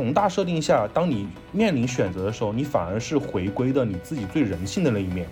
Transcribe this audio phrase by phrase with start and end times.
[0.00, 5.28] 宏大设定下，当你面临选择的时候，你反而是回归的你自己最人性的那一面。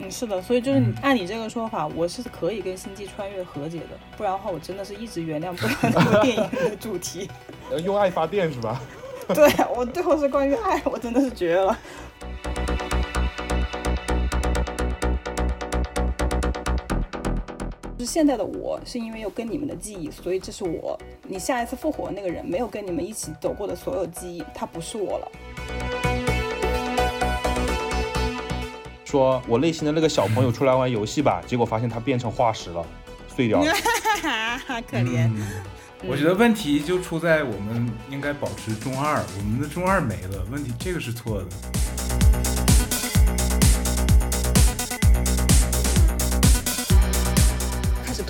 [0.00, 7.28] 嗯，是的，所以就是按你这个说法，我是可以跟星际穿越和解的，不然的话，我真的是一直原谅不了这个电影的 主题。
[7.72, 8.80] 呃，用爱发电是吧？
[9.34, 11.76] 对我最后是关于爱，我真的是绝了。
[18.08, 20.98] 现在的我，是因为有跟你们的记忆，所以这是我。
[21.24, 25.30] 你下一次复活那个人，没有跟你们一起走过的所有记忆，他不是我了。
[29.04, 32.82] 说我内心的那个小朋友出来玩游戏吧，结果发现他变成化石了，
[33.28, 33.70] 碎掉了。
[34.90, 35.30] 可怜。
[36.06, 41.46] 我觉得问题就出在我们应该保持中二，我们的中二没了，问题这个是错的。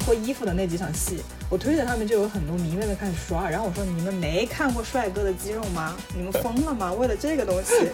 [0.08, 5.94] 脱衣服的那几场戏，我推特上面就有很多迷妹们开始刷，然后我说你们没看过帅哥的肌肉吗？
[6.16, 6.90] 你们疯了吗？
[6.94, 7.74] 为了这个东西。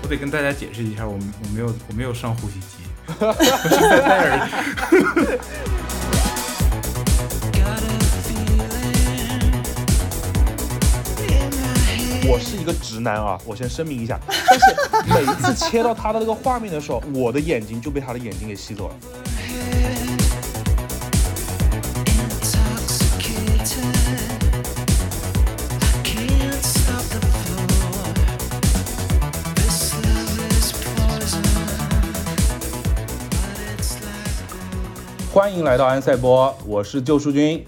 [0.00, 2.66] 我得跟大家解释一下，我我没有我没有上呼吸机，
[3.18, 3.32] 我
[3.68, 4.52] 是戴耳机。
[12.30, 14.20] 我是一个直男啊，我先声明一下。
[14.28, 14.66] 但是
[15.08, 18.94] 每一次切到他的那个画面的时候，我的眼睛就被他的眼睛给吸走了。
[35.32, 37.66] 欢迎来到安赛波，我是救赎君。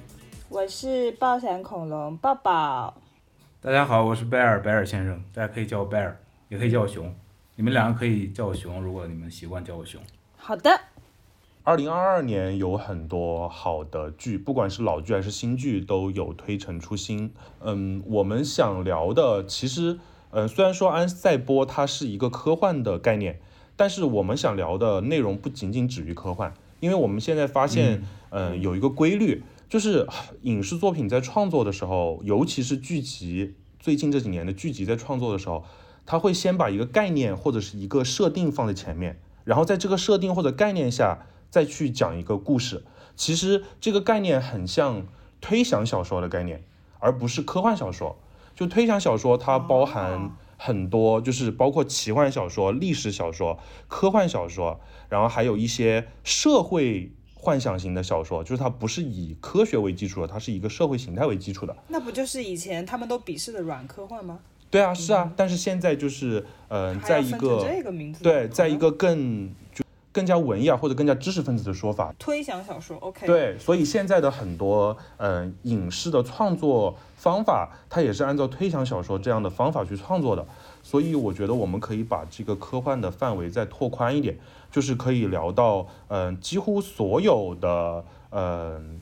[0.50, 2.92] 我是爆闪恐龙抱抱。
[3.62, 7.14] 大家好，我是贝尔，贝尔先生，大家可以叫我贝尔，也可以叫我熊。
[7.56, 10.00] 你们两个可以叫我熊，如果你们习惯叫我熊。
[10.38, 10.70] 好的。
[11.62, 17.34] 二零二二年有很多好的剧，不管是老剧还是新剧，都有推陈出新。
[17.60, 19.98] 嗯，我们想聊的其实，
[20.30, 23.40] 嗯，虽然说安塞波它是一个科幻的概念，
[23.76, 26.54] 但是我们想聊的内容不仅仅止于科幻。
[26.80, 30.08] 因为我们现在发现，嗯，有一个规律，就是
[30.42, 35.64] 影视作品在创作的时候，尤其是剧集，最近这几年的剧集在创作的时候，
[36.04, 42.84] 他会先把一个概念或者是一个设定放在前面，然后在这个设定或者概念下再去讲一个故事。
[43.14, 45.06] 其实这个概念很像
[45.40, 46.64] 推想小说的概念，
[46.98, 48.18] 而不是科幻小说。
[48.56, 54.80] 就推想小说，它包含很多，就是包括奇幻小说、历史小说、科幻小说。
[55.08, 57.12] 然后还有一些社会
[57.42, 61.74] 幻想型的小说，就是它不是以科学为基础的，它是一个社会形态为基础的。
[61.88, 64.40] 那不就是以前他们都鄙视的软科幻吗？
[64.68, 65.32] 对啊，是啊。
[65.34, 67.66] 但是现在就是，嗯，在一个
[68.22, 72.98] 对，在一个更就更加文艺啊或者更加知识分子的说法，推想小说。
[72.98, 73.26] OK。
[73.26, 80.46] 对，所以现在的很多嗯影视的创作方法，它也是按照推想小说这样的方法去创作的。
[80.90, 84.36] 所以我觉得我们可以把这个科幻的范围再拓宽一点。
[84.72, 89.00] 就是可以聊到，嗯，几乎所有的，嗯，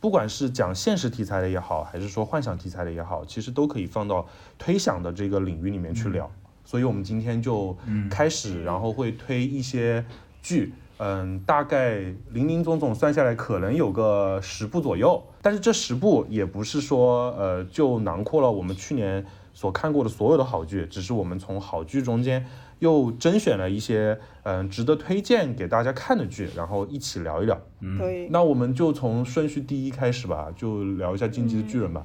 [0.00, 4.26] 不管是讲现实题材的也好，还是说幻想题材的也好，其实都可以放到
[4.58, 6.30] 推想的这个领域里面去聊。
[6.64, 7.76] 所以，我们今天就
[8.08, 10.02] 开始，然后会推一些
[10.42, 11.98] 剧，嗯，大概
[12.30, 15.22] 零零总总算下来，可能有个十部左右。
[15.42, 22.46] 但是这十部也不是说，呃，就囊括了我们去年所看过的所有的好剧，只是我们从好剧中间。
[22.78, 27.56] 又甄选了一些嗯值得推荐给大家看的剧，然后一起聊一聊。
[27.96, 28.26] 可以。
[28.28, 32.04] 那我们就从顺序第一开始吧，就聊一下《进击的巨人》吧。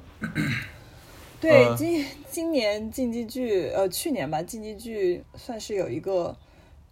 [1.40, 6.36] 对，今今年进击剧，呃，去年吧，进击剧算是有一个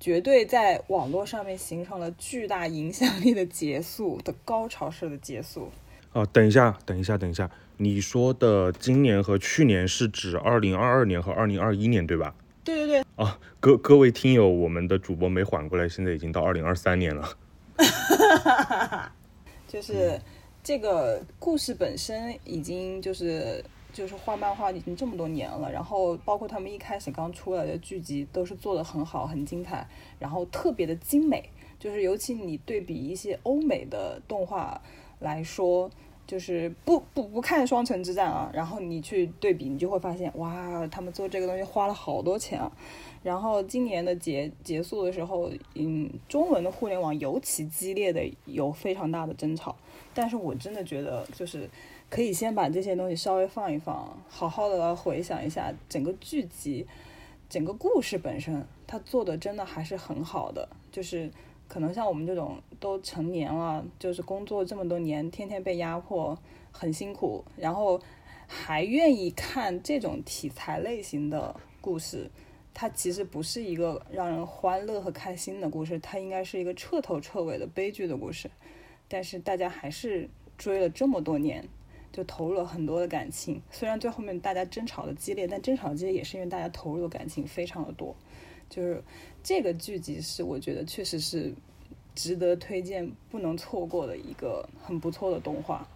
[0.00, 5.70] 绝对在网络上面形成了巨大影响力的结束的高潮式的结束。
[6.12, 7.48] 哦，等一下，等一下，等一下，
[7.78, 12.34] 你说的今年和去年是指二零二二年和二零二一年，对吧？
[12.64, 17.28] 对对对啊，各各位听友，我们的主播没缓过来，现在已经到二零二三年了。
[19.68, 20.18] 就是
[20.64, 23.62] 这个故事本身已经就是
[23.92, 29.86] 就是画漫画已经这么多年了，然后包括他们一开始刚出来的剧集都是做的很好很精彩，
[30.18, 34.80] 然后特别的精美，就是尤其你对比一些欧美的动画
[35.18, 35.90] 来说。
[36.26, 42.70] 就是不不不看双城之战啊，然后你去对比，你就会发现，哇，他们做这个东西花了好多钱啊。
[43.22, 49.76] 然后今年的结结束的时候，嗯，中文的互联网尤其激烈的有非常大的争吵。
[50.14, 51.68] 但是我真的觉得，就是
[52.08, 56.86] 可以先把这些东西稍微放一放，好好的回想一下整个剧集，
[57.48, 61.30] 整个故事本身，它做的真的还是很好的，就是。
[61.68, 66.38] 可能像我们这种都成年了，就是工作这么多年，天天被压迫，
[66.70, 68.00] 很辛苦，然后
[68.46, 72.30] 还愿意看这种题材类型的故事，
[72.72, 78.50] 它其实不是一个让人欢乐和开心的故事，它应该是一个彻头彻尾的悲剧的故事。
[79.08, 80.28] 但是大家还是
[80.58, 81.68] 追了这么多年，
[82.12, 83.62] 就投入了很多的感情。
[83.70, 88.16] 虽然最后面大家争吵的激烈，但争吵激烈也是因为大家投入的感情非常的多。
[88.68, 89.02] 就是
[89.42, 91.52] 这个剧集是我觉得确实是
[92.14, 95.86] 值得推荐、不能错过的一个很不错的动画。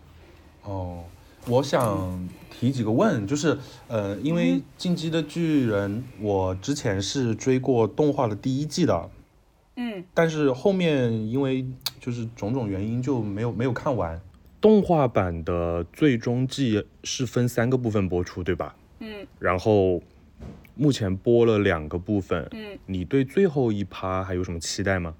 [0.63, 1.05] 哦，
[1.47, 3.59] 我想提几个问，就是
[3.89, 9.11] 呃，因为《进击的巨人》，我之前是追过动画的第一季的，
[9.77, 11.65] 嗯，但是后面因为
[11.99, 14.21] 就是种种原因就没有没有看完。
[14.61, 18.77] 动画版的最终季是分三个部分播出，对吧？
[18.99, 20.03] 嗯然后
[20.75, 25.15] 目前播了两个部分，嗯，你对最后一趴还有什么期待吗？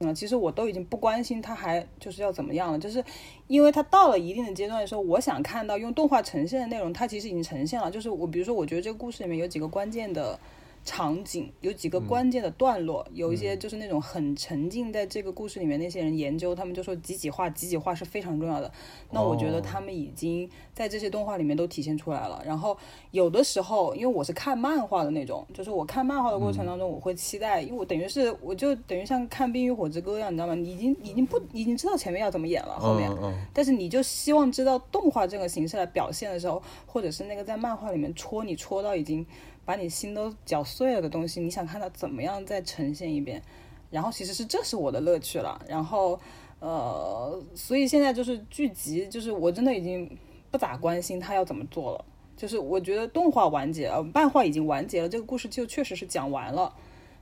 [0.00, 3.02] 嗯，其实我都已经不关心它还就是要怎么样了，就是
[3.46, 7.90] 因为它到了一定的阶段的时候，我想看到用动画呈现的内容，它其实已经呈现了。
[7.90, 10.38] 就是我比如说，我觉得这个故事里面有几个关键的
[10.84, 18.70] 场景，有几个关键的段落，有一些就是那种很沉浸在这个故事里面那些人研究，他们就说几几画几几画是非常重要的。
[19.10, 22.42] 那我觉得哦他们已经在这些动画里面都体现出来了。
[22.44, 22.76] 然后
[23.12, 30.54] 有的时候，因为我是看漫画的那种，就是我看漫画的过程当中，我会期待，因为我等于是我就等于像看《冰与火之歌》一样，你知道吗？
[30.54, 33.10] 你已经已经不已经知道前面要怎么演了，后面。
[33.54, 39.24] 但是你就希望知道动画这个形式来表现的时候，或者是那个在漫画里面戳你戳到已经
[39.64, 43.42] 把你心都搅碎了的东西，你想看它怎么样再呈现一遍。
[43.90, 45.60] 然后其实是这是我的乐趣了。
[45.68, 46.18] 然后
[46.58, 50.10] 呃，所以现在就是剧集，就是我真的已经
[50.50, 52.04] 不咋关心它要怎么做了。
[52.36, 56.74] 就是我觉得动画完结了，漫画已经完结了，这个故事就确实是讲完了。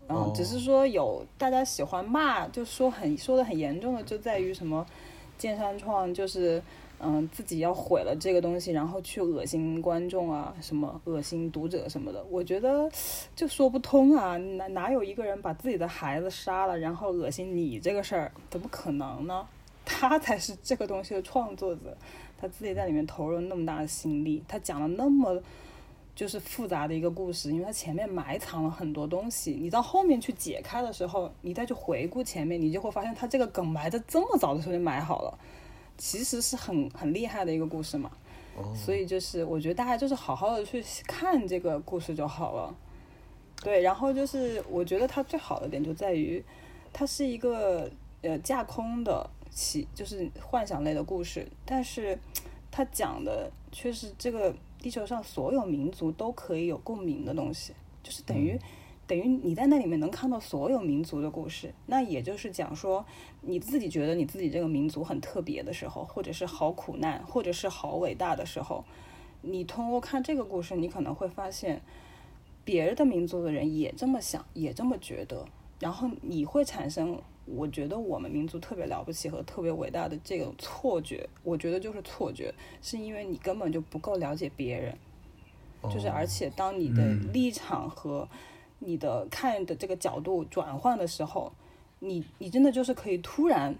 [0.09, 4.85] 然后只是说有大家喜欢骂，就说很说的很严重的，就在于什么
[5.37, 6.63] 剑山创就是
[7.03, 12.91] 嗯自己要毁了这个东西，然后去恶心观众啊，什么恶心读者什么的，我觉得
[13.35, 19.47] 就说不通啊，哪哪有一个人把自己的孩子杀了，然后恶心你这个事儿，怎么可能呢？
[19.85, 21.97] 他才是这个东西的创作者，
[22.39, 25.43] 他自己在里面投入那么大的心力，他讲了那么。
[26.15, 35.39] 就是复杂的一个故事，因为他前面埋藏了很多东西，你到后面去解开的时候，你再去回顾前面，你就会发现他这个梗埋的这么早的时候就埋好了，
[35.97, 38.11] 其实是很很厉害的一个故事嘛。
[38.75, 42.75] 所以就是我觉得大家就是好好的去看这个故事就好了。
[43.63, 46.45] 对，然后就是我觉得它最好的点就在于，
[46.93, 47.91] 它是一个
[48.21, 52.19] 呃架空的奇，就是幻想类的故事，但是
[52.71, 57.73] 它讲的却是这个地球上所有民族都可以有共鸣的东西，
[58.03, 58.59] 就是等于、
[59.07, 61.73] 等于你在那里面能看到所有民族的故事。
[61.87, 63.05] 那也就是讲说，
[63.41, 68.85] 你自己觉得你自己这个民族很特别的时候，或者是好苦难，或者是好伟大的时候，
[69.43, 71.83] 你通过看这个故事，你可能会发现，
[72.65, 75.45] 别的民族的人也这么想，也这么觉得，
[75.81, 77.21] 然后你会产生。
[77.45, 84.97] 我觉得我们民族特别了不起和特别伟大的这种错觉，我觉得就是错觉，是因为你根本就不够了解别人，
[85.93, 88.29] 就是而且当你的立场和
[88.85, 91.53] 你的看的这个角度转换的时候，
[92.01, 93.75] 你你真的就是可以突然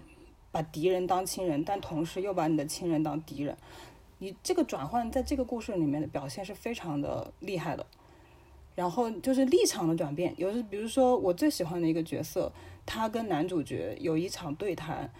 [0.51, 3.57] 把敌人当亲人，但同时又把你的亲人当敌人，
[4.19, 7.85] 你这个转换在这个故事里面的表现是非常的厉害的。
[8.75, 12.51] 然后就是立场的转变，有时比如说我最喜欢的一个角色，
[12.85, 15.11] 他跟男主角有一场对谈，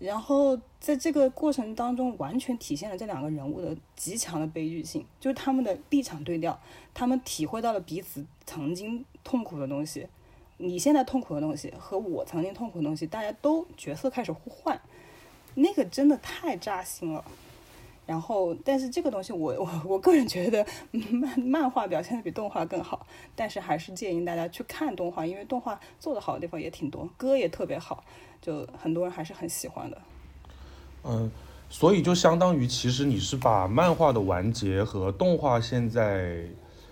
[0.00, 6.58] 然后在这个过程当中，完全体现了这两个人物的极强的悲剧性，就是他们的立场对调，
[6.94, 10.08] 他们体会到了彼此曾经痛苦的东西，
[10.56, 14.80] 你现在痛苦的东西和我曾经痛苦的东西，大家都角色开始互换，
[15.54, 17.22] 那个真的太扎心了。
[18.06, 20.66] 然后，但是这个东西我我我个人觉得
[21.12, 28.02] 漫漫画表现的比动画更好，但是还是建议大家去看动画，因为动画做的好的地方也挺多，歌也特别好，
[28.40, 29.98] 就很多人还是很喜欢的。
[31.04, 31.30] 嗯，
[31.68, 36.44] 所以就相当于其实你是把漫画的完结和动画现在，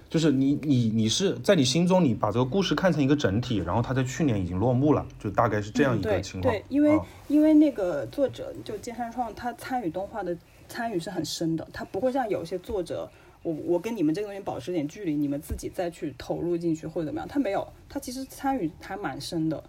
[0.08, 6.52] 就是你你你是在你心中你把这个故事看成一个整体，然后它在去年已经落幕了，就大概是这样一个情况。
[6.52, 10.34] 对，因为、啊因为那个作者就剑山创，他参与动画的
[10.66, 13.06] 参与是很深的，他不会像有些作者，
[13.42, 19.62] 我我跟你们这个东西保持点距离，你们自己再去投入进去或者怎么样，他没有，他其实参与还蛮深的。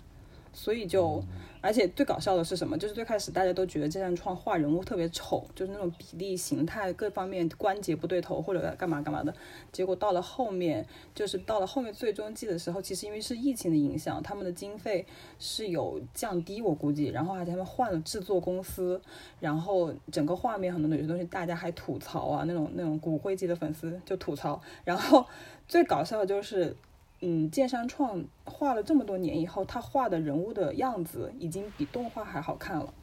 [0.51, 1.23] 所以就，
[1.61, 2.77] 而且最搞笑的是什么？
[2.77, 9.33] 就是最开始大家都觉得剑山创画人物特别丑，就是那种比例、形态各方面关节不对头或者干嘛干嘛的。
[9.71, 15.05] 结果到了后面，就是到了后面最终季的时候，其实因为是疫情的影响，他们的经费
[15.37, 19.01] 是有降低，我估计，然后而且他们换了制作公司，
[19.39, 25.25] 然后整个画面很多有些东西大家还吐槽啊，那种那种骨灰级的粉丝就吐槽，然后
[25.67, 26.75] 最搞笑的就是。
[27.21, 32.93] 嗯，剑山创画了这么多年以后，他画的人物的样子已经比动画还好看了。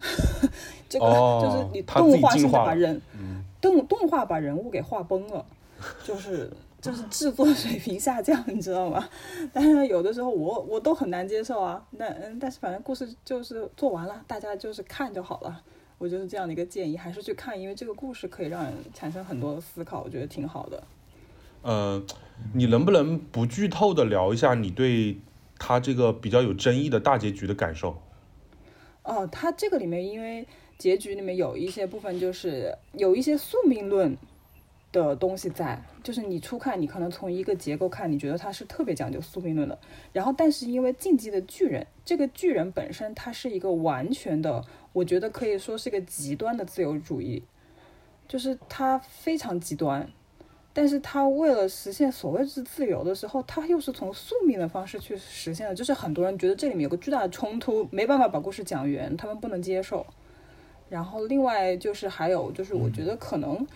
[0.88, 1.06] 这个
[1.42, 3.00] 就是你动画甚至把人
[3.60, 5.44] 动动画把人物给画崩了，
[6.04, 9.08] 就是就是制作水平下降，你知道吗？
[9.52, 11.84] 但是有的时候我我都很难接受啊。
[11.90, 15.62] 那嗯，但是反正故事就是做完了，大家就是看就好了。
[15.98, 20.80] 我就是这样的一个建议，还是去看，因为这个故事可以让人产生很多的思考，我觉得挺好的。
[21.70, 22.02] 嗯，
[22.54, 25.18] 你能不能不剧透的聊一下你对
[25.58, 28.00] 他这个比较有争议的大结局的感受？
[29.02, 30.46] 哦，他这个里面因为
[30.78, 34.16] 结局里面有一些部分就是有一些宿命论
[34.92, 39.78] 的东西在，就是你初看你可能从一个结构看，你觉得他是特别讲究宿命论的，
[40.14, 47.42] 然后但是因为进击的巨人这个巨人本身它是一个完全的，我觉得可以说是一个极端的自由主义，
[48.26, 50.10] 就是他非常极端。
[50.72, 60.06] 但是他为了实现所谓之自由的时候，他又是从宿命的方式去实现的，就是很多人觉得这里面有个巨大的冲突，没办法把故事讲圆，他们不能接受。
[60.88, 63.66] 然后另外就是还有就是，我觉得可能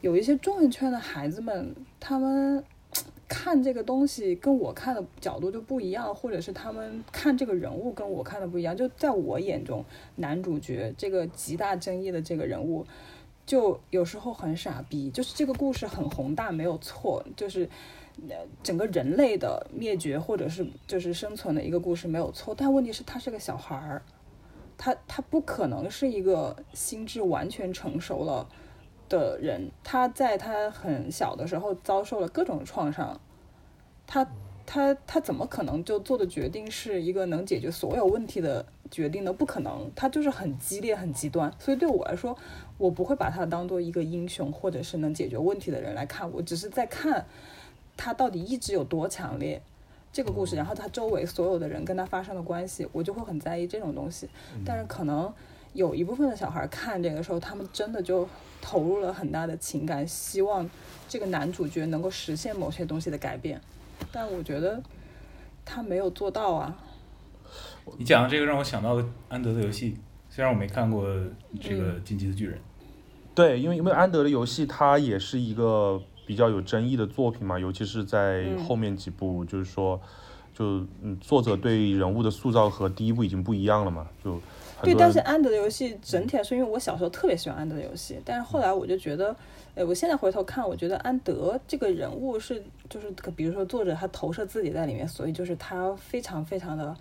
[0.00, 2.64] 有一些中文圈的孩子们，他们
[3.28, 8.74] 看这个东西跟我看的角度就不一样，或者是他们看这个人物跟我看的不一样。
[8.74, 9.84] 就在我眼中，
[10.16, 12.86] 男主角这个极大争议的这个人物。
[13.44, 17.68] 就有时候很傻逼，就是这个故事很宏大，没有错，就是
[18.62, 24.02] 整个人类的灭绝或者是就是生存的一个故事没有错，但问题是他是个小孩儿，
[24.78, 28.48] 他他不可能是一个心智完全成熟了
[29.08, 33.20] 的人，他在他很小的时候遭受了各种创伤，
[34.06, 34.26] 他
[34.64, 39.32] 他他怎么可能就做的决定是一个能解决所有问题的决定呢？
[39.32, 42.38] 不可能，他就是很激烈很极端，所以对我来说。
[42.82, 47.24] 我不会把他当做一个英雄，或者是能解决问题的人来看，我只是在看
[47.96, 49.62] 他到底意志有多强烈
[50.12, 54.28] 这个故事，然后他周围所有的人跟他发生的关系，我就会很在意这种东西。
[54.66, 55.32] 但是可能
[55.74, 58.28] 有一部分的小孩看这个时候，他们真的就
[58.60, 60.68] 投入了很大的情感，希望
[61.08, 63.60] 这个男主角能够实现某些东西的改变，
[64.10, 64.82] 但我觉得
[65.64, 66.76] 他没有做到啊。
[67.96, 69.96] 你讲的这个让我想到了安德的游戏，
[70.28, 71.06] 虽然我没看过
[71.60, 72.58] 这个《进击的巨人》。
[73.34, 80.00] 对，因为因为安德的游戏它也是一个比较有争议的作品嘛，尤其是在后面几部，就是说，
[80.54, 84.40] 就嗯，作者对人物的塑造和第一部已经不一样了嘛，就
[84.82, 84.94] 对。
[84.94, 89.34] 但是安德的游戏整体来说，因为我小时候特别喜欢安德的游戏，但是后来我就觉得，
[89.74, 96.94] 哎，我现在回头看，我觉得安德这个人物是就是，比如说作者他投射自己在里面，所以就是他非常非常的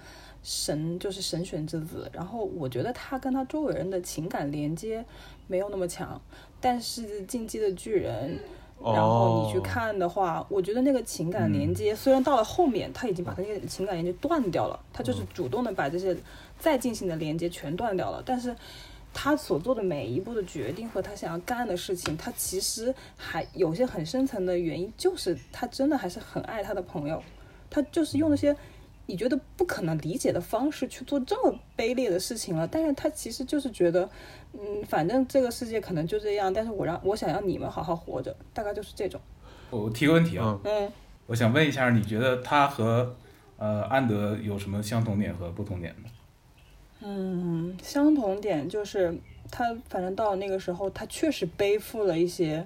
[0.44, 2.10] 神，就是神选之子。
[2.14, 5.06] 然后我觉得他跟他周围人的情感连接。
[5.48, 6.22] 没有那么强，
[6.62, 8.40] 但是进击的巨人，
[8.82, 16.16] 然后你去看的话，我觉得那个情感连接，虽然到了后面他已经把他那个情感连接断掉了，他就是主动的把这些
[16.58, 18.56] 再进行的连接全断掉了，但是
[19.14, 27.22] 他所做的每一步的决定和他想要干的事情，他其实还有些很深层的原因，就是他真的还是很爱他的朋友，
[27.70, 28.56] 他就是用那些。
[29.12, 34.10] 你觉得不可能理解的方式去做这么卑劣的事情了，但是他其实就是觉得，
[34.54, 39.20] 嗯，反正这个世界可能就这样，但是我让我想要你们好好活着，大概就是这种。
[39.70, 40.90] 我提个问题啊，嗯，
[41.28, 43.14] 我想问一下，你觉得他和
[43.58, 46.10] 呃安德有什么相同点和不同点呢？
[47.02, 49.14] 嗯，相同点就是
[49.52, 52.66] 他反正到那个时候，他确实背负了一些，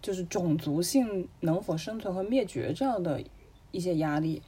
[0.00, 3.20] 就是种族性能否生存和灭绝这样的
[3.72, 4.40] 一些压力。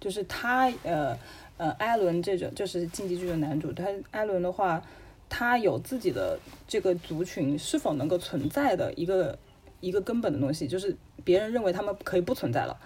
[0.00, 1.16] 就是他，呃，
[1.58, 4.82] 呃，艾伦这种就是竞技剧的男主，他艾伦的话，
[5.28, 9.38] 他有自己的这个族群是否能够存在的一个
[9.80, 12.76] 一个根本的东西，就是别人认为他们可以不存在了，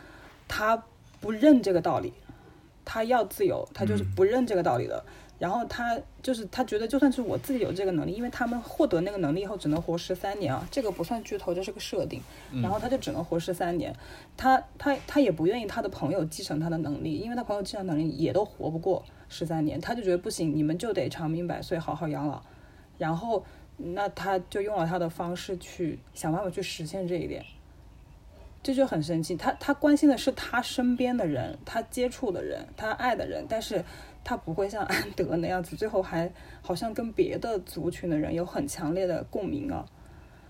[0.49, 0.85] 他
[1.21, 2.12] 不认这个道理，
[2.85, 5.04] 他要自由，他就是不认这个道理的。
[5.44, 12.18] 然后他就是他觉得，就算是我自己有这个能力，因为他们获得那个能力以后只能活十三年啊，这个不算剧透，这是个设定。
[12.62, 13.94] 然后他就只能活十三年，
[14.38, 22.42] 他他他也不愿意他的朋友继承他的能力，因为他朋友继承能力也都活不过十三年，他就觉得不行，你们就得长命百岁，好好养老。
[22.96, 23.44] 然后
[23.76, 27.44] 那他就用了他的方式去想办法去实现这一点。
[28.62, 29.36] 这就很神奇。
[29.36, 33.84] 他他关心的是他身边的人，他接触的人，他爱的人，但是
[34.24, 39.84] 他不会像安德那样子，最后还好像跟别的族群的人有很强烈的共鸣啊。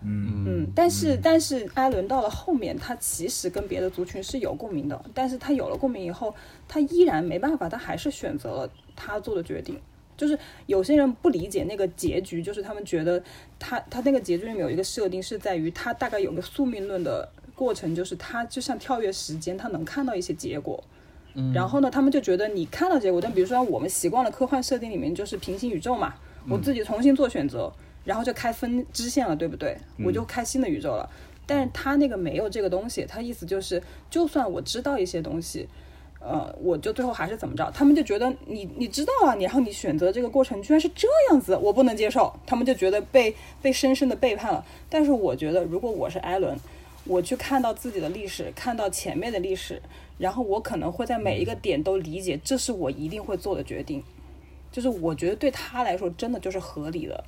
[0.06, 6.34] 嗯嗯，但是但是艾伦到了后面，他其实跟别的族群是有共鸣的，但是他有了共鸣以后，
[6.68, 9.80] 他依然没办法，他还是选择了他做的决定。
[10.16, 13.20] 就是有些人不理解那个结局，就是他们觉得
[13.58, 20.84] 他他那个结局里面有一个设定是在于他大概有个宿命论的过程，就是他就像跳跃时间，他能看到一些结果。
[21.52, 26.14] 然后呢，他们就觉得你看到结果，但比如说我们习惯了科幻设定里面就是平行宇宙嘛，
[26.48, 27.72] 我自己重新做选择，
[28.04, 29.76] 然后就开分支线了，对不对？
[30.04, 31.08] 我就开新的宇宙了。
[31.46, 35.68] 但是他那个没有这个东西，他意思就是，就算我知道一些东西，
[36.20, 37.70] 呃，我就最后还是怎么着？
[37.74, 42.32] 他们就觉得你你知道啊，你然后你选择这个过程居然是这样子，我不能接受。
[42.46, 44.64] 他们就觉得被被深深的背叛了。
[44.88, 46.56] 但是我觉得，如果我是艾伦，
[47.04, 49.82] 我去看到自己的历史，看到前面的历史，
[50.18, 54.02] 然后我可能会在每一个点都理解，这是我一定会做的决定。
[54.70, 57.24] 就是我觉得对他来说，真的就是合理的。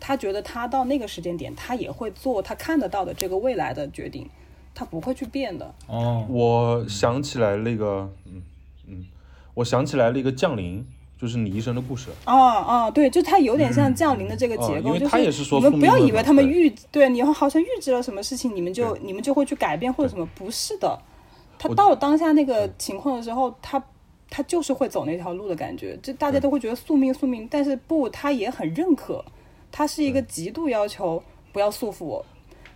[0.00, 4.28] 他觉得他到那个时间点，他也会做他看得到的这个未来的决定，
[4.74, 5.74] 他不会去变的。
[5.86, 8.42] 哦，我想起来那个，嗯
[8.86, 9.06] 嗯，
[9.54, 10.84] 我想起来了一个降临，
[11.18, 12.10] 就是你一生的故事。
[12.26, 20.98] 哦哦，对，就它有点像降临的这个结构，嗯因为就它也是说你们不要以为他们预对你好像预知了什么事情，你们就你们就会去改变或者什么，不是的。
[21.68, 23.82] 他到了当下那个情况的时候，他
[24.28, 29.24] 他就是会走那条路的感觉，就大家都会觉得宿命宿命，但是不，他也很认可，
[29.72, 32.24] 他是一个极度要求不要束缚我，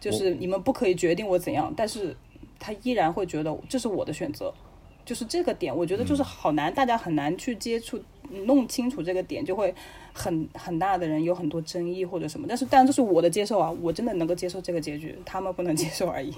[0.01, 2.17] 就是你们不可以决定我怎样，但是
[2.59, 4.53] 他依然会觉得这是我的选择。
[5.05, 7.99] 就是这个点，我觉得就是好难，大家很难去接触、
[8.45, 9.75] 弄清楚这个点，就会
[10.13, 12.47] 很很大的人有很多争议或者什么。
[12.47, 16.35] 但是，当然这是我的接受啊，我真的能够接受这个结局，他们不能接受而已。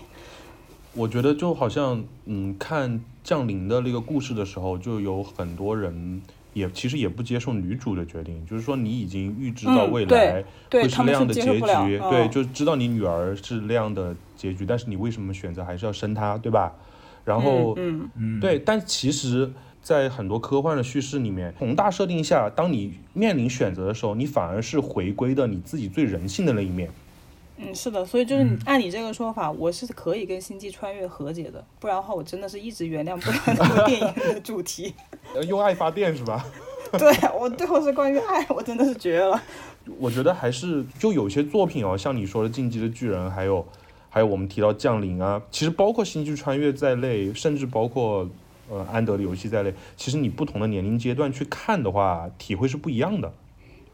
[0.94, 6.20] 我觉得就好像，嗯，看降临的那个故事的时候，就有很多人
[6.52, 16.72] 也其实也不接受女主的决定，就是说你已经预知到嗯未来对会是那样的结局，对，嗯就知道你女儿是那样的结局，但是你为什么选择还是要生她，对吧？
[17.24, 26.90] 然后，嗯嗯，对，但其实，在很多科幻的叙事里面，宏大设定下，当你面临选择的时候，你反而是回归的你自己最人性的那一面。
[27.62, 34.94] 嗯，是的，所以就是你按你这个说法，我是可以跟《星际穿越》和解的，不然的话，我真的是一直原谅不了那个 电影的主题。
[35.35, 36.44] 呃用爱发电是吧？
[36.99, 39.40] 对我最后是关于爱，我真的是绝了。
[39.99, 43.64] 我觉得还是就有些作品哦，像你说的《进击的巨人》，还有
[44.09, 48.29] 还有我们提到《降临》啊，其实包括《星际穿越》在内，甚至包括
[48.68, 53.33] 呃安德的游戏在内，其实你不同的年龄阶段去看的话，体会是不一样的。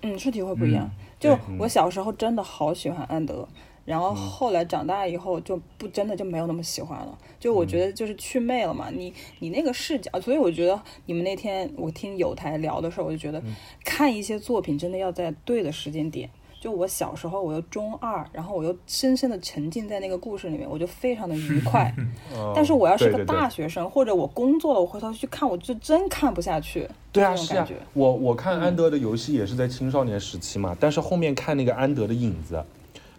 [0.02, 0.84] 嗯，是体会不一样。
[0.84, 3.48] 嗯就我小时候真的好喜欢安德，
[3.84, 7.18] 然嗯后后来长大以后就不真的就没有那么喜欢了。
[7.40, 16.28] 就我嗯觉得就是祛魅了嘛，你你那个视角，所以我觉得你们那天我听有台聊的时候，我就觉得嗯看一些作品真的要在对的时间点。
[16.66, 21.94] 就我小时候，我又中二，然后我又深深的沉浸在那个故事里面，我就非常的愉 快。
[22.34, 26.88] 呃但是我要是个对对对大学生，或者我工作了，我回头去看，我就真看不下去。
[27.12, 32.60] 对啊，是啊我我看安德的游戏也是在青少年时期嘛，但是后面看那个安德的影子，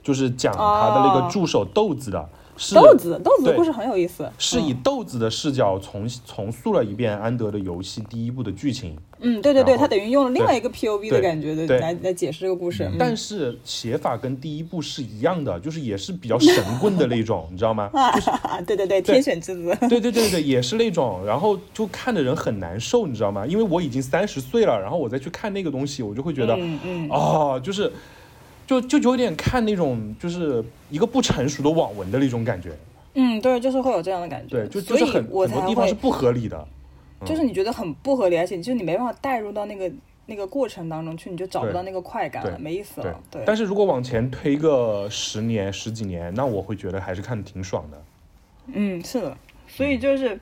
[0.03, 4.29] 就是讲他的那个哦助手豆子的，是豆子，豆子的故事很有意思。
[4.37, 12.83] 是以嗯豆子的视角重重塑了一遍安德的游戏第一部的剧情，嗯，对对对，他等于用了另外一个 POV 的感觉的来来解释这个故事。
[12.83, 17.89] 嗯但是写法跟第一部是一样的，就是也是比较神棍的那种， 你知道吗？
[17.93, 19.77] 啊， 对对对，天选之子。
[19.87, 23.45] 对对对对，也是那种，然后就看的人很难受，你知道吗？
[23.45, 27.91] 因为我已经三十岁了，然后我再去看那个东西，我就会觉得，嗯嗯，哦，就是，
[28.67, 32.71] 就就有点看那种就是一个不成熟的网文的那种感觉，
[33.15, 34.57] 嗯，对，就是会有这样的感觉。
[34.57, 36.67] 对，就就是很很多地方是不合理的，
[37.25, 39.91] 就是你觉得很不合理，而且就是你没办法带入到那个
[40.25, 43.19] 那个过程当中去，你就找不到那个快感了，没意思了。
[43.31, 48.03] 对，但是如果往前推个十年十几年，那我会觉得还是看的挺爽的。
[48.73, 50.37] 嗯，是的，所以就是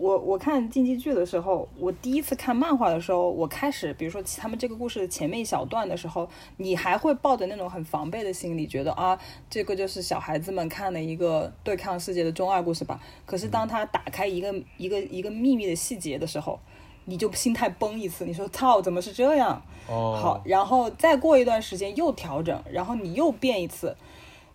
[0.00, 9.18] 我我看竞技剧的时候，我第一次看漫画的时候，我开始比如说他们这个故事的前面一小段的时候，你还会抱着那种很防备的心理，觉得啊，
[9.50, 12.98] 这个就是小孩子们看的一个对抗世界的中二故事吧。
[13.26, 16.58] 可是当他打开一个一个一个秘密的细节的时候，
[17.04, 19.62] 你就心态崩一次，你说操，怎么是这样？
[19.86, 23.94] 哦，好，，然后再过一段时间又调整，然后你又变一次，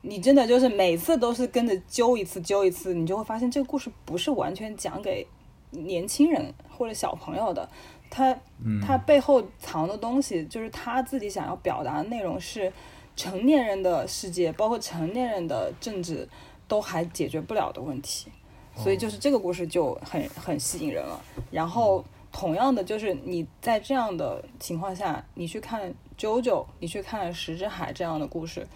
[0.07, 5.25] 你真的就是每次都是跟着揪一次揪一次，你就会发现这个故事不是完全讲给
[5.71, 7.67] 年轻人或者小朋友的，
[8.09, 8.37] 他
[8.85, 12.71] 他背后藏的东西就是他自己想要表达的内容是
[13.15, 16.27] 成年人的世界，包括成年人的政治，
[16.67, 18.31] 都还解决不了的问题，
[18.75, 21.19] 所以就是这个故事就很很吸引人了。
[21.49, 26.43] 然后同样的，就是你在这样的情况下，你去看《JoJo》，
[26.79, 28.67] 你去看《石之海》这样的故事，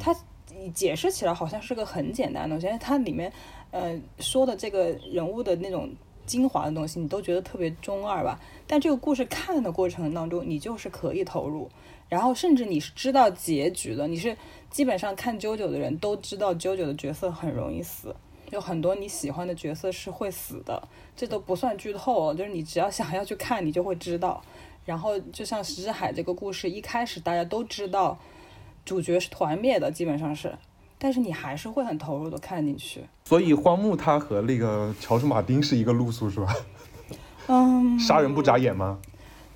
[0.00, 0.14] 它
[0.58, 3.32] 你解释起来好像是个很简单的东西，但是它里面
[3.70, 5.90] 呃说的这个人物的那种
[6.26, 8.38] 精华的东西，你都觉得特别中二吧？
[8.66, 11.70] 但这个故事看的过程当中，你就是可以投入，
[12.08, 14.36] 然后甚至你是知道结局的，你是
[14.70, 18.14] 基本上看《JoJo》的人都知道《JoJo》的角色很容易死，
[18.50, 24.42] 有很多你喜欢的角色是会死的，这都不算剧透，就是你只要想要去看，你就会知道。
[24.84, 28.18] 然后就像石之海这个故事，一开始大家都知道
[28.88, 30.50] 主角是团灭的，基本上是，
[30.96, 33.04] 但是你还是会很投入的看进去。
[33.24, 36.56] 所以荒木他和那个乔治马丁是一个路数是吧？
[37.46, 38.98] 嗯，杀人不眨眼吗？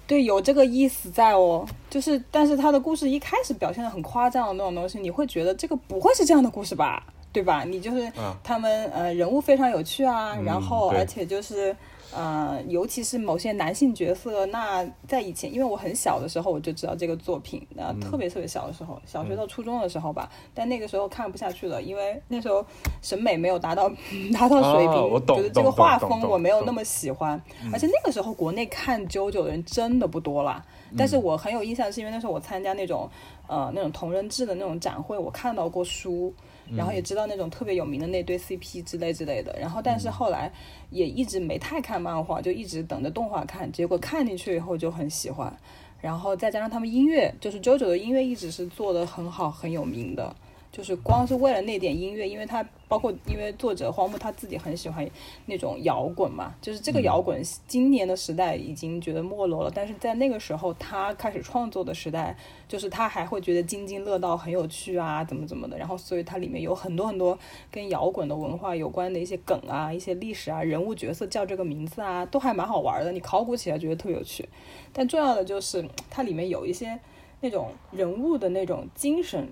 [0.07, 7.07] 对，有这个意思在哦，就是，但是他的故事一开始表现的很夸张的那种东西，你会觉得这个不会是这样的故事吧？
[7.33, 7.65] 对吧？
[7.65, 11.75] 你就是啊他们呃人物非常有趣啊，嗯然后而且就是
[12.15, 18.01] 呃，尤其是某些男性角色，那在以前，因为我很小的时候我就知道这个作品，那、嗯。
[18.01, 22.65] 特别特别小的时候，小学到初中的时候吧，但那个时候看不下去了，因为那时候
[23.01, 23.89] 审美没有达到
[24.35, 27.41] 达到水平，啊我懂就是这个画风我没有那么喜欢，
[27.73, 30.63] 而且那个时候国内看 JoJo 的人真的不多啦。
[30.95, 33.09] 但是我很有印象，是因为那时候我参加那种
[33.47, 36.35] 呃那种同人志的那种展会，我看到过书，
[36.77, 39.57] 然后也知道那种特别有名的那对 CP 之类之类的。
[39.61, 40.53] 然后但是后来
[40.91, 43.71] 也一直没太看漫画，就一直等着动画看。
[43.71, 45.55] 结果看进去以后就很喜欢，
[46.01, 50.35] 然后再加上他们音乐，就是 JoJo 的音乐一直是做的很好很有名的。
[50.73, 55.07] 就是光是为了那点音乐，因为他包括因为作者荒木他自己很喜欢
[55.45, 62.35] 那种摇滚嘛，就是这个摇滚今年的时代已经觉得没落了，但是在那个时候他开始创作的时代，
[62.67, 67.39] 就是他还会觉得津津乐道很有趣啊，怎么怎么的，然后所以它里面有很多很多
[67.71, 74.49] 跟摇滚的文化有关的一些梗啊、一些历史啊、人物角色叫这个名字啊，都还蛮好玩的，你考古起来觉得特别有趣。
[74.91, 76.99] 但重要的就是它里面有一些
[77.43, 79.47] 那种人物的那种精神，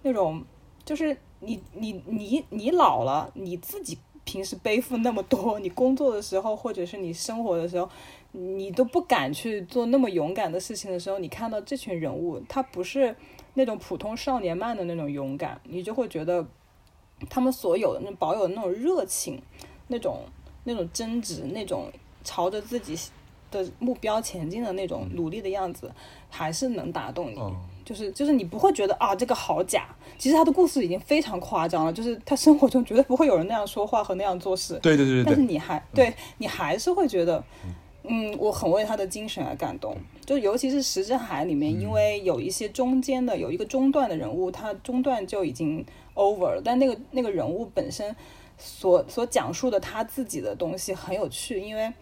[0.00, 0.42] 那种。
[0.84, 7.88] 就是你你你你老了，你自己平时背负那么多，你工作的时候或者是你生活的时候，
[8.32, 13.14] 你都不敢去做那么勇敢的事情的时候，你看到这群人物，他不是
[13.54, 16.46] 那种普通少年漫的那种勇敢，你就会觉得
[17.28, 19.40] 他们所有的那保有的那种热情，
[19.88, 20.20] 那种
[20.64, 21.90] 那种真执，那种
[22.22, 22.98] 朝着自己
[23.50, 25.92] 的目标前进的那种努力的样子，
[26.30, 27.38] 还是能打动你。
[27.38, 29.86] 哦就是就是你不会觉得啊这个好假，
[30.18, 37.44] 其实他的故事已经非常夸张了，就是他生活中绝对不会有人那样说话和那样做事，对对对但是你还对你还是会觉得，
[38.04, 39.96] 嗯，我很为他的精神而感动。
[40.24, 48.16] 就尤其是《石之海》里面，因为有一些中间的有一个中段的人物，他中段就已经 over 了，但那个那个人物本身
[48.56, 51.92] 所所讲述的他自己的东西很有趣，因为。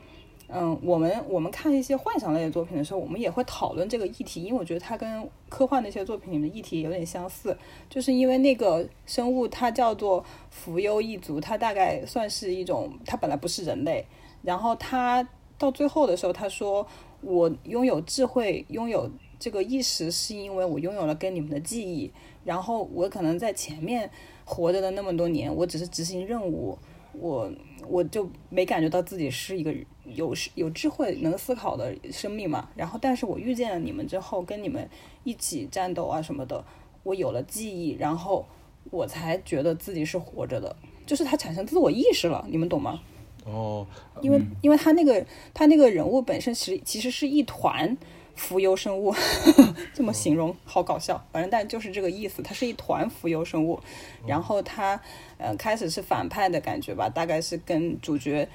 [0.54, 7.56] 嗯，我们我们看一些幻想类的作品的时候，我们也会讨论这个议题，因为我觉得它跟科幻那些作品里面的议题有点相似，
[7.88, 14.04] 就是因为那个生物它叫做浮游一族，它大概算是一种，它本来不是人类，
[14.42, 16.86] 然后它到最后的时候，他说
[17.22, 22.12] 我拥有智慧，拥有这个意识，是因为我拥有了跟你们的记忆，
[22.44, 24.10] 然后我可能在前面
[24.44, 26.76] 活着的那么多年，我只是执行任务，
[27.14, 27.50] 我
[27.88, 32.68] 我就没感觉到自己是一个有有智慧、能思考的生命嘛。
[32.76, 34.88] 然后，但是我遇见了你们之后，跟你们
[35.24, 36.64] 一起战斗啊什么的，
[37.02, 38.46] 我有了记忆，然后
[38.90, 40.74] 我才觉得自己是活着的，
[41.06, 43.00] 就是他产生自我意识了，你们懂吗？
[43.44, 43.84] 哦，
[44.20, 47.96] 因为因为他那个他那个人物本身其实其实是一团
[48.36, 49.12] 浮游生物，
[49.92, 51.20] 这么形容好搞笑。
[51.32, 53.80] 反正但就是这个意思，它是一团浮游生物。
[54.28, 55.00] 然后他
[55.38, 58.48] 呃开始是反派的感觉吧，大概是跟主角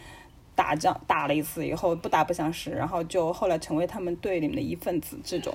[0.57, 5.53] 打仗打了一次以后不打不相识，然后就后来成为他们队里面的一份子这种。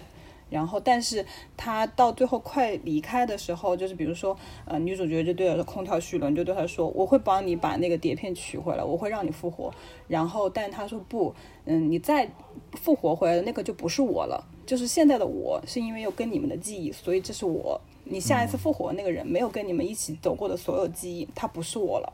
[0.49, 1.25] 然后，但是
[1.57, 4.37] 他到最后快离开的时候，就是比如说，
[4.67, 9.73] 呃，女主角就对着空调虚轮，就对他说：“我会帮你把那个碟片取回来，我会让你复活。”
[10.09, 11.35] 然后，但他说不，
[11.65, 12.29] 嗯，你再
[12.75, 17.81] 复活回来的那个就不是我了，就是现在的我，是因为有跟你们的记忆，所以这是我。
[18.05, 22.13] 你下一次复活那个人没有跟你们一起走过的所有记忆，他不是我了。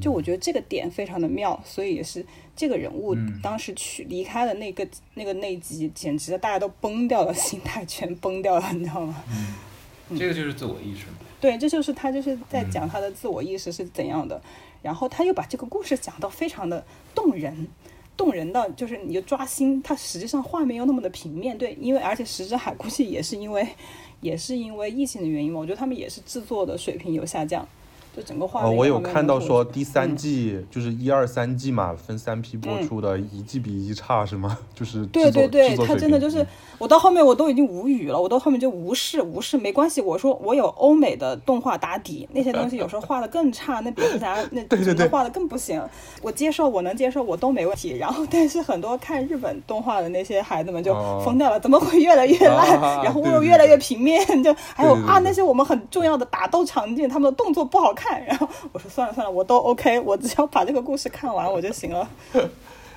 [0.00, 2.24] 就我觉得这个点非常的妙，所以也是
[2.56, 9.24] 这个人物当时去离开的那个那个那集，简直大家都崩掉了， 心态全崩掉了，你知道吗？
[10.18, 11.18] 这个就是自我意识嘛。
[11.40, 14.40] 对，这就是他就是在讲他的自我意识是怎样的，
[14.82, 16.82] 然后他又把这个故事讲到非常的
[17.14, 17.68] 动人，
[18.16, 23.66] 动人到就是你就抓心，它实际上画面又那么的平面，对，因为而且石之海估计也是因为
[24.22, 27.66] 也是因为疫情的原因嘛，我觉得他们也是制作的水平有下降。
[28.16, 28.76] 就整个画呃，面。
[28.76, 34.56] 我有看到说第嗯三季、就是一二三季嘛，分三批播出的，一季比一季差是吗？
[34.74, 36.46] 就是对对对，他真的就是，
[36.78, 40.00] 我到后面我都已经无语了，我到后面就无视无视，没关系。
[40.00, 45.82] 我说我有欧美的动画打底，那些东西有时候画的更差，那蝙蝠侠那 对对对画的更不行。
[46.22, 47.96] 我接受，我能接受，我都没问题。
[47.96, 52.78] 然后，但是很多看日本动画的那些孩子们就哦疯掉了，怎么会越来越烂？
[52.80, 58.03] 啊 然后对对又越来越平面，就还有啊那些我们很重要的打斗场景，他们的动作不好看。
[58.26, 62.08] 然后我说算了算了，我都 OK，我只要把这个故事看完我就行了。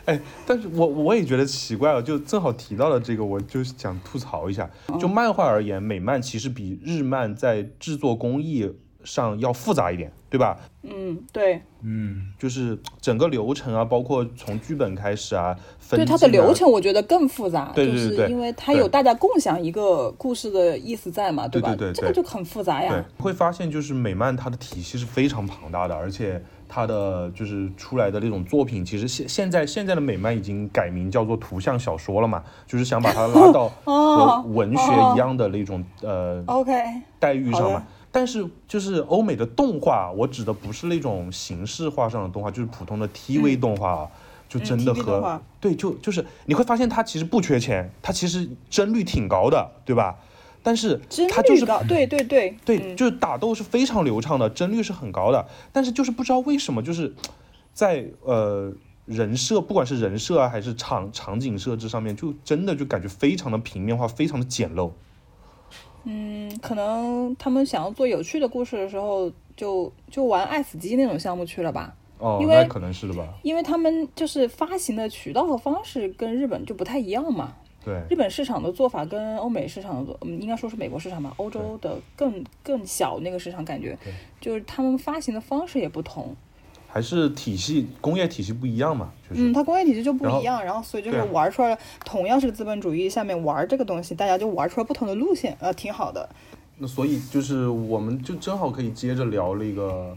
[0.06, 4.70] 哎，但是我我也觉得奇怪了，就正好提到了这个，我就想吐槽一下。
[4.98, 8.74] 就漫画而言，美漫其实比日漫在制作工艺
[9.08, 10.58] 上要复杂一点，对吧？
[10.84, 11.62] 嗯，对。
[11.82, 21.50] 嗯，就是整个流程啊，包括从剧本开始啊，分对它的流程，我觉得更复杂，对对对对就是因为它有大家共享一个故事的意思在嘛，吧？
[21.50, 36.74] 对对对对这个就很复杂对呀。，会发现就是美漫它的体系是非常庞大的，而且它的就是出来的那种作品，其实现现在现在的美漫已经改名叫做图像小说了嘛，就是想把它拉到 和哦文学一样的那种呃 OK，
[37.20, 37.84] 待遇上嘛。
[38.12, 44.08] 但是就是欧美的动画，我指的不是那种形式化上的动画，就是普通的 TV 动画啊，
[44.50, 50.18] 就真的和、对，就就是你会发现它其实不缺钱，它其实帧率挺高的，对吧？
[50.64, 57.14] 但是帧它就是对对对对，嗯就是打斗是非常流畅的，帧率是很高的，但是就是不知道为什么，就是
[57.74, 58.74] 在呃
[59.06, 64.92] 人设，不管是人设啊还是场场景设置上面，就真的就感觉非常的平面化，非常的简陋。
[66.10, 71.94] 嗯，可能他们想要做有趣的故事的时候，就就玩爱死机那种项目去了吧。
[72.18, 73.28] 哦，因为那可能是的吧？
[73.44, 77.54] 因为他们就是发行的渠道和方式跟日本就不太一样嘛。
[77.86, 83.98] 对日本市场的做法跟欧美市场的做，嗯，应该说是美国市场吧，欧洲的更更小那个市场感觉，
[84.42, 86.36] 就是他们发行的方式也不同。
[86.88, 89.42] 还是体系工业体系不一样嘛，就是。
[89.42, 96.28] 嗯，它工业体系就不一样，然后所以就是玩出来了，同样是资本主义下面玩这个东西，大家就玩出来不同的路线，呃，挺好的。
[96.78, 100.16] 那所以就是我们就正好可以接着聊那个，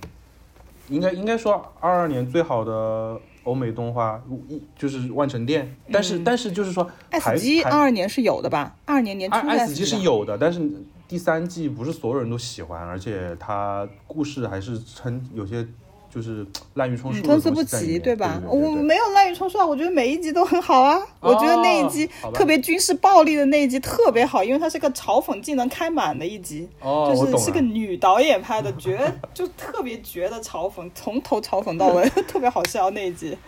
[0.89, 8.77] 应该应该说二二年最好的欧美动画一就是万城店，但是、但是就是说爱排死机排二二年是有的吧？
[8.85, 10.71] 二二年年初爱爱死机的死机吧是有的，但是
[11.09, 15.67] 第三季不是所有人都喜欢，而且它故事还是称有些
[16.13, 18.41] 就是滥竽充数参差不齐，对吧？
[18.43, 21.01] 对对对我没有滥竽充数啊，我觉得每一集都很好啊。
[21.21, 27.61] 我觉得那一集特别军事暴力的那一集特别好，因为它是个嘲讽技能开满的一集，哦，就是是个。
[27.71, 28.99] 女导演拍的，绝
[29.33, 33.39] 就特别绝的嘲讽，从头嘲讽到尾， 特别好笑那一集，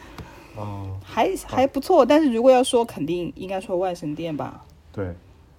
[0.54, 2.06] 哦，还还不错。
[2.06, 4.62] 但是如果要说，肯定应该说万神殿吧。
[4.92, 5.12] 对，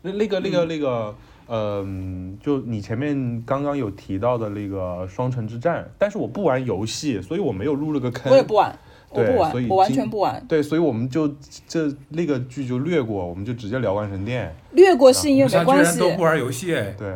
[0.03, 1.15] 那那个那嗯个那个，
[1.47, 8.31] 嗯，就你前面刚刚有提到的那个双城之战，但是我不玩游戏，所以我没有入了个坑。
[8.31, 8.77] 我也不玩，
[9.09, 10.43] 我不玩所以，我完全不玩。
[10.47, 11.27] 对，所以我们就
[11.67, 14.55] 这那个剧就略过，我们就直接聊万神殿。
[14.71, 17.15] 略过是因为没关系，然都不玩游戏，对，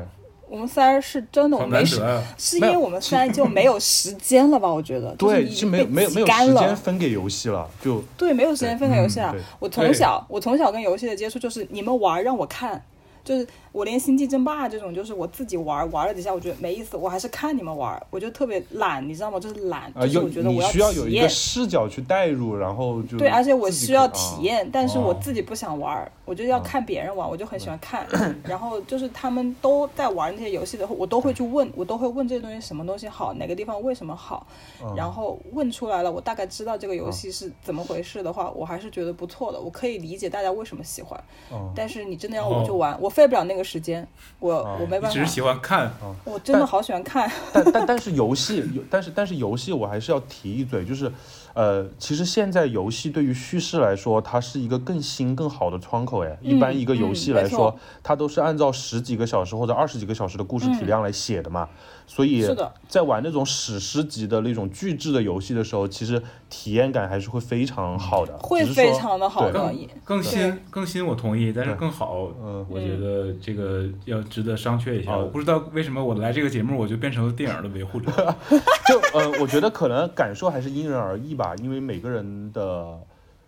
[0.49, 2.01] 我们三是真的我好没时，
[2.37, 4.71] 是因为我们三就没有时间了吧？
[4.71, 6.75] 我觉得， 对，就是没有没有没有时间。
[6.75, 9.41] 分给游戏了，就对，没有时间分给游戏啊嗯对！
[9.59, 12.81] 我从小我从小跟游戏的接触就是你们玩让我看，
[13.27, 19.37] 就是我连星际争霸这种就是我自己玩玩了几下，我觉得没意思，我还是看你们玩，我就特别懒，你知道吗？
[19.37, 21.29] 就是懒，啊，就是我觉得我要有一个体验。
[21.29, 28.07] 视角去带入，然后就对，而且我需要体验，但是我哦自己不想玩，我就要看别人玩，我就很喜欢看。
[28.45, 34.47] 然后就是他们都在玩那些游戏的，我都会去问，我都会问这些东西什么东西好，哪个地方为什么好。
[34.81, 41.21] 嗯然后问出来了，我大概知道这个游戏是怎么回事的话，我还是觉得不错的，我可以理解大家为什么喜欢。
[41.51, 47.27] 嗯但是你真的要我去玩，我费不了那个时间，我哦我没办法只是喜，欢看啊，我真的好喜欢看。
[47.51, 51.11] 但但但是游戏，但是但是游戏我还是要提一嘴，就是，
[51.55, 56.23] 呃，其实现在游戏对于叙事来说，它是一个更新更好的窗口。
[56.23, 61.67] 哎，一般一个游戏来说它都是按照十几个小时或者二十几个小时的故事体量来写的嘛。
[62.09, 62.43] 所以，
[62.87, 75.11] 在玩那种史诗级的那种巨制的游戏的时候，其实体验感还是会非常好的，会非常的好更更新更新我同意，但是更好，嗯我觉得这个要值得商榷一下。
[75.11, 78.09] 哦我不知道为什么我来这个节目，我就变成了电影的维护者。
[78.87, 82.97] 就呃，我觉得可能感受还是因人而异吧，因为每个人的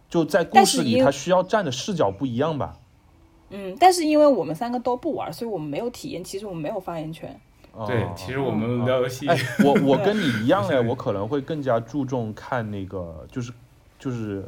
[0.10, 2.74] 就在故事里，他需要站的视角不一样吧。
[3.52, 7.40] 嗯，但是因为我们三个都不玩，所以我们没有体验，其实我们没有发言权。
[7.88, 13.52] 对哦，其实我们聊游戏，哎， 我我跟你一样哎，我可能会更加注重看那个，就是
[13.98, 14.44] 就是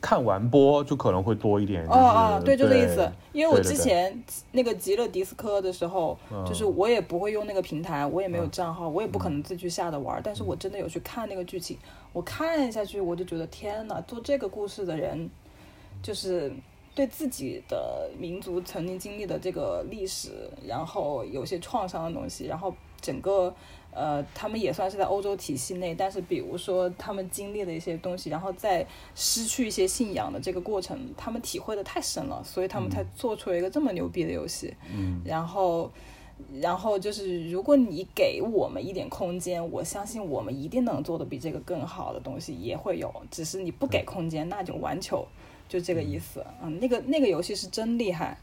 [0.00, 1.84] 看完播就可能会多一点。
[1.86, 3.10] 哦哦，对，就这意思。
[3.32, 10.20] 因为我之前那个极乐迪斯科的时候，嗯就是我也不会用那个平台，我也没有账号，我也不可能自己去下的玩儿。
[10.22, 11.76] 但是我真的有去看那个剧情，
[12.12, 15.28] 我看下去我就觉得天呐，做这个故事的人，
[16.02, 16.52] 就是
[16.98, 23.54] 对自己的民族曾经经历的这个历史，然后有些创伤的东西，然后整个。
[23.90, 34.72] 呃，他们也算是在欧洲体系内，但是比如说他们经历的一些东西，然后在失去一些信仰的这个过程，他们体会的太深了，所以他们才做出了一个这么牛逼的游戏。
[34.94, 35.90] 嗯，然后，
[36.60, 45.26] 然后就是如果你给我们一点空间，我相信我们一定能做的比这个更好的东西也会有，只是你不给空间，那就完球，
[45.68, 46.44] 就这个意思。
[46.62, 48.38] 嗯，那个那个游戏是真厉害。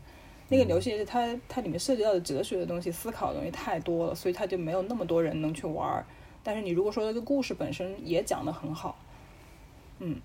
[0.48, 6.06] 那个游戏是它它里面涉及到的哲学的东西、思考的东西太多了，所以它就没有那么多人能去玩儿。
[6.44, 9.00] 但是你如果说这个故事本身也讲得很好，
[9.98, 10.18] 嗯，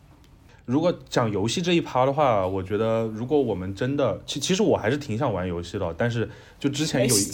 [0.67, 7.25] 如果讲游戏这一趴的话，我觉得如果我们真的，其其实我还是挺想玩游戏的，但是就之前有一。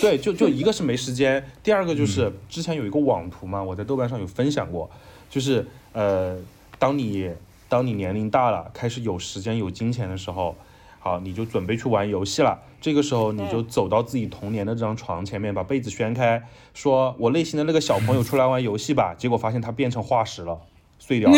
[0.00, 4.90] 对，就就一个是没时间， 第二个就是之前有一个网图嘛，我在豆瓣上有分享过，
[5.30, 6.36] 就是呃，
[6.80, 7.30] 当你
[7.74, 10.54] 当你年龄大了，开始有时间有金钱的时候，
[11.00, 12.56] 好，你就准备去玩游戏了。
[12.80, 16.40] 这个时候你就走到自己童年的这张床前面，把被子掀开，
[16.72, 19.12] 说我内心的那个小朋友出来玩游戏吧。
[19.18, 20.56] 结果发现他变成化石了，
[21.00, 21.36] 碎掉了。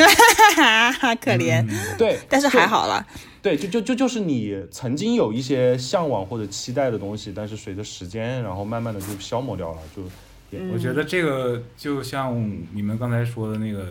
[0.57, 3.07] 哈哈，可怜，对，但是还好了。
[3.40, 10.03] 对，就就就就是你曾经有一些向往或者期待的东西，但是随着时间，然后慢慢的就消磨掉了，就
[10.70, 12.38] 我觉得这个就像
[12.75, 13.88] 你们刚才说的那个，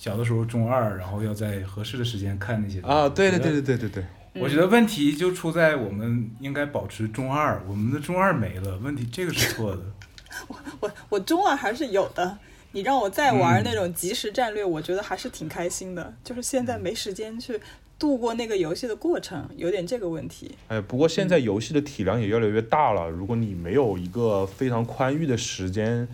[0.00, 3.90] 小的时候中二，然后要在合适的时间看那些东西啊，对对对对对对
[4.32, 9.82] 对，我觉得问题就出在我们应该保持中二，我们的中二没了，问题这个是错的。
[10.48, 12.38] 我我我中二还是有的。
[12.72, 16.14] 你让我再玩嗯那种即时战略，我觉得还是挺开心的。
[16.24, 17.60] 就是现在没时间去
[17.98, 20.54] 度过那个游戏的过程，有点这个问题。
[20.68, 26.08] 哎，不过现在游戏的体量也越来越大了，如果你没有一个非常宽裕的时间，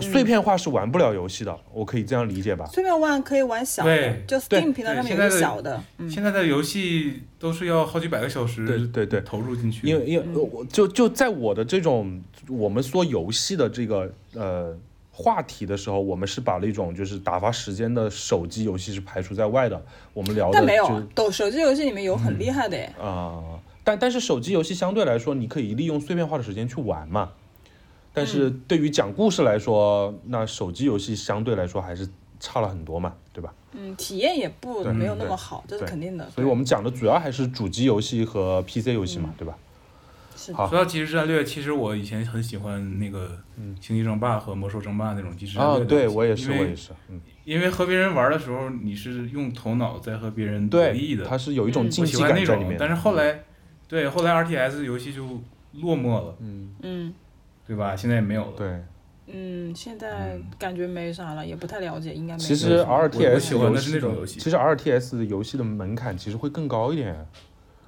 [0.00, 2.66] 碎片化是玩不了游戏的，我可以这样理解吧？
[2.66, 14.76] 碎片化可以玩小的对，就 Steam 平台上面有小的，嗯，现在的游戏都是要好几百个小时对对对投入进去，因为因为呃我就就在我的这种我们说游戏的这个呃
[15.12, 19.80] 话题的时候，我们是把那种就是打发时间的手机游戏是排除在外的。
[20.12, 22.92] 我们聊的但没有抖手机游戏里面有很厉害的耶。
[23.00, 27.30] 啊、但但是手机游戏相对来说，你可以利用碎片化的时间去玩嘛。
[28.14, 32.08] 但是嗯对于讲故事来说，那手机游戏相对来说还是
[32.40, 33.52] 差了很多嘛，对吧？
[33.72, 36.30] 嗯，体验也不没有那么好，这是肯定的。
[36.30, 39.58] 所以我们讲的主要还是主机游戏和 PC 游戏嘛，对吧？
[40.36, 43.28] 是好说到即时战略，其实我以前很喜欢那个
[43.80, 46.06] 《星际争霸》和《魔兽争霸》那种即时战啊、略的游戏。
[46.06, 52.76] 对我也是，我也是，嗯，因为和别人玩的时候，你是用头脑在和别人博对弈，的，它是有一种竞技感在里面。。
[52.78, 53.44] 但是后来，
[53.88, 55.24] 对后来 RTS 游戏就
[55.80, 57.14] 落寞了，嗯，嗯
[57.66, 57.96] 对吧？
[57.96, 58.52] 现在也没有了。
[58.56, 58.82] 对，
[59.26, 67.26] 嗯，现在感觉没啥了，也不太了解，应该没其实什么我我 RTS 喜欢的游戏是那种游戏其实 RTS 的游戏的门槛其实会更高一点。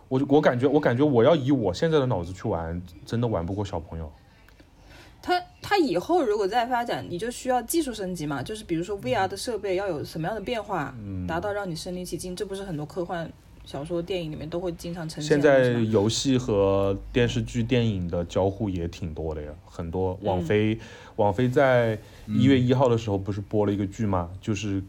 [0.08, 4.10] 我就我感觉，我感觉我要以我现在的脑子去玩，真的玩不过小朋友。
[5.20, 13.28] 它它以后如果再发展，你就需要技术升级嘛，就是比如说 VR 的设备要有什么样的变化，嗯达到让你身临其境，这不是很多科幻
[13.66, 20.16] 小说、电影里面都会经常呈现现在游戏和电视剧、电影的交互也挺多的呀，很多。
[20.22, 20.78] 网嗯飞，
[21.16, 21.98] 网飞在
[22.28, 24.30] 一月一号的时候不是播了一个剧吗？
[24.40, 24.80] 就是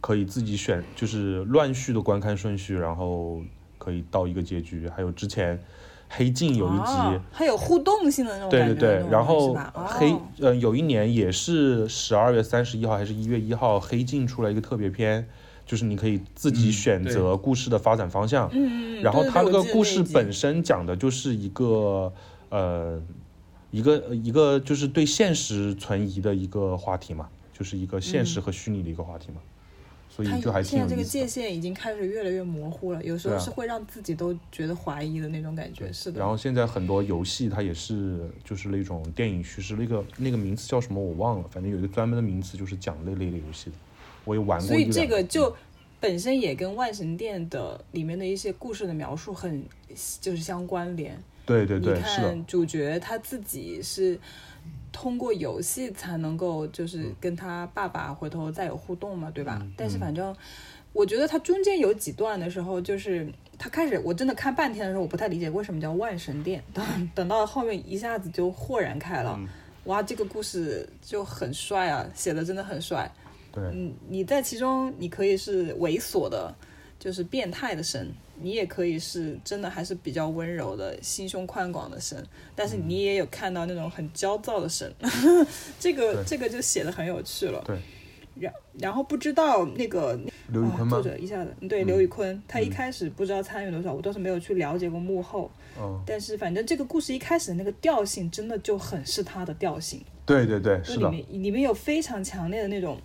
[0.00, 3.42] 可以自己选，就是乱序的观看顺序，然后
[3.76, 4.88] 可以到一个结局。
[4.88, 5.62] 还有之前
[6.08, 15.28] 黑镜有一集，啊还有互动性的那种对对对然后黑哦呃有一年也是十二月三十一号还是一月一号，黑镜出来一个特别篇，
[15.72, 18.46] 就是你可以自己嗯选择故事的发展方向。
[18.52, 22.12] 嗯嗯嗯，然后对对对我记得它那个故事本身讲的就是一个
[22.50, 23.00] 呃
[23.70, 29.40] 一个一个就是对现实存疑的一个话题嘛，就是一个现实和虚拟的一个话题嘛，
[30.10, 31.02] 所以就还挺现在这个。
[31.02, 35.90] 界限已经开始越来越模糊了，有时候是会让自己都觉得怀疑的那种感觉。
[35.90, 43.76] 是的，然后现在很多游戏它也是就是那种电影叙事，那个那个名字叫什么我忘了，反正有一个专门的名词就是讲那类的游戏的，
[44.24, 45.54] 我也玩过所以这个就
[46.00, 49.64] 本身也跟万神殿的里面的一些故事的描述很
[50.20, 51.14] 就是相关联。
[51.14, 54.18] 你对对对你，看主角他自己是
[54.92, 59.58] 通过游戏才能够就是跟他爸爸回头再有互动嘛，对吧？
[59.60, 60.34] 嗯但是反正
[60.92, 63.26] 我觉得他中间有几段的时候，就是
[63.58, 69.42] 他开始我真的看半天的时候，我不太理解为什么叫万神殿，等等到后面一下子就豁然开朗。
[69.42, 69.48] 嗯
[69.86, 73.10] 哇，这个故事就很帅啊，写的真的很帅。
[73.52, 76.52] 对，嗯，你在其中你可以是猥琐的，
[76.98, 82.24] 就是变态的神，你也可以是真的还是比较温柔的、心胸宽广的神，
[82.56, 84.92] 但是你也有看到那种很焦躁的神，
[85.78, 87.62] 这个这个就写的很有趣了。
[87.66, 87.78] 对，
[88.40, 91.02] 然然后不知道那个啊刘宇坤吗作？
[91.02, 100.00] 者一下子对嗯刘宇坤，他一嗯开始不知道参与多少，我倒是没有去了解过幕后，嗯，但是反正这个故事一开始的那个调性真的就很是他的调性。
[100.24, 102.96] 对对对，的，就里面里面有非常强烈的那种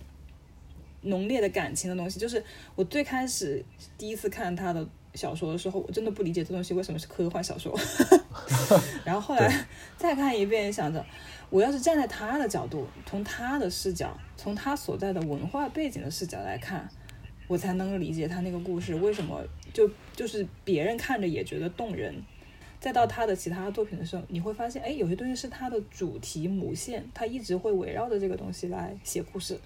[1.02, 2.18] 浓烈的感情的东西。
[2.18, 2.42] 就是
[2.74, 3.64] 我最开始
[3.96, 7.78] 第一次看他的小说的时候，我真的不理解这东西为什么是科幻小说。
[9.04, 11.04] 然后后来再看一遍，想着
[11.50, 16.88] 我要是站在他的角度，从他的视角，从他所在的文化背景的视角来看，
[17.46, 19.42] 我才能理解他那个故事为什么
[19.72, 22.14] 就就是别人看着也觉得动人。
[22.80, 29.58] 再到他的其他作品的时候，你会发现，哎，有些东西是他的主题母线，他一直会围绕着这个东西来写故事，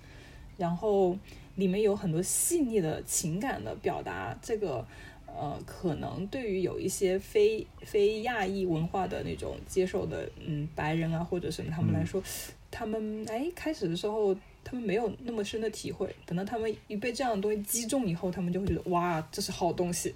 [0.62, 1.18] 然后
[1.56, 4.38] 里面有很多细腻的情感的表达。
[4.40, 4.86] 这个，
[5.26, 12.22] 呃，可能对于有一些非非亚裔文化的那种接受的，嗯，白人啊或者什么他们来说，
[12.70, 14.32] 他们哎开始的时候
[14.62, 20.14] 他们没有那么深的体会，等到他们一被这样的东西击中以后，他们就会觉得哇，这是好东西。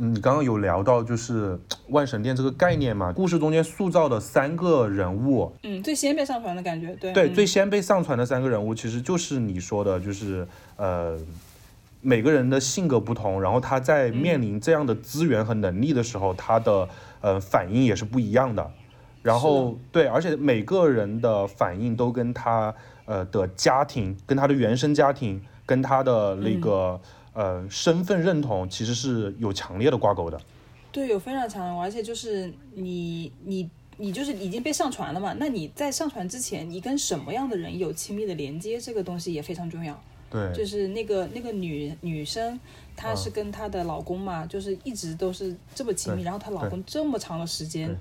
[0.00, 1.58] 嗯，你刚刚有聊到就是
[1.90, 7.34] 万神殿这个概念嘛，故事中间塑造的三个人物，嗯，最先被上传的感觉，对对，嗯。
[7.34, 10.46] 最先被上传的三个人物，其实就是你说的，就是
[10.76, 11.18] 呃，
[12.00, 16.88] 每个人的性格不同，然后他在面临这样的资源和能力的时候，他的
[17.20, 18.70] 呃反应也是不一样的。
[19.20, 22.72] 然后对，而且每个人的反应都跟他
[23.04, 26.98] 呃的家庭、跟他的原生家庭、跟他的那个、
[27.32, 30.40] 呃身份认同，其实是有强烈的挂钩的。
[30.90, 33.68] 对，有非常强的，而且就是你你
[33.98, 40.00] 你就是已经被上传了嘛，那你在上传之前，你跟什么样的人有亲密的连接，这个东西也非常重要。
[40.30, 42.58] 对，就是那个那个女女生，
[42.94, 47.94] 她嗯是跟她的老公嘛，就是一直都是这么亲密，然后她老公这么长的时间，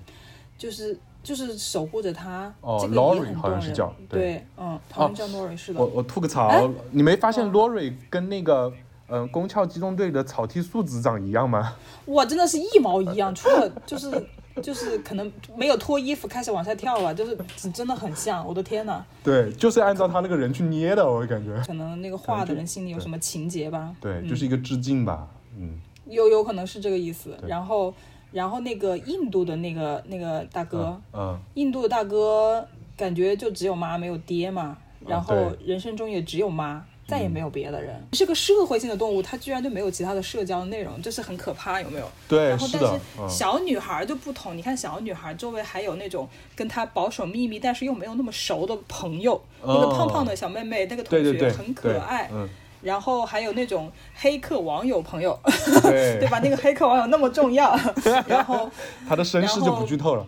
[0.58, 3.36] 就是就是守护着她，哦这个也 Lori。
[3.36, 5.86] 好像是叫对对，嗯，好像叫 Lori 是的我。
[5.96, 8.74] 我吐个槽，哎你没发现嗯 Lori 跟那个
[9.10, 11.76] 嗯、呃宫壳机动队的草剃素子长一样吗？
[12.08, 14.28] 哇，真的是一毛一样， 除了就是
[14.62, 19.04] 就是可能没有脱衣服开始往下跳了，就是真真的很像，我的天呐！
[19.24, 21.56] 对，就是按照他那个人去捏的，我感觉。
[21.66, 23.96] 可能那个画的人心里有什么情节吧？
[24.02, 25.28] 对，嗯就是一个致敬吧。
[25.58, 27.38] 嗯，有有可能是这个意思。
[27.48, 27.94] 然后
[28.32, 36.84] 然后那个印度的那个那个大哥，嗯，印度的大哥感觉就只有妈没有爹嘛，然后人生中也只有妈。
[37.08, 42.12] 再也没有别的人，是个社会性的动物，它居然就没有其他的社交内容，这是很可怕，有没有？
[42.28, 49.42] 对，然后，但是，嗯，小女孩就不同，你看小女孩周围还有那种跟她保守秘密，但是又没有那么熟的朋友。
[49.62, 52.30] 那个胖胖的小妹妹，那个同学很可爱。
[52.34, 52.48] 嗯，
[52.82, 55.40] 然后还有那种黑客网友朋友，
[55.82, 56.40] 对 对吧？
[56.44, 57.74] 那个黑客网友那么重要。
[58.28, 58.70] 然后
[59.08, 60.28] 他的身世就不剧透了。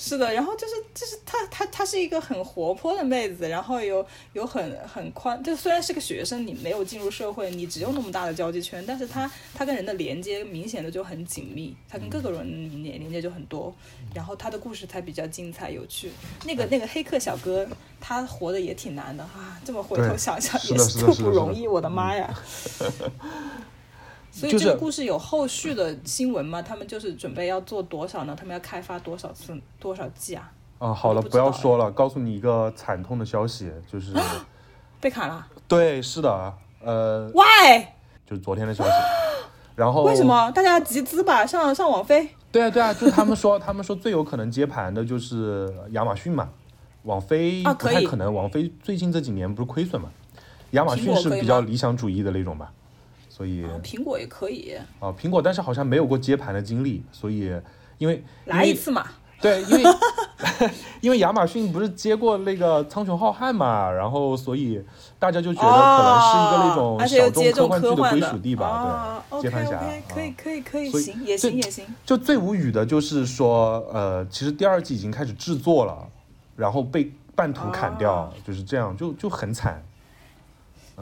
[0.00, 13.74] 是的，然后就是就是她她她是一个很活泼的妹子，然后有有很很宽，就虽然是个学生，你没有进入社会，你只有那么大的交际圈，但是她她跟人的连接明显的就很紧密，她跟各个人连连接就很多，
[14.14, 16.12] 然后她的故事才比较精彩有趣。
[16.44, 17.66] 那个那个黑客小哥，
[18.00, 22.32] 他活的也挺难的啊，这么回头对想想也多是的的的不容易，我的妈呀！
[24.38, 26.62] 所以这个故事有后续的新闻吗？
[26.62, 28.36] 他们就是准备要做多少呢？
[28.38, 30.52] 他们要开发多少次、多少季啊？
[30.78, 34.12] 啊，好了，不不要说了，告诉你一个惨痛的消息，就是，
[35.00, 37.84] 被砍了对，是的，呃，？Why？
[38.24, 38.90] 就是昨天的消息。
[39.74, 40.24] 然后为什？
[40.24, 40.50] 么？
[40.52, 42.28] 大家集资吧，上上网飞。
[42.50, 46.48] 对啊，对啊，就是他们说，他们说最有可能接盘的就是亚马逊嘛，
[47.02, 50.08] 网飞不太可能，网飞最近这几年不是亏损嘛，
[50.70, 52.72] 亚马逊是比较理想主义的那种吧，
[53.38, 57.50] 所以啊苹果也可以啊，苹果但是好像没有过接盘的经历，所以
[57.98, 59.06] 因为来一次嘛。
[59.40, 59.84] 对，因为
[61.00, 64.82] 因为亚马逊不是接过那个苍穹浩瀚嘛，然后所以
[65.16, 69.78] 大家就觉得可能是一个那哦种小众科幻剧的归属地吧，啊对接盘侠
[70.08, 70.34] 可以啊。
[70.36, 71.84] 可以可以，行也行也行。
[72.04, 76.04] 就最无语的就是说，呃，其实第二季已经开始制作了，
[76.56, 79.80] 然后被半途砍掉，啊就是这样，就就很惨。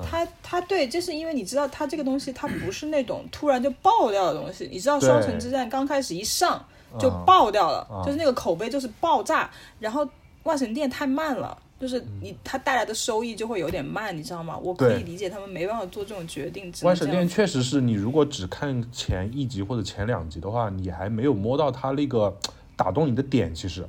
[0.03, 4.68] 它它对，就是因为你知道他这个东西，它不是那种突然就爆掉的东西。
[4.70, 6.64] 你知道《双城之战》刚开始一上
[6.99, 9.51] 就啊爆掉了，啊就是那个口碑就是爆炸。
[9.78, 10.09] 然后
[10.42, 14.57] 万神殿太慢了，就是你它带来的收益就会有点慢，你知道吗？
[14.59, 16.72] 我可以理解他们没办法做这种决定。
[16.82, 22.36] 万神殿确实是你如果只看前一集或者前两集的话，你还没有摸到它那个
[22.76, 23.86] 打动你的点，其实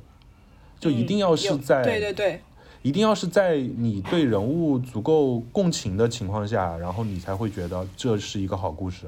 [0.80, 2.42] 就一定要是在对对对，
[2.82, 9.06] 一定要是在你对人物足够共情的情况下，然后你才会觉得这是一个好故事。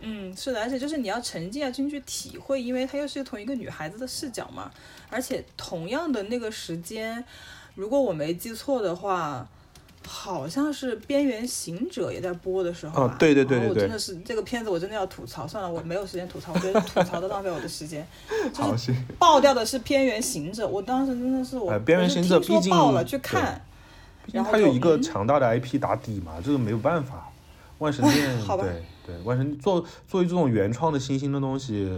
[0.00, 4.70] 嗯，是的，而且就是你要沉浸进去体会，因为它又是同一个女孩子的视角嘛，
[5.10, 7.24] 而且同样的那个时间，
[7.74, 9.48] 如果我没记错的话。
[10.06, 13.16] 好像是《边缘行者》也在播的时候吧？
[13.18, 15.46] 对对对对我真的是这个片子，我真的要吐槽。
[15.46, 18.06] 算了，我没有时间吐槽，我觉得吐槽都浪费我的时间。
[18.52, 21.78] 就是爆掉的是《边缘行者》，我当时真的是我。
[21.80, 23.60] 边缘行者毕竟爆了去看，
[24.32, 27.30] 然后它有一个强大的 IP 打底嘛，这个没有办法。
[27.78, 31.90] 万神殿，对对，万神做作为这种原创的新兴的东西，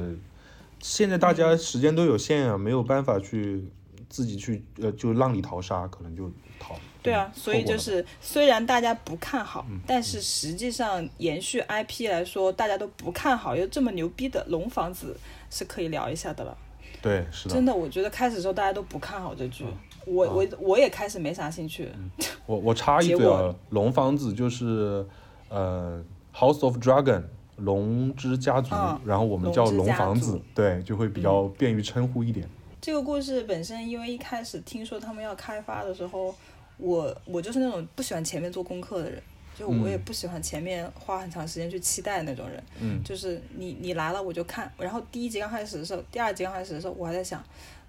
[0.81, 3.63] 现在大家时间都有限啊，没有办法去
[4.09, 6.75] 自己去呃，就浪里淘沙，可能就淘。
[7.03, 15.17] 对啊，所以就是虽然大家不看好，但是实际上延续 IP 来说，大家都不看好，又这么牛逼的龙房子
[15.49, 16.57] 是可以聊一下的了。
[17.01, 17.55] 对，是的。
[17.55, 19.65] 真的，我觉得开始的时候大家都不看好这剧，
[20.05, 21.89] 我我我也开始没啥兴趣。
[22.47, 25.07] 我我插一嘴啊，龙房子就是
[25.49, 26.03] 呃
[26.35, 27.23] House of Dragon
[27.59, 32.49] 龙之家族，然后我们叫龙房子，对，就会比较便于称呼一点。
[32.87, 36.33] 这个故事本身，因为一开始听说他们要开发的时候。
[36.79, 39.21] 我我就是那种不喜欢前面做功课的人，
[39.59, 42.63] 就我也不喜欢前面花很长时间去期待那种人。
[42.79, 47.43] 嗯，就是你你来了我就看，然后第一集刚开始的时候，第二集刚开始的时候，我还在想，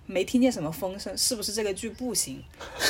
[0.06, 2.41] 没听见什么风声，是不是这个剧不行？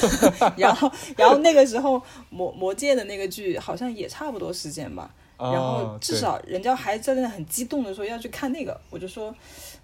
[0.56, 9.34] 然后然后那个时候魔魔界的那个剧好像也差不多时间吧，然后至少人家还在那很激动的说要去看那个，我就说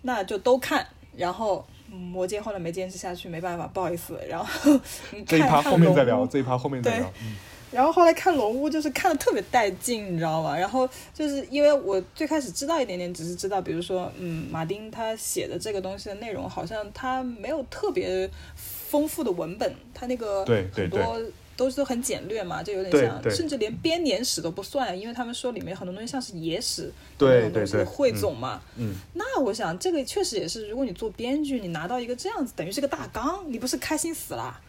[0.03, 1.65] 那就都看，然后。
[1.93, 4.19] 魔戒后来没坚持下去，没办法，不好意思。
[4.27, 4.79] 然后
[5.25, 7.13] 这一趴后面再聊，这一趴后面再聊。
[7.71, 10.57] 然后后来看龙屋，就是看的特别带劲，你知道吗？
[10.57, 21.19] 然后就是因为我最开始知道一点点，只是知道，比如说，嗯，马丁他写的这个东西的内容，好像他没有特别丰富的文本，他那个很多。
[21.55, 28.61] 都是很简略嘛，就有点像，甚至连编年史都不算，因为他们说里面很多东西像是野史那种东西的汇总嘛。
[28.77, 34.59] 嗯，那我想这个确实也是，如果你做编剧，你拿到一个这样子，等于是个大纲，你不是开心死了？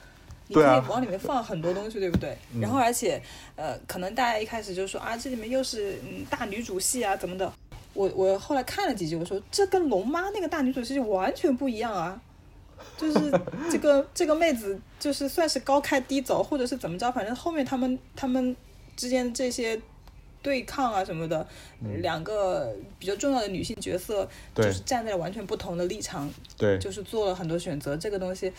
[0.46, 2.36] 你可以往里面放很多东西，对不对？
[2.60, 3.22] 然后而且，
[3.56, 7.50] 呃，可能大家一开始就说啊，这里面又是嗯大女主戏啊，怎么的？
[7.94, 12.20] 我我后来看了几集，我说这跟龙妈那个大女主戏完全不一样啊。
[12.96, 13.30] 就是
[13.70, 18.54] 这个这个妹子，就是算是高开低走，或者是怎么着，反正后面他们他们
[18.96, 19.80] 之间这些
[20.42, 21.46] 对抗啊什么的，
[22.00, 27.96] 两个比较重要的女性角色，就是站在完全不同的立场，对，就是做了很多选择。
[27.96, 28.52] 这个东西，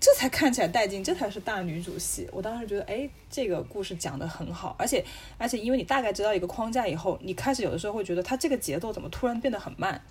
[0.00, 2.28] 这才看起来带劲，这才是大女主戏。
[2.32, 5.04] 我当时觉得，哎，这个故事讲的很好，而且
[5.38, 10.02] 而且，因为你大概知道一个框架以后，你开始有的时候会觉得，它这个节奏怎么突然变得很慢，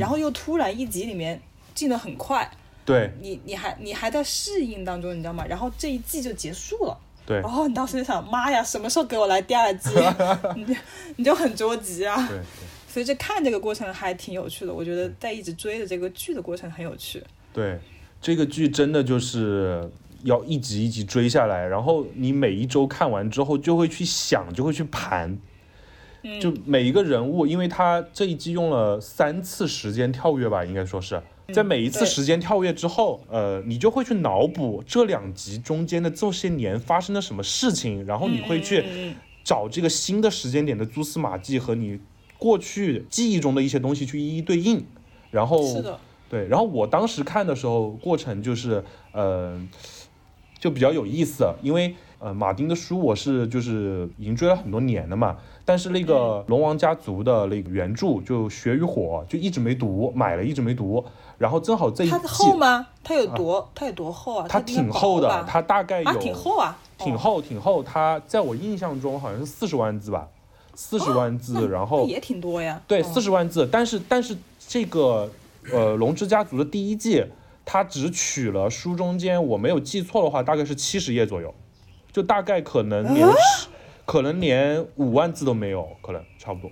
[0.00, 1.40] 然后又突然一集里面
[1.76, 2.50] 进的很快。
[2.84, 5.44] 对你，你还你还在适应当中，你知道吗？
[5.48, 6.96] 然后这一季就结束了。
[7.26, 9.90] 对，然后你当时就想，妈呀，什么时候给我来第二季？
[10.54, 10.76] 你
[11.16, 12.14] 你就很着急啊。
[12.28, 12.40] 对，
[12.86, 14.72] 所以这看这个过程还挺有趣的。
[14.72, 17.20] 我觉得在一直追着这个剧的过程很有趣。
[17.52, 17.76] 对，
[18.20, 19.90] 这个剧真的就是
[20.22, 25.36] 要一集一集追下来，然后你每一周看完之后就会去想，就会去盘，
[26.40, 31.20] 就每一个人物，因为他这一季用了三次时间跳跃吧，应该说是。
[31.52, 42.00] 在每一次时间跳跃之后，呃，你就会去脑补这两集中间的这些年发生了什么事情，然后你会去找这个新的时间点的蛛丝马迹和你
[42.36, 44.84] 过去记忆中的一些东西去一一对应，
[45.30, 49.58] 然后是的，对，然后我当时看的时候，过程就是，呃，
[50.58, 51.94] 就比较有意思，因为
[52.26, 55.36] 呃，马丁的书我是就是已经追了很多年了嘛。
[55.64, 61.04] 但是那个龙王家族的那个原著就《血与火》就一直没读，买了一直没读。
[61.38, 62.88] 然后正好这一季，它厚吗？
[63.04, 63.70] 它有多？
[63.76, 64.46] 它有多厚啊？
[64.48, 67.80] 它挺厚的，它大概有挺厚啊，挺厚挺厚。
[67.80, 70.26] 它在我印象中好像是四十万字吧，
[70.74, 72.82] 四十万字，然后也挺多呀。
[72.88, 73.68] 对，四十万字。
[73.70, 75.30] 但是但是这个
[75.72, 77.24] 呃龙之家族的第一季，
[77.64, 81.54] 它只取了书中间我没有记错的话，大概是七十页左右，
[82.16, 83.68] 就大概可能连十。
[84.06, 86.70] 可能连五万字都没有，可能差不多，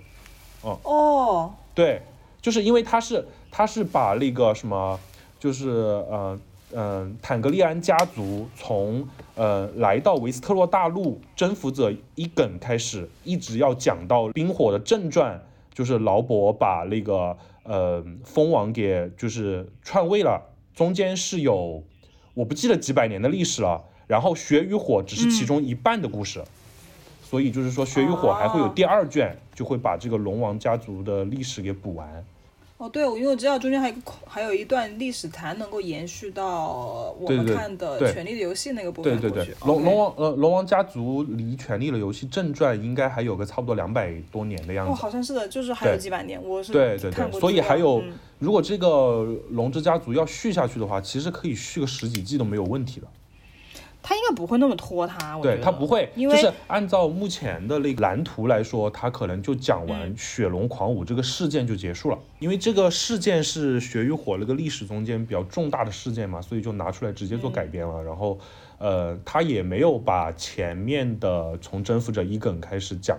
[0.63, 0.75] 嗯。
[0.81, 2.01] 哦，对，
[2.41, 4.99] 就是因为他是他是把那个什么，
[5.37, 6.39] 就是呃
[6.73, 15.39] 嗯坦格利安家族从呃来到维斯特洛大陆征服者伊耿开始，一直要讲到冰火的正传，
[15.71, 20.41] 就是劳勃把那个呃蜂王给就是篡位了，
[20.73, 21.83] 中间是有
[22.33, 26.43] 我不记得几百年的历史了，然后血与火只是其中一半的故事。
[27.27, 32.23] 所以就是说，《血与火》还会有第二卷，就会把这个龙王家族的历史给补完。
[32.77, 33.95] 哦，对，我因为我知道中间还有
[34.27, 39.55] 还有一段历史才能够延续到我们看的《权力的游戏》那个部分对对对。
[39.65, 44.91] 龙龙王呃龙王家族离《权力的游戏》正传应该还有个差不多两百多年的样子。
[44.91, 53.07] 哦，好像是的，就是还有几百年，我是对对对，所以还有嗯，如果这个龙之家族要续下去的话，其实可以续个十几季都没有问题的。
[54.07, 68.03] 他应该不会那么拖沓，我觉对得他不会，因为就是按照目前的那个蓝图来说，他可能就讲完嗯雪龙狂舞这个事件就结束了，因为这个事件是血与火那个历史中间比较重大的事件嘛，所以就拿出来直接做改编了。
[68.03, 68.37] 然后，
[68.77, 73.17] 呃，他也没有把前面的从征服者伊耿开始讲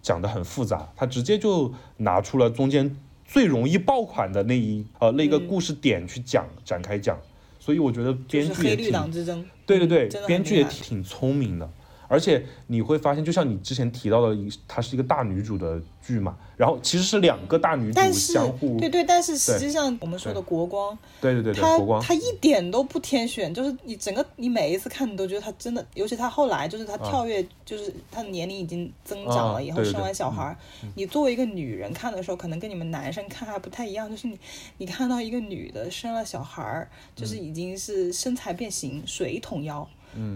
[0.00, 5.46] 讲的很复杂，他直接就拿出了中间最容易爆款的那一呃那个嗯。
[5.46, 7.18] 故事点去讲、展开讲。
[7.64, 9.44] 所以我觉得就是黑绿编剧也挺党之争。
[9.64, 11.70] 对对对编剧也挺挺聪明的，
[12.12, 30.02] 而且你会发现，就像你之前提到的，一它是一个大女主的剧嘛，然后其实是两个大女主相互，对对，但是实际上我们说的国光，对对对对，他国光，他一点都不天选，就是你整个你每一次看，你都觉得她真的，尤其她后来就是她跳跃，就是她的年龄已经增长了，以后生啊对对对。
[30.02, 30.56] 完小孩儿，
[30.94, 34.38] 你作为一个女人看的时候，可能跟你们男生看还不太一样，就是你
[34.78, 37.52] 你看到一个女的生了小孩儿，就是嗯。
[37.52, 39.86] 已经是身材变形，水桶腰，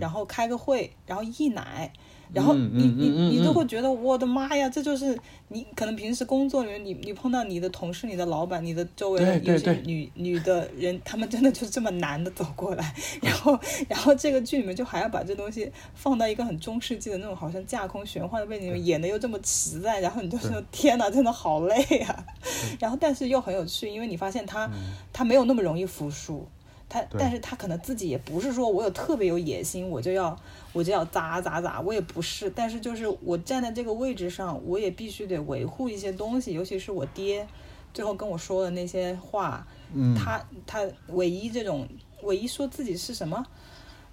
[0.00, 1.92] 然后开个会，然后溢奶。
[2.34, 3.54] 然后嗯你你你都嗯。
[3.54, 5.16] 会觉得我的妈呀，这就是
[5.46, 9.82] 你可能平时工作里面你你碰到你的同事、你的老板、你的周围的对对有些对。
[9.84, 13.56] 女女的人，他们真的就是这么难的走过来，然后
[13.88, 22.26] 然后这个剧里面就还要把这东西放到一个很中世纪的那种好像架空玄幻的背景里面，演的又这么实在，然后你就说天哪，真的好累啊，
[22.80, 24.68] 然后但是又很有趣，因为你发现他
[25.12, 26.44] 他没有那么容易服输。
[26.88, 30.38] 他，但是他可能自己也不是说我有特别有野心，我就要
[30.72, 32.48] 我就要砸砸砸，我也不是。
[32.50, 37.46] 但是就是我站在这个位置上，我也必须得维护一些东西，尤其是我爹
[37.92, 41.88] 最后跟我说的那些话，嗯，他他唯一这种
[42.22, 43.44] 唯一说自己是什么，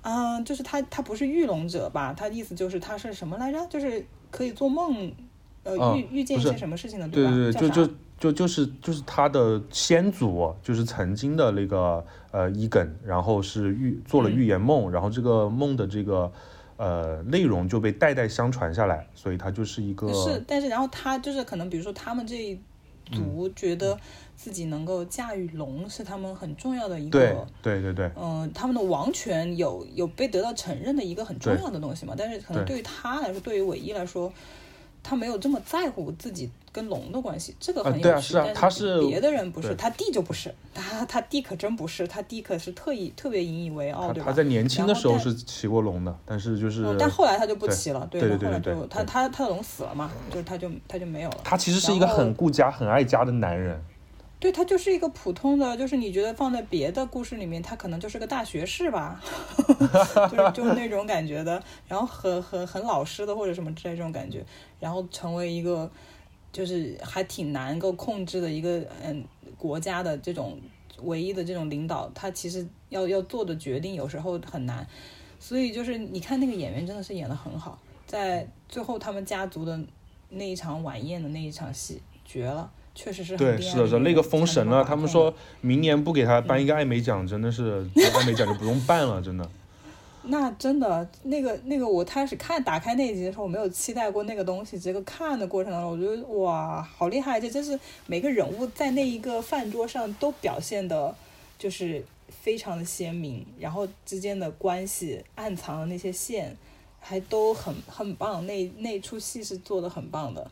[0.01, 2.13] 嗯、就是他他不是御龙者吧？
[2.17, 3.65] 他的意思就是他是什么来着？
[3.67, 5.11] 就是可以做梦，
[5.63, 7.13] 呃，啊预预见一些什么事情的，吧？
[7.13, 7.93] 对对对，叫啥就就
[8.23, 12.01] 就就是就是他的先祖，就是曾经的那个
[12.31, 14.31] 呃伊耿，然后是预做了嗯。
[14.31, 16.31] 预言梦，然后这个梦的这个
[16.77, 22.55] 呃内容就被代代相传下来，所以他就是一个是，但是然后他就是可能，比如说他们这一
[23.11, 23.53] 族嗯。
[23.53, 23.99] 觉得
[24.37, 32.13] 自己能够驾驭龙是他们很重要的一个，对对对嗯、他们的王权有有被得到承认的一个很重要的东西嘛。
[32.17, 32.77] 但是可能对。
[32.77, 34.31] 对于他来说，对于韦一来说，
[35.03, 38.03] 他没有这么在乎自己跟龙的关系，这个啊很有趣。
[38.03, 44.25] 对啊是啊但他是别的人不是，他弟就不是，他他弟可真不是，他弟可是特意特别引以为傲，他对吧？
[44.27, 51.37] 他在年轻的时候是骑过龙的，但是就是嗯，但后来他就不骑了，对对后来对对对就他他他的龙死了嘛，就是他就他就没有了。
[51.43, 53.79] 他其实是一个很顾家、很爱家的男人。
[54.43, 59.23] 对他就是一个普通的，就是你觉得放在别的故事里面，他可能就是个大学士吧，
[60.29, 64.45] 就是就是那种感觉的，然后很很很老实的或者什么之类这种感觉，
[64.81, 65.89] 然后成为一个
[66.51, 69.23] 就是还挺难够控制的一个嗯
[69.57, 70.59] 国家的这种
[71.03, 74.85] 唯一的这种领导，他其实要要做的决定有时候很难，
[75.39, 79.79] 所以就是你看那个演员真的是演的很好，在最后他们家族的
[80.27, 82.69] 那一场晚宴的那一场戏绝了。
[82.95, 89.47] 确实是很对，是的，是的，那个封神了，他们说明年不给他颁一个艾美奖，真的是这艾美奖就不用办了，真的。
[90.25, 94.79] 那真的，那个那个，我开始看打开那一集的时候，我没有期待过那个东西。
[94.79, 97.41] 这个看的过程当中，我觉得哇，好厉害！
[97.41, 97.77] 这真是
[98.07, 101.13] 每个人物在那一个饭桌上都表现的，
[101.59, 106.55] 就是非常的鲜明，然后之间的关系、暗藏的那些线，
[107.01, 108.45] 还都很很棒。
[108.45, 110.49] 那那出戏是做的很棒的，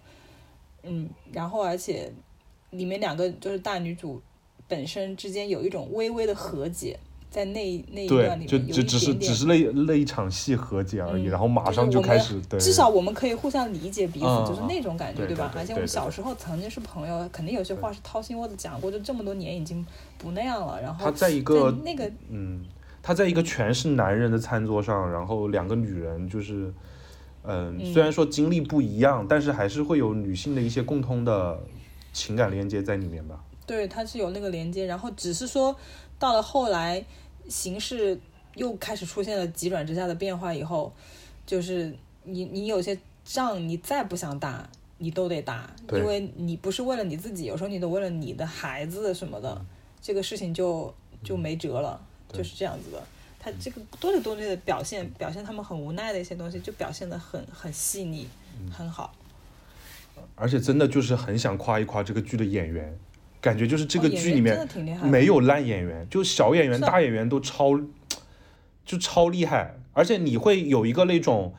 [0.83, 2.11] 嗯，然后而且
[2.71, 4.21] 里面两个就是大女主
[4.67, 6.99] 本身之间有一种微微的和解。
[7.29, 15.27] 在那那一段里对，面，就只只是有一点点只是那那一场戏和解而已，嗯然后马上就开始对，至少我们可以互相理解彼此，嗯就是那种感觉，吧？
[15.27, 19.85] 对对对而且我们小时候曾经是朋友，肯定有些话是掏心窝子讲过，就这么多年已经
[20.17, 20.81] 不那样了。
[20.81, 22.65] 然后他在一个那个嗯，
[23.01, 26.73] 他在一个全是男人的餐桌上，然后两个女人就是，
[27.43, 31.57] 嗯，嗯虽然说经历不一样，但是还是会有女性的一些共通的
[32.13, 33.43] 情感连接在里面吧。
[33.65, 35.75] 对它是有那个连接，然后只是说
[36.19, 37.03] 到了后来
[37.47, 38.19] 形势
[38.55, 40.91] 又开始出现了急转直下的变化以后，
[41.45, 44.69] 就是你你有些仗你再不想打。
[45.03, 49.59] 你都得打，因为你不是为了你自己，有时候你都为了你的孩子什么的，
[49.99, 50.93] 这个事情就
[51.23, 53.03] 就没辙了，对就是这样子的。
[53.39, 58.27] 他这个多里多里的表现，表现他们很无奈的一些东西，就表现的很很细腻，
[58.71, 59.11] 很好。
[60.35, 62.97] 而且真的就是很想夸一夸这个剧的演员，
[63.39, 64.67] 感觉就是这个剧里面
[65.03, 67.79] 没有烂演员，就小演员、大演员都超，
[68.85, 71.53] 就超厉害，而且你会有一个那种。
[71.53, 71.57] 嗯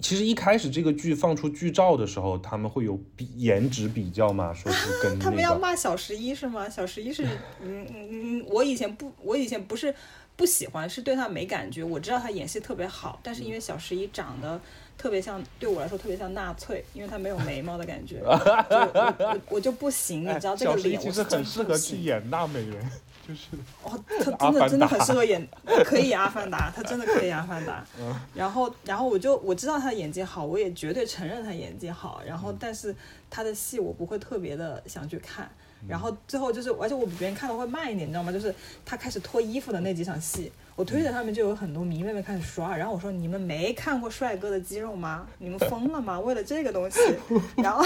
[0.00, 6.68] 其实一开始这个剧放出剧照的时候，他们会有比颜值比较嘛， 说是跟那他们要骂小十一是吗？
[6.68, 7.24] 小十一是，
[7.62, 9.94] 嗯嗯嗯，我以前不，我以前不是
[10.34, 11.84] 不喜欢，是对他没感觉。
[11.84, 14.60] 我知道他演戏特别好，但是因为小十一长得
[14.98, 21.62] 特别像，对我来说特别像纳粹，因为他没有眉毛的感觉， 就我我我就不行，你知道这个脸，其实很适。
[21.62, 22.90] 合去演娜美人，
[23.26, 23.48] 就是
[23.82, 23.98] 哦，
[24.38, 25.46] 他真的真的很适合演，
[25.84, 27.84] 可以演阿凡达，他真的可以演阿凡达。
[27.98, 32.20] 嗯然后，然后我就我知道他演技好，我也绝对承认他演技好。
[32.26, 32.94] 然嗯后，但是
[33.30, 35.44] 他的戏我不会特别的想去看。
[35.82, 38.30] 嗯然后最后就是，而且我比别人看的会慢一点，你知道吗？
[38.30, 45.26] 就是他开始脱衣服的那几场戏，我推着他们就有很多迷妹妹开始刷，然后我说你们没看过帅哥的肌肉吗？
[45.38, 46.18] 你们疯了吗？
[46.18, 46.98] 为了这个东西，
[47.62, 47.84] 然后，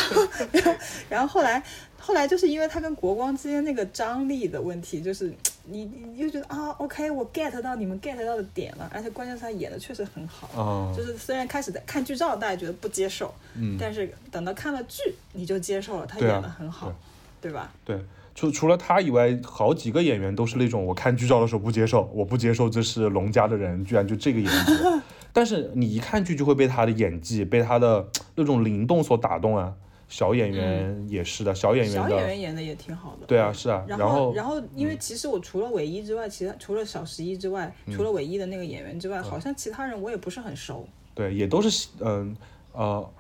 [1.11, 1.63] 然后，后后来，
[1.99, 5.33] 后来就是因为他跟国光之间那个张力的问题，就是
[5.65, 16.93] 你你就觉得啊，OK，我 get 到你们 get 到的点了，而且关键是他演的确实很好，嗯就是虽然开始在看剧照大家觉得不接受，嗯，但是等到看了剧你就接受了，他演的很好，
[17.41, 17.73] 对吧？
[17.85, 17.99] 对，
[18.37, 24.75] 除除了他以外，好几个演员都是那种我看剧照的时候不接受，我不接受这是龙家的人，居然就这个颜值。
[25.33, 29.75] 但是你一看剧就会被他的演技，被他的那种灵动所打动啊。
[30.09, 33.27] 小演员也是的，小演员小，演员演的也挺好的。
[33.27, 33.85] 对啊，是啊。
[33.89, 40.87] 然然后，然后，因为其实我除了韦一之外，其他除了小十一之外，嗯除了韦一的那个演员之外，好像其他人我也不是很熟。
[41.13, 42.37] 对，也都是嗯
[42.73, 43.11] 呃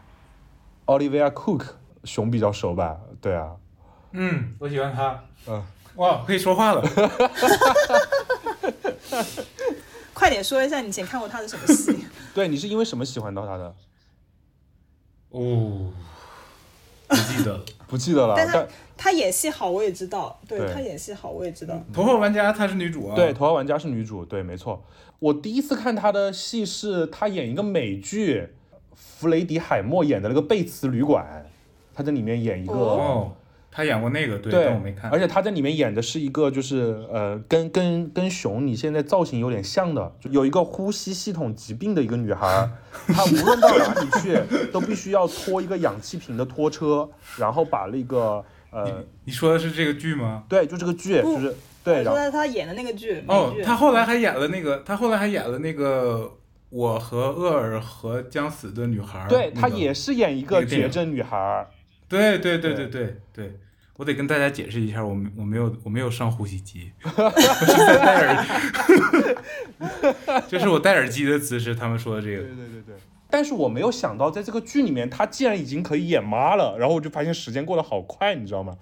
[0.86, 1.64] ，Olivia Cook
[2.04, 3.00] 熊比较熟吧？
[3.20, 3.50] 对啊，
[4.18, 5.22] 嗯，我喜欢他。
[5.46, 5.62] 嗯，
[5.96, 6.82] 哇，可以说话了。
[10.14, 11.94] 快点说一下你以前看过他的什么戏？
[12.34, 13.74] 对，你是因为什么喜欢到他的？
[15.28, 15.92] 哦，
[17.06, 17.64] 不记得了。
[17.86, 20.40] 不记得了，但他演戏好，我也知道。
[20.48, 21.78] 对对他演戏好，我也知道。
[21.92, 23.14] 头号玩家她是女主啊。
[23.14, 24.82] 对，《头号玩家》是女主，对，没错。
[25.18, 28.48] 我第一次看她的戏是她演一个美剧，
[28.94, 31.46] 弗雷迪海默演的那个《贝茨旅馆》，
[31.94, 32.72] 她在里面演一个。
[32.72, 33.36] 哦，
[33.76, 35.10] 她演过那个，对，对但我没看。
[35.10, 42.70] 而且他在里面演的是一个，就是呃，跟跟跟熊你现在造型有点像的，就有一个呼吸系统疾病的一个女孩儿，
[43.12, 44.40] 她无论到哪里去
[44.72, 47.06] 都必须要拖一个氧气瓶的拖车，
[47.36, 50.44] 然后把那个呃，你说的是这个剧吗？
[50.48, 51.54] 对，就这个剧，就是
[51.84, 56.32] 对，然后我说的他演的那个剧，哦他后来还演了那个，他后来还演了那个
[56.70, 59.28] 我和厄尔和将死的女孩儿。
[59.28, 61.68] 对那个她也是演一个绝症女孩
[62.08, 63.58] 对对对对对对，
[63.96, 68.46] 我得跟大家解释一下，我没我没有我没有上呼吸机， 我是在戴耳，
[70.48, 71.74] 这是我戴耳机的姿势。
[71.74, 72.94] 他们说的这个对，对对对。
[73.28, 78.76] 但是我没有想到，在这个剧里面，她竟然已经可以演妈了，然后我就发现时间过得好快，你知道吗？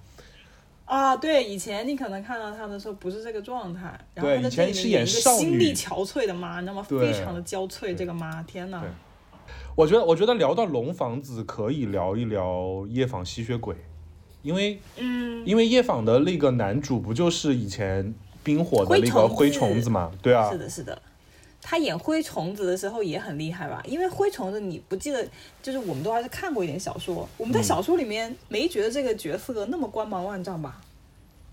[0.85, 6.85] 啊，对，以前你可能看到他的时候不是这个状态，然后对以前是演少女心力憔悴的妈，你知道吗？
[6.87, 8.83] 对非常的憔悴，这个妈，天哪！
[9.75, 13.75] 我觉得，我觉得聊到龙房子，可以聊一聊夜访吸血鬼，
[14.45, 18.15] 因为嗯，因为夜访的那个男主不就是以前
[18.45, 20.13] 冰火的那个灰虫子嘛？
[20.23, 21.03] 对啊是，的，是的。
[21.67, 23.83] 他演灰虫子的时候也很厉害吧？
[23.87, 25.27] 因为灰虫子你不记得，
[25.63, 30.83] 就是我们都还是看过一点小说，我们嗯在小说里面没觉得这个角色那么光芒万丈吧？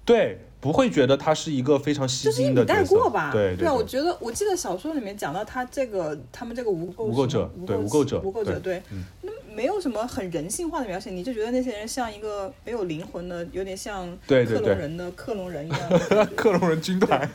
[0.04, 2.84] 对，不会觉得他是一个非常吸就是一笔带。
[2.86, 3.32] 过吧？
[3.32, 3.82] 对对啊，我。
[3.92, 16.00] 觉得我记得小说里面讲到他这个他们这个无垢无垢者无对无垢垢者无垢者对嗯，那没有什么很人性化的描写，你就觉得那些人像一个没有灵魂的，有点像克隆人的克隆人一样。
[16.38, 17.30] 克隆人军团，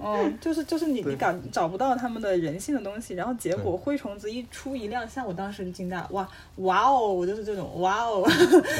[0.00, 8.28] 嗯，就是就是你对你感找不到他们的人性的东西，然后结果灰虫子一出一亮相，我当时就惊呆了，哇哇哦，我就是这种哇哦，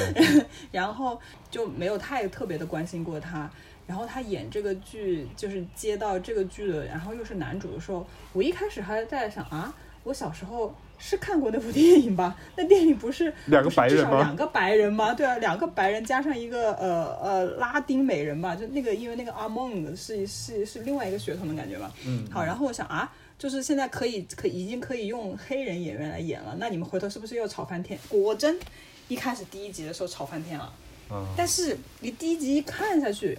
[0.73, 1.21] 然后
[1.53, 3.49] 就没有太特别的关心过他。
[3.87, 9.75] 然后他演这个剧，就是接到这个剧的，然后又是男主的时候，我一开始还在想啊，
[10.05, 12.37] 我小时候是看过那部电影吧？
[12.57, 15.13] 那电影不是 两个白人吗两个白人吗？
[15.15, 21.93] 对啊，两个白人加上一个呃呃拉丁美人吧，就那个因为那个阿梦是是是另外一个血统的感觉吧。
[22.07, 27.99] 嗯，好，然后我想啊，就是现在可以可已经可以用黑人演员来演了，那你们回头是不是又吵翻天？
[28.09, 28.57] 果真，
[29.09, 30.73] 一开始第一集的时候吵翻天了，
[31.11, 33.37] 嗯但是你第一集一看下去，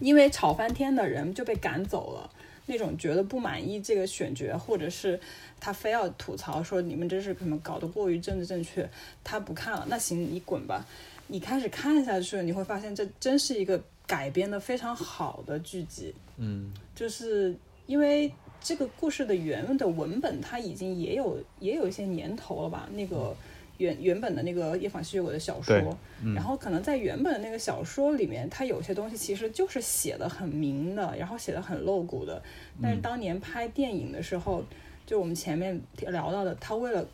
[0.00, 2.30] 因为炒翻天的人就被赶走了。
[2.70, 5.18] 那种觉得不满意这个选角，或者是
[5.58, 8.86] 他非要吐槽说你们这是可能搞得过于政治正确，
[9.24, 10.84] 他不看了，那行你滚吧。
[11.28, 16.14] 你开始看下去，你会发现这真是一个改编的非常好的剧集。
[16.36, 18.30] 嗯就是因为
[18.60, 22.86] 这个故事的原的文本，它已经也有也有一些年头了吧？
[22.92, 23.34] 那个
[23.78, 25.96] 原原本的那个夜访吸血鬼的小对说，
[26.34, 32.42] 然后可能在原本的那个小说里面，它有些东西其实就是写的很明的，然后写的很露骨的，
[32.82, 34.62] 但是当年拍电影的时候，
[35.06, 37.06] 就我们前面聊到的，他为了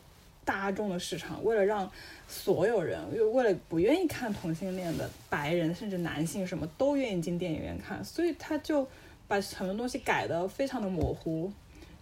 [0.43, 1.89] 大众的市场，为了让
[2.27, 8.87] 所有人，又为了不愿意看同性恋的白人甚至男性什么都愿意进电影院看，所以他就
[9.27, 11.51] 把很多东西改得非常的模糊。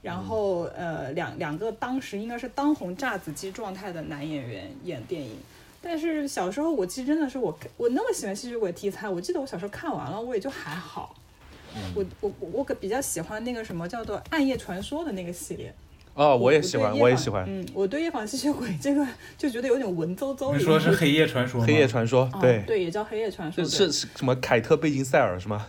[0.04, 5.38] 然后，呃，两两个当时应该是当红炸子鸡状态的男演员演电影，
[5.82, 11.16] 但是小时候我其实真的是我我那么喜欢吸血鬼题材，我记得我小时候看完了，我也就还好。
[11.95, 15.74] 我我我我可比较喜欢那个什么叫做《暗夜传说》的那个系列，
[16.14, 20.56] 哦，我也喜欢，我也喜欢嗯，我对夜访吸血鬼这个就觉得有点文绉绉。
[20.56, 21.66] 你说是黑夜传说吗？
[21.66, 23.64] 黑夜传说，啊对，对，也叫黑夜传说。
[23.64, 25.66] 是是是什么凯特·贝金赛尔是吗？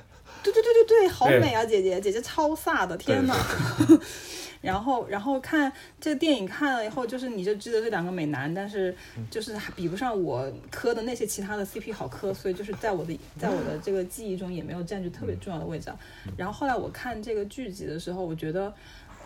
[0.52, 3.34] 对对对对对，好美啊，姐姐，姐姐超飒的，天呐！
[4.60, 5.70] 然后，然后看
[6.00, 8.94] 这个电影看了以后，就是你就知道这两个美男，但是
[9.30, 15.98] 就是还比不上我磕的那些其他的 CP 好磕，所以就是在我的在我的这个记忆中也没有占据特别重要的位置啊。
[16.34, 18.72] 然后后来我看这个剧集的时候，我觉得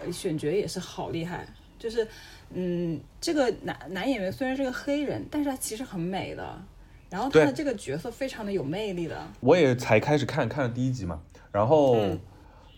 [0.04, 1.46] 呃选角也是好厉害，
[1.78, 2.04] 就是
[2.52, 6.60] 嗯，这个男男演员虽然是个黑人，但是他其实很美的。
[7.10, 11.20] 然后他的这个角色非常的有魅力的，我也才开始看，看了第一集嘛，
[11.52, 12.20] 然后嗯。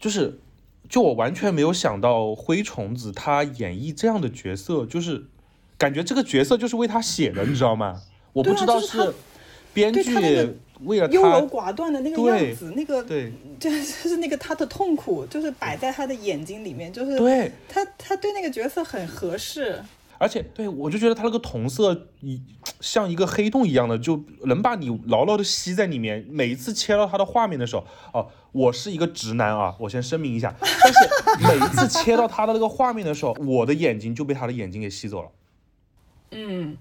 [0.00, 0.40] 就是，
[0.88, 5.26] 就我完全没有想到灰虫子他演绎这样的角色，就是
[5.76, 8.00] 感觉这个角色就是为他写的，你知道吗？
[8.32, 9.12] 我不知道就是
[9.74, 10.14] 编对剧
[10.84, 13.30] 为了优柔，寡断的那个样子，那个对。
[13.58, 19.78] 就是那个他的痛苦，就是摆在他的眼睛里面，就是对，他他对那个角色很合适。
[20.20, 22.42] 而且对我就觉得他那个瞳色一
[22.78, 26.26] 像一个黑洞一样的，就能把你牢牢的吸在里面。
[26.28, 30.54] 每一次切到他的画面的时候，哦，我是一个直男啊，我先声明一下。
[30.60, 35.30] 但是每一次切到他的那个画面的时候，我的眼睛就被他的眼睛给吸走了，
[36.32, 36.76] 嗯，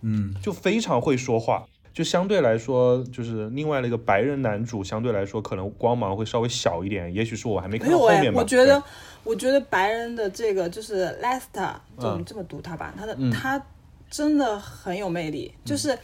[0.00, 1.66] 嗯，就非常会说话。
[1.98, 8.40] 就相对来说，就是另外那个白人男主，相对来说可能光芒会稍微小一点，也许是我还没看到后面，吧。
[8.40, 8.80] 我觉得
[9.24, 13.60] 我觉得白人的这个就是 Lester，就嗯这么读他吧，他的嗯他
[14.08, 15.98] 真的很有魅力，就是。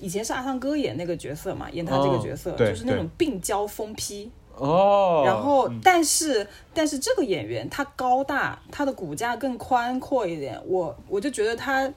[0.00, 11.92] 以前是阿汤哥演那个角色嘛，演他这个哦角色、对就是那种病娇疯批，哦，然后，但是但是这个演员他高大，他的骨架更宽阔一点，我我就觉得他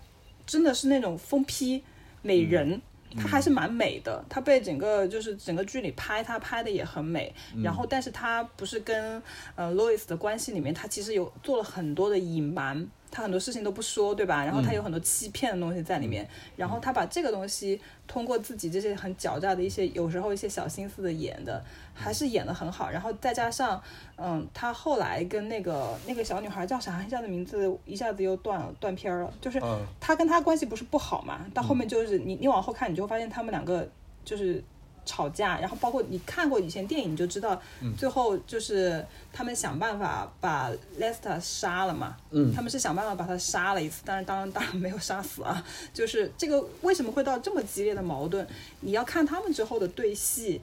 [0.47, 1.83] 真的是那种疯批
[2.23, 2.81] 美人。
[3.17, 7.33] 他还是蛮美的，她被整个就是整个剧里拍她拍的也很美，
[7.63, 9.21] 然后但是她不是跟
[9.55, 14.43] 呃 Louis 的关系里面，她其实有做了很多的隐瞒，他很多事情都不说，对吧？
[14.45, 21.61] 然后他有很多欺骗的东西在里面，然后他把这个东西通过自己这些很狡诈的一些，有时候一些小心思的演的，
[21.93, 22.89] 还是演的很好。
[22.89, 23.79] 然后再加上，
[24.15, 27.03] 嗯，他后来跟那个那个小女孩叫啥？
[27.03, 29.33] 一下子名字一下子又断了，断片儿了。
[29.41, 33.87] 就是嗯他跟他关系不是不好嘛，到后面就是你你往后看，你就会发现他们两个
[34.23, 34.63] 就是。
[35.11, 37.61] 吵架，然后包括你看过以前电影，你就知道，
[37.97, 42.53] 最后就是他们想办法把 Lester 杀了嘛，嗯。
[42.55, 45.61] 他们是想办法把他杀了一次，但是当然当然没有杀死啊，
[45.93, 48.47] 就是这个为什么会到这么激烈的矛盾？
[48.79, 50.61] 你要看他们之后的对戏，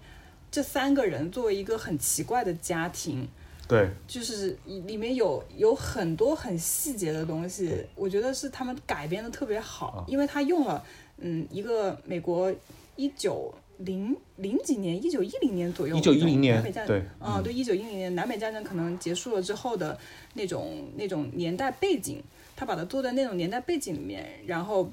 [0.50, 3.28] 这三个人作为一个很奇怪的家庭，
[3.66, 10.82] 对，就是里面有有很多很细节的东西，我觉得是他们改编的特别好啊，因为他用了
[11.18, 12.52] 嗯一个美国
[12.96, 19.98] 一九零零几年一九一零年左右一九一零年南北战对啊、对一九一零年南北战争可能结束了之后的
[20.34, 22.22] 那种那种年代背景，
[22.54, 24.90] 他把它做在那种年代背景里面，然后。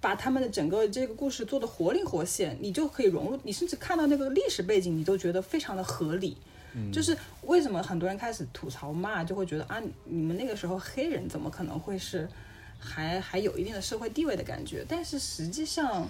[0.00, 6.36] 把他们的整个这个故事做的活灵活现，你就可以融入，你甚至看到那个历史背景，你都觉得非常的合理。
[6.92, 12.28] 就是为什么很多人开始吐槽骂，就会觉得啊，你们那个时候黑人怎么可能会是
[12.78, 14.84] 还还有一定的社会地位的感觉？
[14.86, 16.06] 但是实际上，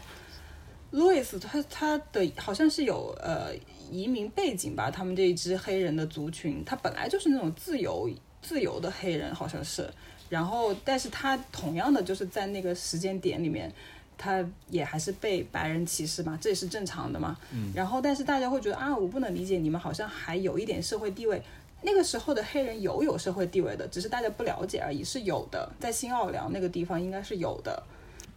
[0.94, 3.52] 路易斯他他的好像是有呃
[3.90, 8.08] 移民背景吧，他们这一支黑人的族群，他本来就是那种自由
[8.40, 9.90] 自由的黑人，好像是。
[10.30, 13.72] 然后，但是他同样的就是在那个时间点里面，
[14.16, 17.36] 他也还是被白人歧视嘛，这也是正常的嘛。
[17.52, 17.72] 嗯。
[17.74, 21.42] 然后，但是大家会觉得啊，我不能理解你们好像还有一点社会地位。
[21.82, 27.82] 那个时候的黑人有有社会地位的，只是大家不了解而已，是有的，在新奥尔良那个地方应该是有的。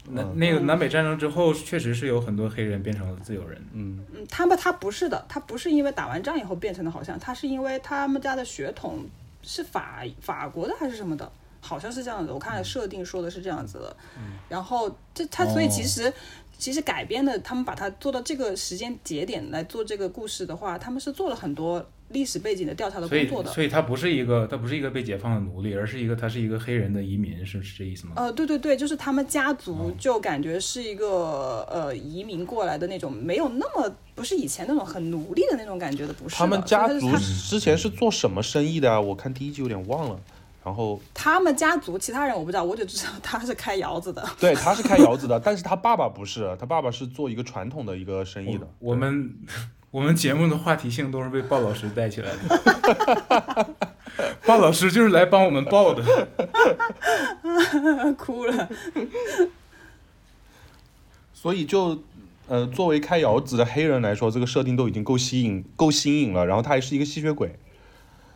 [0.10, 3.62] 那那个南北战争之后，确实是有很多黑人变成了自由人。
[3.74, 9.06] 嗯，嗯，他们他不是的，他不是因为打完仗以后变成的，好像他是因为他们家的血统
[9.44, 11.32] 是法法国的还是什么的，
[11.62, 12.32] 好像是这样子。
[12.32, 13.98] 我看设定说的是这样子的。
[14.18, 16.12] 嗯然后这他所以其实、
[16.58, 23.52] 其实改编的，他们把它做到这个时间节点来做这个故事的话，他们是做了很多历史背景的调查的工作的。
[23.52, 28.14] 所以他不是一个他不是一个被解放的奴隶，而是一个他是一个黑人的移民，是是这意思吗？
[28.16, 36.40] 呃，对对对，就是他们家族就感觉是一个呃移民过来的那种，没有那么不是以前那种很奴隶的那种感觉的，不是的。
[36.40, 39.02] 他们家族之前是做什么生意的啊？
[39.02, 40.18] 我看第一集有点忘了。
[40.68, 44.22] 然后他们家族其他人我不知道，我就知道他是开窑子的。
[44.38, 48.68] 对，他是开窑子的， 但是他爸爸不是，他爸爸是做一个传统的一个生意的。
[48.80, 49.34] 我们
[49.92, 53.76] 我们节目的话题性都是被鲍老师带起来的，
[54.46, 56.04] 鲍老师就是来帮我们报的。
[58.18, 58.68] 哭了。
[61.34, 62.04] 所以就，
[62.50, 66.46] 呃，作为开窑子的黑人来说，这个设定都已经够吸引、够新颖了。
[66.46, 67.58] 然后他还是一个吸血鬼，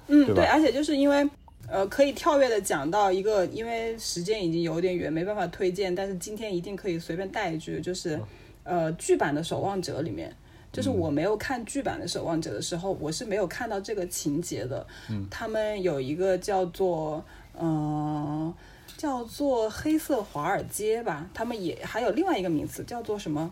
[0.07, 1.29] 嗯，对而且就是因为，
[1.71, 8.19] 呃，可以跳跃的讲到一个，因为时间已经有点远，没办法推荐，但是今天一定可以随便带一句，就是，
[8.63, 10.35] 呃，剧版的《守望者》里面。
[10.73, 14.85] 就是我没有看剧版的《守望者》的时候，我是没有看到这个情节的。
[15.09, 17.23] 嗯，他们有一个叫做，
[17.59, 18.53] 嗯、
[18.95, 23.51] 叫做黑色华尔街吧，他们也还有另外一个名词叫做什么？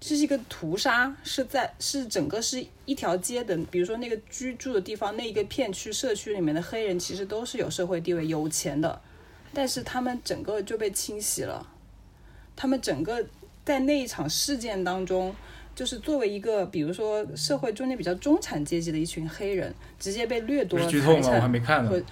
[0.00, 9.00] 这是一个屠杀，是在是整个是一条街的，比如说那个居住的地方那一个片区社区里面的黑人其实都是有社会地位、有钱的，
[9.52, 11.66] 但是他们整个就被清洗了，
[12.56, 13.24] 他们整个
[13.64, 15.34] 在那一场事件当中。
[15.74, 21.22] 就是作为一个，比如说社会中间比较中产阶级的一群黑人，直接被掠夺了是剧透吗？
[21.22, 22.02] 财产我还没看呢和。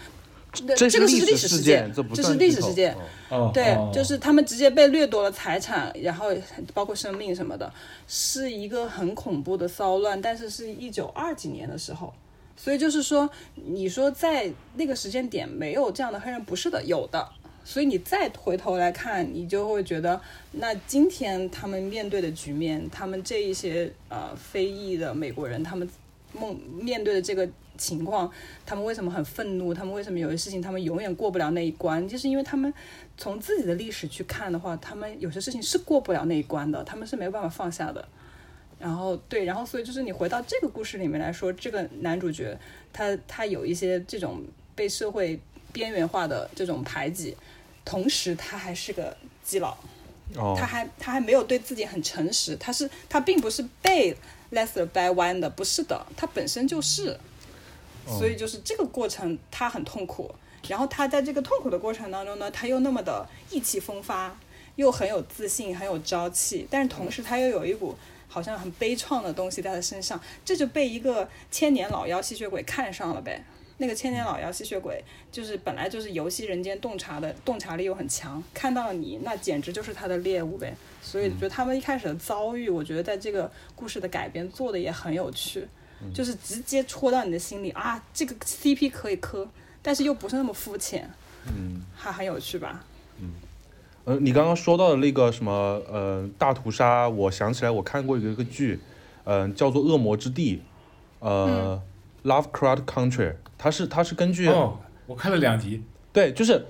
[0.52, 2.96] 这这个是历史事事件，这不这是历史事件。
[3.52, 6.28] 对哦，就是他们直接被掠夺了财产，然后
[6.72, 7.70] 包括生命什么的，
[8.06, 10.20] 是一个很恐怖的骚乱。
[10.20, 12.12] 但是是一九二几年的时候，
[12.56, 17.28] 所以就是说，你说在那个时间点没有这样的黑人，不是的，有的。
[17.64, 20.20] 所以你再回头来看，你就会觉得，
[20.52, 25.90] 那今天他们面对的局面，他们这一些呃非裔的美国人，他们
[26.32, 28.30] 梦面对的这个情况，
[28.64, 29.72] 他们为什么很愤怒？
[29.72, 32.06] 他们为什么有些事情他们永远过不了那一关？
[32.08, 32.72] 就是因为他们
[33.16, 38.06] 从自己的历史去看的话，他们有些事情是过不了那一关的，他们是没有办法放下的。
[38.78, 42.58] 然后对，然后所以就是你回到这个故事里面来说，这个男主角
[42.92, 44.42] 他他有一些这种
[44.74, 45.40] 被社会
[45.72, 47.36] 边缘化的这种排挤，
[47.84, 49.76] 同时他还是个基佬。
[50.34, 54.12] 哦他还他还没有对自己很诚实，他是他并不是被
[54.50, 57.16] Lester 掰弯的，不是的，他本身就是，
[58.06, 60.34] 所以就是这个过程他很痛苦，
[60.68, 64.38] 然后他在这个痛苦的过程当中呢，他又那么的意气风发，
[64.76, 67.94] 又很有自信，很有朝气，但是同时他又有一股
[68.28, 73.44] 好像很悲怆的东西在他身上，这就被一个千年老妖吸血鬼看上了呗。
[73.78, 80.74] 那个千年老妖吸血鬼就是本来就是游戏人间洞察的，洞察力又很强，看到了你，那简直就是他的猎物呗。
[81.02, 85.68] 所以，就他们一开始的遭遇，我觉得在这个故事的改编做的也很有趣，
[86.14, 89.48] 就是直接戳到你的心里啊，这个 CP 可以磕，
[89.82, 91.10] 但是又不是那么肤浅，
[91.46, 92.84] 嗯，还很有趣吧？
[94.04, 95.52] 呃，你刚刚说到的那个什么
[95.90, 98.78] 呃大屠杀，我想起来我看过一个一个剧，
[99.24, 100.56] 嗯、叫做《恶魔之地》，
[101.18, 101.82] 呃、
[102.22, 105.82] Lovecraft Country，它是它是根据、哦，我看了两集，
[106.16, 106.64] 对，就是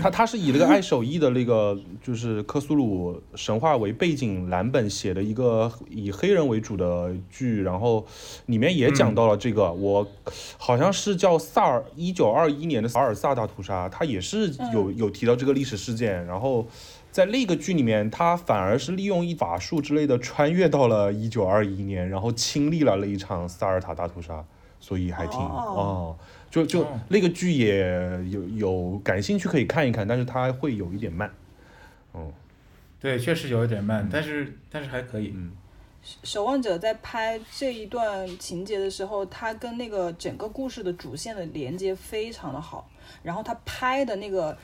[0.00, 8.06] 他他是以那个爱手艺的那个就是克苏鲁神话为背景蓝本写的一个以黑人为主的剧，然后
[8.46, 10.08] 里面也讲到了这个，我
[10.56, 16.66] 好像是叫萨尔一九二一年的萨尔萨大屠杀，他也是有有提到这个历史事件，然后。
[17.10, 24.44] 在那个剧里面，他反而是利用一法术之类的穿越到了一九二一年，然后亲历了那一场萨尔塔大屠杀，
[24.78, 25.64] 所以还挺哦。
[25.74, 26.16] 哦
[26.50, 27.00] 就就哦。
[27.08, 27.88] 那个剧也
[28.30, 31.30] 有有感兴趣可以看一看，但是它会有一点慢。
[32.14, 32.32] 嗯，
[33.00, 35.32] 对，确实有一点慢，但是但是还可以。
[35.34, 35.52] 嗯。
[36.22, 42.88] 守望者在拍这一段情节的时候，它跟那个整个故事的主线的连接非常的好，
[43.22, 44.56] 然后他拍的那个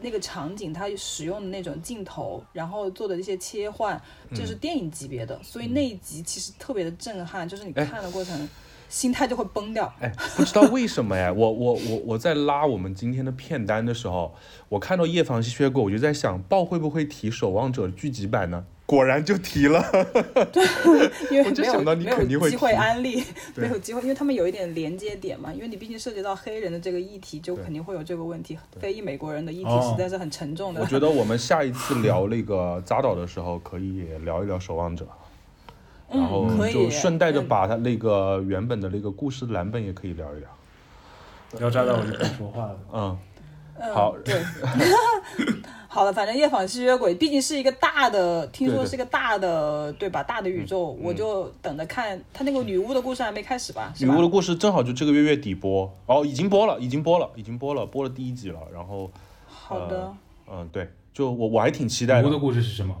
[0.00, 4.00] 那个场景，他使用的那种镜头，然后做的一些切换，
[4.34, 7.84] 就是电影级别的，所以那一集其实特别的震撼，就是你哎。
[7.84, 8.48] 看的过程，
[8.90, 9.90] 心态就会崩掉。
[10.00, 14.34] 哎，不知道为什么哎，我我我我在拉我们今天的片单的时候，
[14.68, 18.66] 我看到夜访吸血鬼，我就在想，豹会不会提《守望者》剧集版呢？
[18.84, 19.80] 果然就提了。
[20.52, 20.64] 对
[21.30, 23.22] 因为我就没有想到你没有肯定会机会安利，
[23.54, 28.58] 对没有机会，因为他们有一点连接点嘛，因为你毕竟涉及到黑人的这个议题，就肯定会有这个问题。
[28.80, 30.80] 非裔美国人的议题哦实在是很沉重的。
[30.82, 35.04] 我觉得我们下一次聊那个扎导的时候，可以聊一聊《守望者》，
[36.12, 40.48] 然后嗯，可以，就顺带着嗯把他那个原本的那个故事蓝本也可以聊一聊。
[41.58, 42.78] 要扎到我就不说话了。
[42.92, 43.18] 嗯，
[43.80, 44.40] 嗯好对，
[45.88, 50.22] 好了，反正夜访吸血鬼毕竟是一个大的，听说是一个大的，对吧？
[50.22, 53.86] 大的宇宙，我就等着看他那个女巫的故事还没开始吧？
[53.86, 58.60] 吧女巫的故事正好就这个月月底播，哦，已经播了，已经播了，已经播了，播了第一集了。
[58.72, 59.10] 然后，
[59.46, 60.12] 好的，
[60.48, 62.38] 嗯，对，就我我还挺期待的女巫的。
[62.38, 62.94] 故事是什么？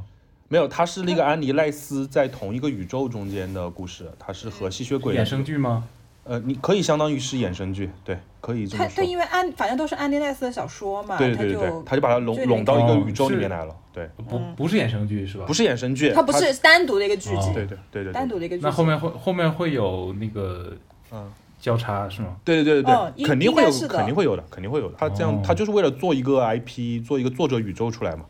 [0.52, 5.84] 没有，它是那个安妮赖斯在同一个宇宙中间的故事，它是和吸血鬼衍生剧吗？
[6.24, 9.06] 呃，你可以相当于是衍生剧，对，可以这么说他对，。
[9.06, 13.72] 因为安反正都是安妮奈斯的小说嘛，对对对对他就，就把它拢就拢到一个哦宇宙里面来了。
[13.92, 15.44] 对，不不是衍生剧是吧？
[15.46, 18.66] 不是衍生剧，它不是单独的一个剧集哦，对对对对对，单独的一个剧集。
[18.66, 20.72] 那后面会后面会有那个
[21.12, 22.36] 嗯，交叉是吗？
[22.44, 24.96] 对对对对对，哦肯定会有肯定会有的，肯定会有的。
[24.98, 28.24] 他这样，哦他就是为了做一个 IP，做一个作者宇宙出来嘛。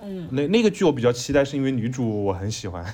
[0.00, 2.84] 嗯，那那个剧我比较期待，是因为女主我很喜欢。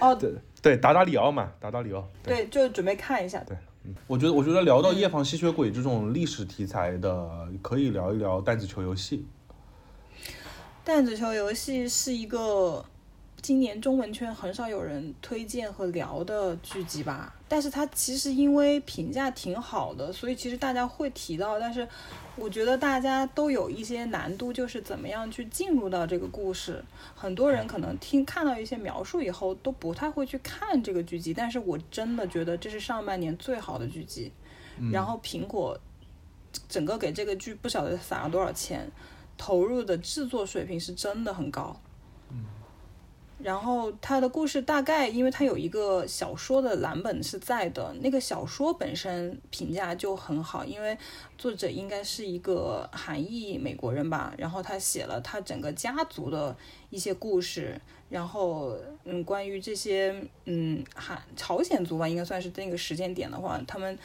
[0.00, 2.08] 哦， 对对，达达里奥嘛，达达里奥。
[2.22, 3.38] 对，就准备看一下。
[3.40, 3.56] 对
[4.06, 9.26] 我觉得，我觉得聊到夜访吸血鬼这种历史题材的，可以聊一聊弹子球游戏。
[10.84, 12.84] 弹子球游戏是一个
[13.44, 21.86] 今年中文圈很少有人推荐和聊的剧集吧，但是它其实因为评价挺好的，所以其实大家会提到，但是
[22.36, 26.82] 我觉得大家都有一些难度，就是怎么样去进入到这个故事。
[27.14, 34.32] 很多人可能听看到一些描述以后都不太会去看这个剧集，但是我真的觉得这是上半年最好的剧集。
[34.90, 35.78] 然后苹果
[36.66, 38.90] 整个给这个剧不晓得撒了多少钱，
[39.36, 41.78] 投入的制作水平是真的很高。
[43.44, 50.96] 然后他的故事大概，因为他有一个小说的蓝本是在的，那个小说本身评价就很好，因为
[51.36, 56.56] 作者应该是一个韩裔美国人吧，然后他写了他整个家族的
[56.88, 57.78] 一些故事，
[58.08, 58.74] 然后
[59.04, 63.98] 嗯，关于这些嗯韩朝鲜族吧，应该算是那个时间点的话，他们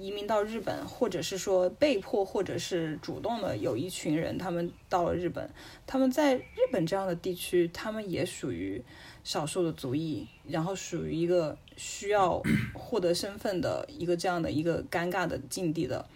[0.00, 5.50] 移民到日本，或者是说被迫，或者是主动的，有一群人他们到了日本，
[5.86, 8.82] 他们在日本这样的地区，他们也属于
[9.22, 12.42] 少数的族裔，然后属于一个需要
[12.72, 16.06] 获得身份的一个这样的一个尴尬的境地的。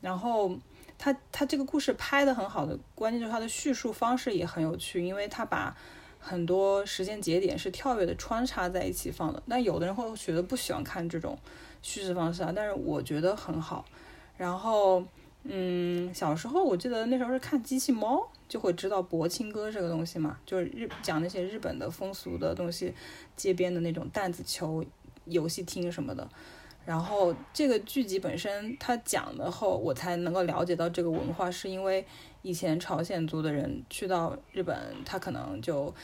[0.00, 0.56] 然后
[0.98, 5.76] 他他这个故事拍的很好的，关键就是他的叙述方式也很有趣，因为他把
[6.18, 9.42] 很多时间节点是跳跃的穿插在一起放的。
[9.48, 11.38] 但有的人会觉得不喜欢看这种
[11.84, 13.84] 叙事方式啊，但是我觉得很好。
[14.38, 15.04] 然后，
[15.42, 22.94] 嗯，小时候我记得那时候是看机器猫，就会知道博青哥这个东西嘛，就是日讲那些日本的风俗的东西，
[23.36, 24.82] 街边的那种弹子球
[25.26, 26.26] 游戏厅什么的。
[26.86, 32.04] 然后这个剧集本身它讲的后，我才能够了解到这个文化，是因为
[32.42, 35.94] 以前朝鲜族的人去到日本，他可能就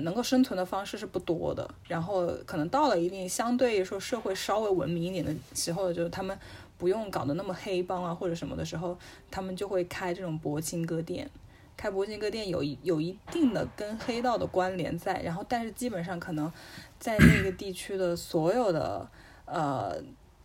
[0.00, 6.38] 能够生存的方式是不多的，然后可能到了一定相对说社会稍微文明一点的时候，就是他们
[6.78, 8.96] 不用搞得那么黑帮啊或者什么的时候，
[9.30, 11.28] 他们就会开这种薄情歌店。
[11.76, 16.52] 开薄情歌店有有一定的跟黑道的关联在，然后但是基本上可能
[16.98, 19.08] 在那个地区的所有的
[19.46, 19.96] 呃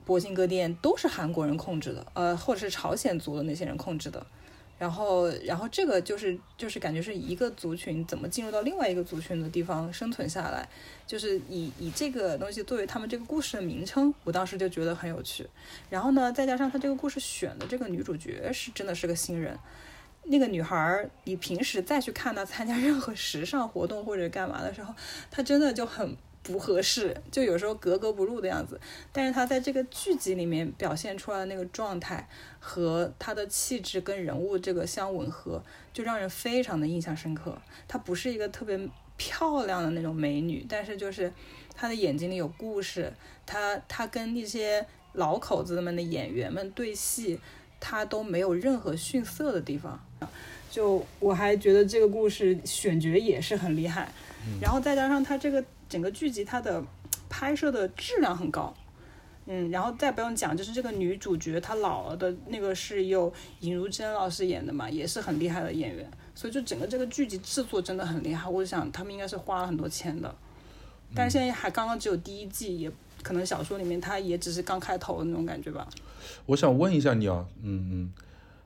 [0.06, 4.26] 博青歌店都是韩国人控制的，呃或者是朝鲜族的那些人控制的。
[4.78, 10.68] 然后，然后这个就是就是感觉是一个族群怎么进入到另外一个族群的地方生存下来，
[11.08, 15.48] 就是以以这个东西作为他们这个故事的名称，我当时就觉得很有趣。
[15.90, 19.58] 然后呢，再加上他这个故事选的这个女主角是真的是个新人，
[20.24, 24.94] 那个女孩儿，你平时再去看她参加任何时尚活动或者干嘛的时候，
[25.32, 28.80] 她真的就很不合适，就有时候格格不入的样子。
[29.12, 32.30] 但是她在这个剧集里面表现出来的那个状态
[32.60, 37.58] 和她的气质跟人物这个相吻合，就让人非常的印象深刻。
[37.88, 38.80] 她不是一个特别
[39.18, 41.34] 漂亮的那种美女，但是就是
[41.76, 43.12] 她的眼睛里有故事，
[43.46, 47.40] 她她跟那些老口子们的演员们对戏。
[47.78, 50.00] 她都没有任何逊色的地方，
[50.72, 54.12] 就我还觉得这个故事选角也是很厉害，
[54.60, 56.84] 然后再加上他这个整个剧集它的
[57.30, 58.74] 拍摄的质量很高，
[59.46, 70.34] 嗯，然后再不用讲，就是这个女主角她老了的那个是由尹如珍老师演的嘛，也是很厉害的演员，所以就整个这个剧集制作真的很厉害，我想他们应该是花了很多钱的，
[71.14, 72.92] 但是现在还刚刚只有第一季，也
[73.22, 75.88] 可能小说里面它也只是刚开头的那种感觉吧。
[76.48, 78.14] 我想问一下你啊，嗯嗯，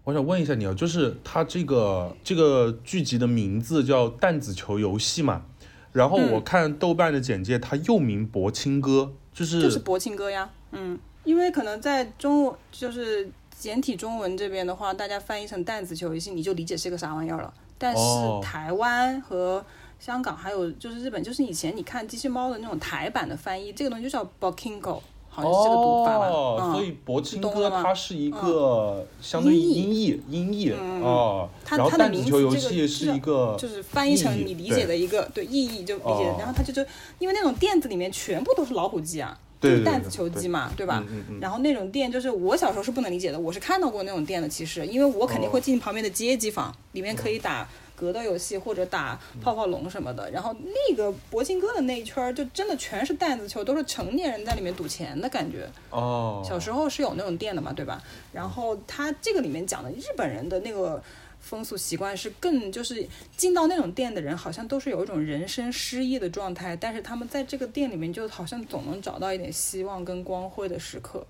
[0.05, 5.45] 我想问一下你啊，就是它这个这个剧集的名字叫《弹子球游戏》嘛，
[5.91, 17.53] 然后我看豆瓣的简介，它又名《薄青哥》，就是就是薄青哥呀，嗯，因为可能在中文就是简体中文这边的话，大家翻译成弹子球游戏，你就理解是个啥玩意儿了。
[17.77, 18.39] 但是哦。
[18.43, 19.65] 台湾和
[19.99, 26.27] 香港还有就是日本，就是以前你看机器猫的那种台版的翻译，这个东西就叫 Bokingo，好像是这个读法吧。
[26.27, 26.73] 哦，嗯。
[26.73, 30.21] 所以博青哥它是一个相当于音译。
[30.29, 36.83] 音译哦，然后它它的名字弹子球游这个戏是一个就是翻译成你理解的一个对意义就理解哦，然后它就就
[37.19, 41.03] 因为那种店子里面全部都是老虎机啊，就是弹子球机嘛，对吧？
[41.09, 41.39] 嗯嗯嗯？
[41.39, 47.67] 然后那种店就是我小时候是不能理解的，我是看到过那种店的，其实因为我肯定会进旁边的街机房，里面可以打。
[47.99, 50.55] 格斗游戏或者打泡泡龙什么的，然后
[50.89, 55.69] 那个博兴哥的那一圈儿就真的全是弹子球，都是成年人在里面赌钱的感觉。
[55.89, 58.01] 哦，小时候是有那种店的嘛，对吧？
[58.31, 61.03] 然后他这个里面讲的日本人的那个
[61.41, 63.05] 风俗习惯是更就是
[63.35, 71.25] 进到那种店的人，好像都是有一种人生失意的状态，但是他们在这个店里面就好像总能找到一点希望跟光辉的时刻。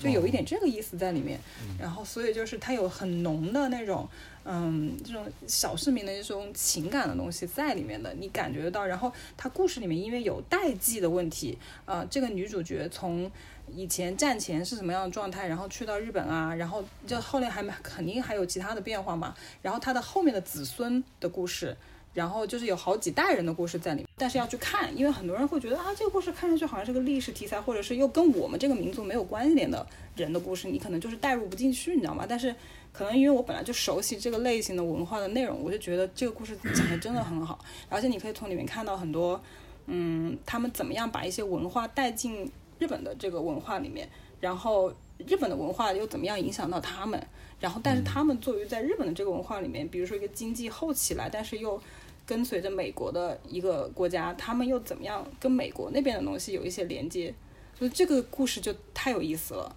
[0.00, 1.40] 就有一点这个意思在里面，
[1.76, 4.08] 然后所以就是它有很浓的那种，
[4.44, 8.86] 嗯，这种小市民的这种情感的东西在里面的，你感觉得到。
[8.86, 13.30] 然后它故事里面因为有代际的问题，呃，这个女主角从
[13.74, 21.76] 以前战前是什么样的状态，然后去到日本啊，然后就后面还没肯定还有其他的变化嘛，然后她的后面的子孙的故事。
[22.14, 29.86] 然后就是有好几代人的故事在里面，但是要去看，因为很多人会觉得啊，这个故事看上去好像是个历史题材，或者是又跟我们这个民族没有关联的
[30.16, 32.24] 人的故事，你可能就是代入不进去，你知道吗？
[32.28, 32.52] 但是
[32.98, 37.56] 可能因为我本来就熟悉这个类型的文化的内容，我就觉得这个故事讲的真的很好，
[37.88, 39.40] 而且你可以从里面看到很多，
[39.86, 42.50] 嗯，他们怎么样把一些文化带进
[42.80, 44.08] 日本的这个文化里面，
[44.40, 44.92] 然后
[45.28, 47.24] 日本的文化又怎么样影响到他们，
[47.60, 51.80] 然后但是他们作为在日本的这个文化里面，比如说一个经济后起来，但是又
[52.26, 57.32] 跟随着美国的一个国家，他们又怎么样跟美国那边的东西有一些连接？
[57.78, 59.76] 就是这个故事就太有意思了。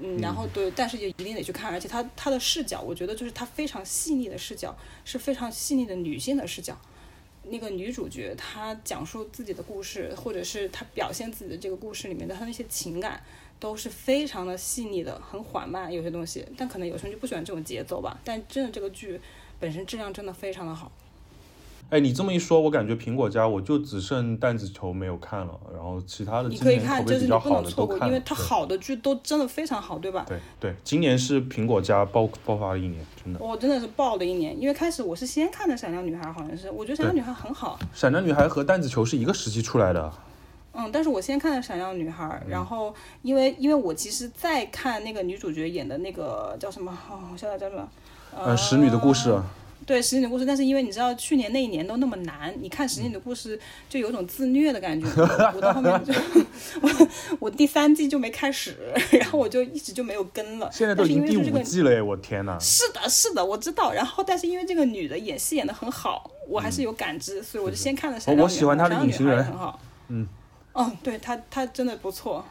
[0.00, 6.78] 嗯，然后对，但是也一定得去看，而且他他的视角，我觉得就是他非常细腻的视角，是非常细腻的女性的视角。
[7.50, 13.22] 那个女主角她讲述自己的故事，或者是她表现自己的这个故事里面的她那些情感，
[13.58, 18.18] 都是非常的细腻的，很缓慢，有些东西，但可能有些人就不喜欢这种节奏吧。
[18.22, 19.18] 但真的这个剧
[19.58, 20.92] 本身质量真的非常的好。
[21.90, 28.06] 哎，你这么一说，我感觉苹果家我就只剩弹子球没有看了，然后其他的你可以看，就是你碑比较不能错过，好的都看了。
[28.08, 30.26] 因为它好的剧都真的非常好，对吧？
[30.28, 33.40] 对对，今年是苹果家爆爆发的一年，真的。
[33.40, 40.12] 我真的是爆的一年，因为开始我是先看的《闪亮女孩》，好像是，我觉得《闪亮女孩》很好，闪亮女孩和弹子球是一个时期出来的。
[40.74, 47.88] 嗯，但是我先看的《闪亮女孩》，嗯然后因为因为我其实在看那个女主角演的那个叫什么，哦，我想想叫什么，
[48.36, 49.34] 呃，使女的故事。
[49.88, 53.56] 对《十年的故事》，但是因为你知道去年那一年都那么难，你看《十年的故事》
[53.88, 55.06] 就有种自虐的感觉。
[55.54, 56.12] 我到后面就
[56.82, 57.08] 我
[57.40, 58.76] 我第三季就没开始，
[59.12, 60.68] 然后我就一直就没有跟了。
[60.70, 62.58] 现在都已经第但是因为就这个五季了耶，我天呐！
[62.60, 63.94] 是的，是的，我知道。
[63.94, 68.44] 然后，但是因为这个女的演戏演得很好，我还是有感知，所以我就先看了《闪亮。
[68.44, 69.80] 我喜欢她的隐形人女孩也很好。
[70.08, 70.28] 嗯。
[70.74, 72.44] 哦，对她，她真的不错。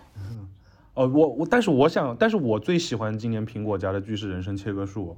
[0.96, 5.16] 哦，我我，但是我想，但是我最喜欢今年苹果家的剧是《人生切割术》。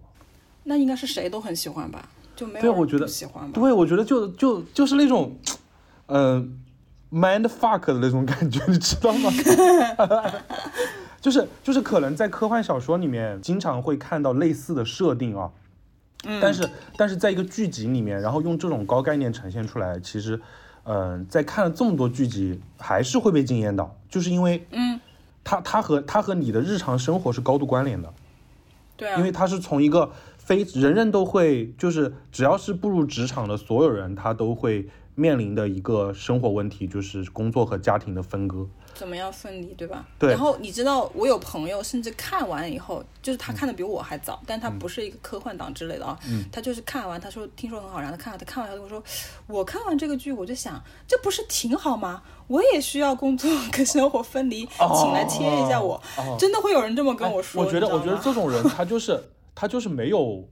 [0.64, 2.08] 那应该是谁都很喜欢吧？
[2.36, 3.52] 就没有对我觉得不喜欢吧？
[3.54, 5.36] 对，我觉得就就就是那种，
[6.08, 6.60] 嗯、
[7.12, 9.32] mind fuck 的那种感觉， 你知道吗？
[11.20, 15.52] 就是就是可能在科幻小说里面经常会看到类似的设定啊，
[16.24, 20.40] 嗯但是但是在一个剧集里面，然后用这种高概念呈现出来，其实，
[20.84, 24.98] 嗯、在看了这么多剧集，还是会被惊艳到，就是因为，嗯，
[25.44, 28.14] 它它和它和你的日常生活是高度关联的。
[28.96, 30.10] 对啊，因为它是从一个
[30.50, 38.68] 非人人都会，就是只要是步入职场的所有人，他都会面临的一个生活问题，就是工作和家庭的分割。
[38.96, 40.04] 怎么样分离，对吧？
[40.18, 46.18] 对然后你知道，我有朋友甚至看完以后，就是嗯他看的比我还早，但他不是一个科幻党之类的啊，
[46.52, 49.04] 他就是看完，他说听说很好，然后他看完，他看完他跟我说，
[49.46, 52.24] 我看完这个剧，我就想，这不是挺好吗？
[52.48, 56.02] 我也需要工作跟生活分离，请来切一下我。
[56.40, 59.24] 真的会有人这么跟我说，我觉得，我觉得这种人，他就是
[59.60, 60.48] 他就是没有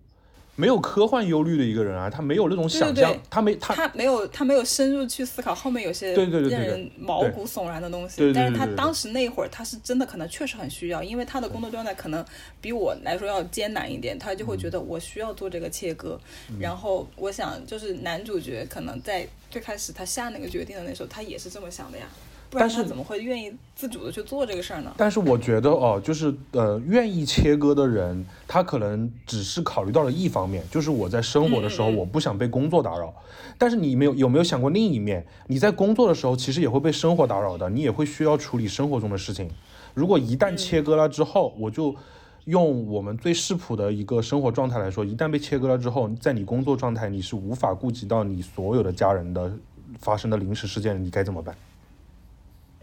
[0.58, 3.14] 没有科幻忧虑的一个人啊，他没有那种想象，对对。
[3.14, 12.26] 对他没他他没有他没有深入去思考后面有些让人毛骨悚然的东西，但是他当时那会儿他是真的可能确实很需要，因为他的工作状态可能
[12.60, 16.20] 比我来说要艰难一点，他就会觉得我需要做这个切割。
[16.50, 16.60] 嗯。
[16.60, 22.06] 然后我想就是男主角可能在最开始他下那个决定的那时候，他也是这么想的呀，
[22.50, 24.92] 不然但是他怎么会愿意自主的去做这个事儿呢？
[24.96, 33.14] 但是我觉得哦，就是呃，愿意切割的人，他可能只是考虑到了一方面，就是我在生活的时候，我不想被工作打扰。
[33.58, 35.26] 但是你没有有没有想过另一面？
[35.48, 39.50] 你在工作的时候，其实也会被生活打扰的，你也会需要处理生活中的事情。
[39.94, 41.96] 如果一旦切割了之后，我就
[42.46, 49.52] 用我们最适朴的一个生活状态来说，一旦被切割了之后，在你工作状态，你是无法顾及到你所有的家人的
[50.00, 51.56] 发生的临时事件，你该怎么办？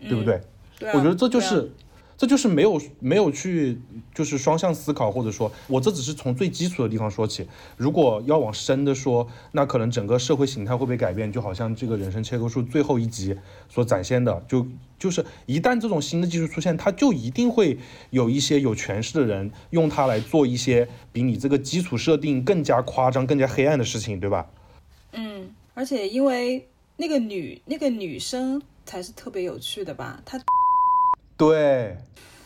[0.09, 0.41] 对不对？
[0.79, 1.71] 对啊我觉得这就是。
[2.17, 3.77] 这就是没有没有去
[4.15, 7.45] 就是双向思考，或者说我这只是从最基础的地方说起。
[7.77, 13.37] 如果要往深的说，那可能整个社会形态会被改变，就好像这个人生切割术最后一集
[13.69, 14.65] 所展现的，就
[14.97, 17.77] 就是一旦这种新的技术出现，它就一定会
[18.11, 24.47] 有一些有权势的人用它来做一些比你这个基础设定更加夸张、更加黑暗的事情，对吧？
[25.15, 30.39] 嗯，而且因为那个女那个女生才是特别有趣的吧，他
[31.37, 31.97] 对，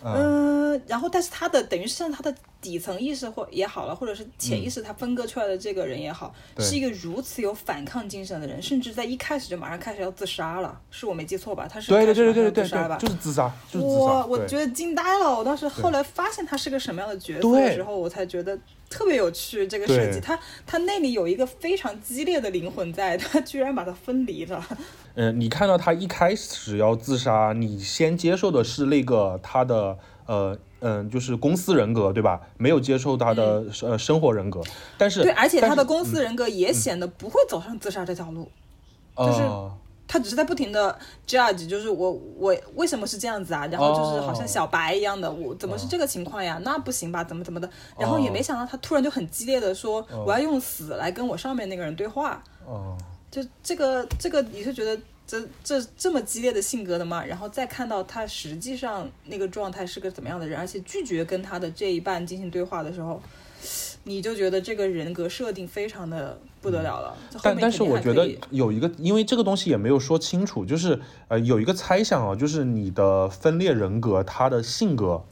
[0.02, 11.68] 嗯，嗯，然后但是他的等于是像他的底层意识或也好了，或者是潜意识，他分割出来的这个人也好，对是一个如此有反抗精神的人，甚至在一开始就马上开始要自杀了，是我没记错吧？
[11.70, 12.98] 他是对对对对对对对？
[12.98, 14.22] 就是自杀，就是自，杀。
[14.22, 15.38] 对我觉得惊呆了！
[15.38, 18.58] 我当时后来发现他是个什么样的角色的时候，我才觉得
[18.90, 19.66] 特别有趣。
[19.66, 24.64] 这个设计，他他那里有一个非常激烈的灵魂在， 他居然把它分离了。
[25.14, 29.96] 嗯，你看到他一开始要自杀，你先接受的是那个他的
[30.28, 32.40] 呃嗯，就是公司人格，对吧？
[32.56, 34.60] 没有接受他的、呃生活人格，
[34.96, 38.48] 但是对，而且他的公司人格也显得不会走上自杀这条路。
[39.16, 39.74] 就是呃
[40.06, 43.66] 他只是在不停的 judge，就是我我为什么是这样子啊？
[43.66, 46.58] 然后就是好像小白一样的，我怎么是这个情况呀？
[46.64, 47.22] 那不行吧？
[47.24, 47.68] 怎么怎么的？
[47.98, 52.42] 然后也没想到他突然就很激烈的说，我要用死来跟我上面那个人对话。
[52.64, 52.96] 哦、
[53.30, 54.98] 就这个这个，你是觉得
[55.28, 57.22] 这这这么激烈的性格的吗？
[57.22, 63.20] 然后再看到他实际上那个状态是个怎么样的人，而且拒绝跟他的这一半进行对话的时候，
[64.04, 67.14] 你就觉得这个人格设定非常的不得了了。
[67.42, 70.98] 但但是我觉得有一个，因为这个东西也没有说清楚，就是
[71.28, 75.22] 呃有一个猜想啊，就是你的分裂人格，他的性格，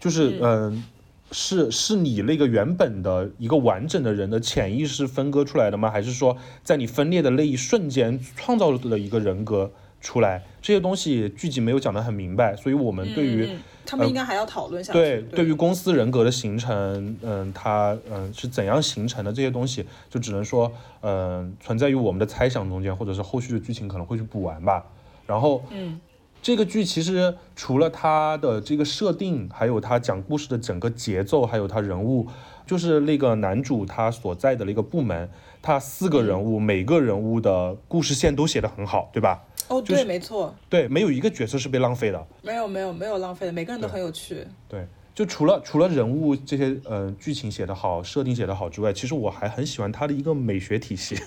[0.00, 0.84] 就是嗯、呃
[1.32, 5.90] 是是你那个原本的一个完整的人的潜意识分割出来的吗？
[5.90, 9.70] 还是说在你分裂的那一瞬间创造了一个人格
[10.00, 10.42] 出来？
[10.62, 13.48] 这些东西剧集没有讲得很明白，所以我们对于、
[13.84, 20.72] 他们应该还要讨论下对对于公司人格的形成，嗯，它嗯是怎样形成的这些东西，就只能说，
[21.02, 24.84] 嗯，存在于我们的猜想中间，或者是后续的剧情可能会去补完吧。
[25.26, 26.00] 然后，嗯，
[26.46, 32.28] 这个剧其实除了它的这个设定，还有它讲故事的整个节奏，还有它人物，
[32.64, 35.28] 就是那个男主他所在的那个部门，
[35.60, 39.42] 他四个人物，每个人物的故事线都写得很好，对吧？
[39.66, 42.26] 哦，就是对，没错，对，没有一个角色是被浪费的。
[42.42, 44.46] 没有没有没有浪费的，每个人都很有趣。
[44.68, 44.86] 对，
[45.16, 51.18] 就除了除了人物这些呃剧情写得好，设定写得好之外，其实我还很喜欢它的一个美学体系。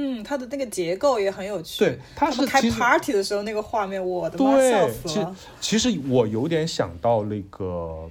[0.00, 1.80] 嗯，它的那个结构也很有趣。
[1.80, 5.36] 对，它他们开 party 的时候那个画面，我的妈，对笑，其实死了。
[5.60, 8.08] 其实我有点想到那个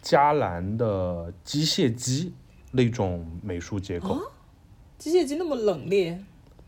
[0.00, 2.32] 加兰的机械机
[2.70, 4.16] 那种美术结构。
[4.98, 6.16] 机械机那么冷冽，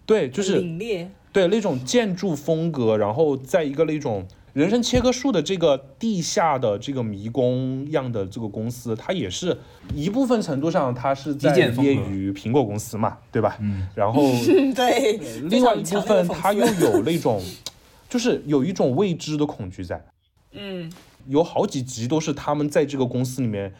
[0.04, 1.08] 对，就是凛冽。
[1.30, 4.26] 对那种建筑风格，然后在一个那种
[4.58, 9.56] 人生切割术的这个地下的这个迷宫样的这个公司，它也是
[9.94, 13.56] 一部分程度上，它是在业于苹果公司嘛，对吧？
[13.60, 15.16] 嗯，然后嗯， 对。
[15.44, 17.40] 另外一部分，它又有那种，
[18.10, 20.04] 就是有一种未知的恐惧在。
[20.50, 20.90] 嗯，
[21.28, 23.72] 有好几集都是他们在这个公司里面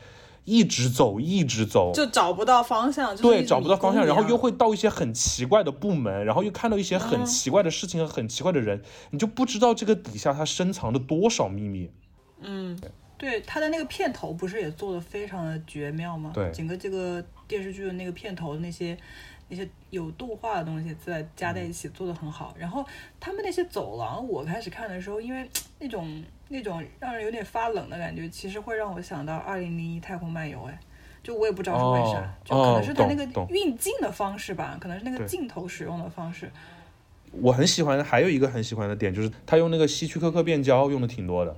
[0.45, 11.91] 一直走，一直走，就找不到方向，就是对，找不到方向，然后又会到一些很奇怪的部门，然后又看到一些很嗯奇怪的事情和很奇怪的人，你就不知道这个底下它深藏着多少秘密。
[12.41, 12.79] 嗯
[13.19, 16.31] 对，他的那个片头不是也做的非常的绝妙吗？
[16.33, 18.97] 对整个这个电视剧的那个片头那些
[19.49, 22.55] 那些有动画的东西在加在一起做的很好。
[22.57, 22.85] 然后
[23.19, 25.51] 他们那些走廊，我开始看的时候，因为
[25.81, 30.79] 那种那种让人有点发冷的感觉，其实会让我想到《二零零一太空漫游》哎。
[31.21, 36.51] 就我也不知道是为啥，哦就可能是他那个运镜的方式吧，可能是那个镜头使用的方式。
[37.33, 41.55] 我很喜欢，还有一个很喜欢的点就是他用那个希区柯克变焦用的挺多的，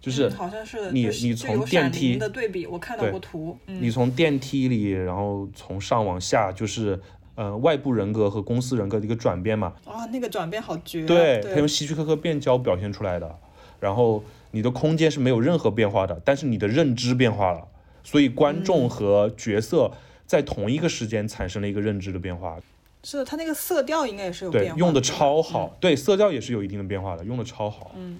[0.00, 3.58] 就是嗯好像是你你从电梯的对比，我看到过图。
[3.66, 6.98] 嗯，你从电梯里，然后从上往下，就是
[7.34, 9.74] 呃外部人格和公司人格的一个转变嘛。
[9.84, 13.38] 啊，那个转变好绝对他用希区柯克变焦表现出来的。
[13.80, 17.66] 然后你的空间是没有任何变化的，但是你的认知变化了，
[18.04, 19.90] 所以观众和角色
[20.26, 22.58] 在同一个时间产生了一个认知的变化。
[23.02, 27.92] 是的，它那个色调应该也是有变化，对用的超好，对色调也是有一定的变化的，用的超好。
[27.96, 28.18] 嗯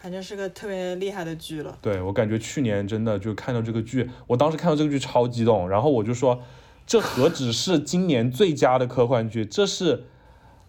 [0.00, 1.76] 反正是个特别厉害的剧了。
[1.82, 6.40] 对我感觉去年真的就看到这个剧，我当时看到这个剧超激动，然后我就说，
[6.86, 10.04] 这何止是今年最佳的科幻剧，这是，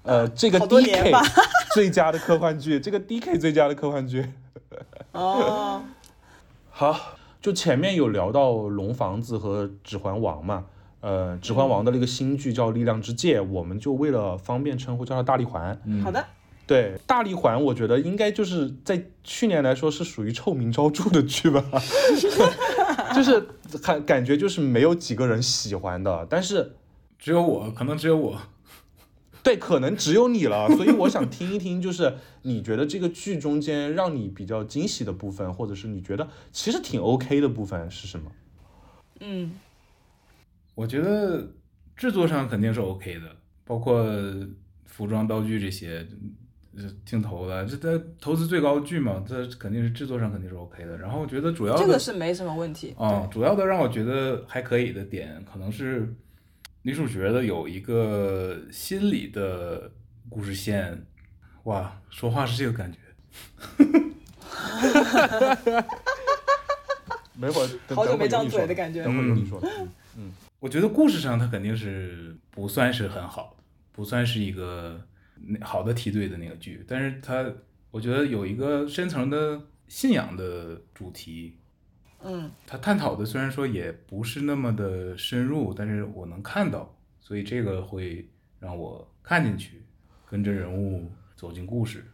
[0.04, 1.30] 呃，这个好多年 DK
[1.76, 4.26] 最佳的科幻剧，这个 DK 最佳的科幻剧。
[5.12, 5.84] 哦，
[6.70, 10.66] 好，就前面有聊到龙房子和指环王嘛，
[11.02, 15.80] 呃，指环王的那个新剧叫《力量之戒》，我们就为了方便称呼叫它大力环。
[16.04, 16.26] 好的，
[16.66, 21.64] 对，大力环我觉得应该就是在去年来说是属于臭名昭著的剧吧，
[23.14, 23.48] 就是
[23.84, 26.76] 感感觉就是没有几个人喜欢的，但是
[27.18, 28.38] 只有我，可能只有我。
[29.42, 38.32] 对，可能只有你了，所以我想听一听，就是你觉得这个剧中间让你比较惊喜的部分，或者是你觉得其实挺 OK 的部分是什么？
[39.22, 39.52] 嗯，
[40.76, 41.48] 我觉得
[41.96, 43.36] 制作上肯定是 OK 的，
[43.66, 44.06] 包括
[44.86, 46.06] 服装、道具这些，
[46.78, 50.98] 呃镜头的，这它投资最高剧嘛，这肯定是制作上肯定是 OK 的。
[50.98, 52.94] 然后我觉得主要的这个是没什么问题。
[52.98, 56.14] 啊、主要的让我觉得还可以的点，可能是
[56.82, 59.92] 女主角的有一个心理的
[60.30, 61.06] 故事线。
[61.64, 63.00] 哇，说话是这个感觉。
[67.36, 69.62] 没会儿，等好久没张等会儿有你说嘴的感觉等会儿你说
[70.18, 70.32] 嗯。
[70.60, 73.56] 我觉得故事上它肯定是不算是很好，
[73.92, 75.00] 不算是一个
[75.36, 77.46] 那好的梯队的那个剧，但是它
[77.92, 81.59] 我觉得有一个深层的信仰的主题，
[82.24, 88.30] 嗯他探讨的虽然说也不是那么的深入，但是我能看到，所以这个会
[88.60, 89.84] 让我看进去，
[90.30, 92.06] 跟着人物走进故事，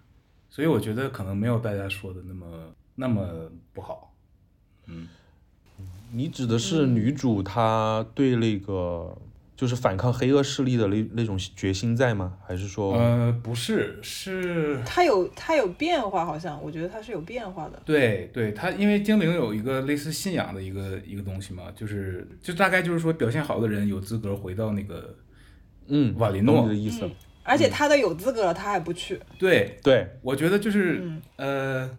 [0.49, 4.15] 所以我觉得可能没有大家说的那么那么不好。
[4.87, 5.07] 嗯
[6.11, 9.17] 你指的是女主她对那个
[9.55, 12.37] 就是反抗黑恶势力的那那种决心在吗？
[12.45, 17.81] 还是说，呃，不是，是它有它有变化，好像我觉得它是有变化的。
[17.85, 25.15] 对对，他因为精灵有一个类似信仰的一个一个东西嘛，就是就大概就是说表现好的人有资格回到那个
[25.87, 27.05] 嗯，瓦林诺你的意思？
[27.05, 27.11] 嗯，
[27.43, 29.17] 而且他都有资格了，他还不去。
[29.39, 31.97] 对，对，我觉得就是、嗯呃，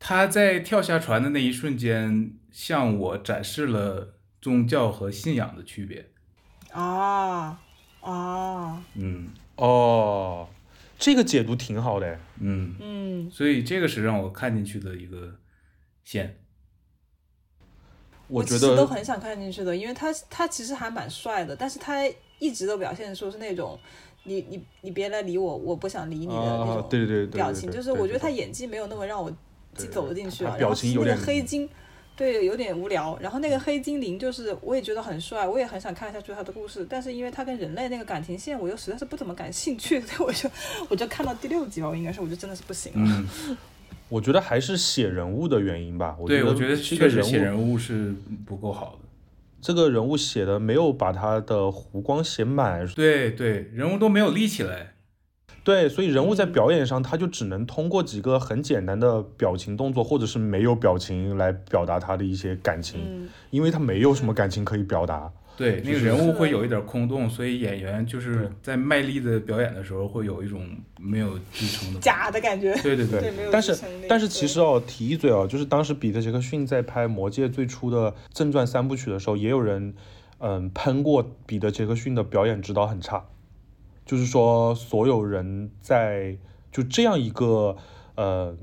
[0.00, 6.06] 他在跳下船的那一瞬间，向我展示了宗教和信仰的区别。
[6.80, 7.58] 啊
[8.00, 10.48] 啊，嗯哦，
[10.98, 12.18] 这个解读挺好的。
[12.40, 15.36] 嗯，嗯所以这个是让我看进去的一个
[16.04, 16.38] 线。
[18.28, 22.04] 我觉其实都很想看进去的，因为他他其实还蛮帅的，但是他
[22.38, 23.78] 一直都表现出是那种。
[24.28, 28.28] 你你你别来理我，我不想理你的那啊种，对对对对，表情，对就是我觉得他。
[28.28, 29.30] 演技没有那么让我
[29.72, 30.56] 对走得进去啊。
[30.56, 31.68] 表然后那个情有点黑金，
[32.16, 33.16] 对，有点无聊。
[33.20, 40.50] 然后那个黑精灵，就是我也觉得很帅，我也很想看下去他的故事，但是因为他跟人类那个感情线，我又实在是不怎么感兴趣，所以我就
[40.88, 43.24] 我就看到第六集吧，我应该是我就真的是不行了。
[43.48, 43.56] 嗯，
[44.08, 46.16] 我觉得还是写人物的原因吧。
[46.26, 48.14] 对，我觉得这确个人物实写人物是
[48.46, 49.08] 不够好的。
[49.60, 54.94] 这个人物写的没有把他的弧光写满，对对，人物都没有立起来。
[55.66, 65.28] 对，所以人物在表演上他就只能通过几个很简单的表情动作，或者是没有表情来表达他的一些感情，嗯，因为他没有什么感情可以表达。
[65.56, 70.68] 对，那个人物会有一点空洞，所以演员就是在卖力的表演的时候，会有一种
[71.00, 72.72] 没有支撑的假的感觉。
[72.82, 73.20] 对对对。
[73.22, 73.76] 对，但是
[74.08, 79.94] 但是其实哦，提一嘴哦，就是当时彼得·杰克逊在拍《魔戒》最初的正传三部曲的时候，也有人
[80.38, 83.24] 嗯喷过彼得·杰克逊的表演指导很差，
[84.06, 86.38] 就是说所有人在
[86.72, 87.76] 就这样一个
[88.14, 88.56] 呃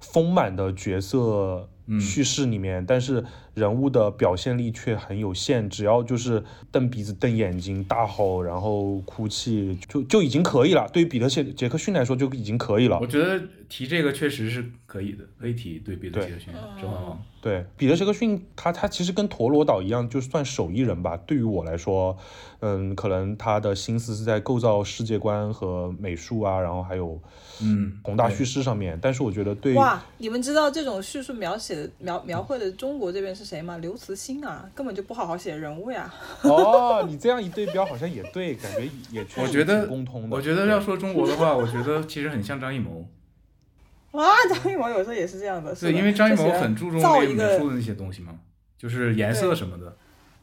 [0.00, 2.00] 丰满的角色嗯。
[2.00, 3.24] 叙事里面，但是
[3.56, 10.86] 人物的表现力却很有限，只要就是瞪鼻子、瞪眼睛、大吼，然后哭泣，就就已经可以了。
[10.92, 13.06] 对于彼得·杰杰克逊来说就已经可以了我。
[13.06, 17.18] 觉得提这个确实是可以的，可以提对彼得·对杰克逊、指环王。
[17.40, 21.16] 对，彼得·杰克逊他他其实跟陀螺岛一样，就算手艺人吧。
[21.16, 22.14] 对于我来说，
[22.60, 27.18] 嗯，可能他的心思是在构造世界观和美术啊，然后还有
[27.62, 28.98] 嗯，宏大叙事上面。
[29.00, 33.78] 但是我觉得对于哇，你们知道这种叙述描写的描描绘的中国这边是谁吗？
[33.78, 36.12] 刘慈欣啊，根本就不好好写人物呀。
[36.42, 40.36] 哦，你这样一对标好像也对，感觉也确实我觉得挺共通的。
[40.36, 43.08] 我觉得要说中国的话，我觉得其实很像张艺谋。
[44.10, 45.74] 啊，张艺谋有时候也是这样的。
[45.74, 47.28] 是对，因为张艺谋很注重美
[47.58, 48.34] 术的那些东西嘛，
[48.76, 49.96] 就是颜色什么的。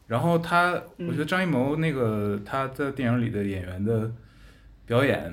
[0.06, 4.10] 然后他，我觉得张艺谋那个他在电影里的演员的
[4.86, 5.32] 表演，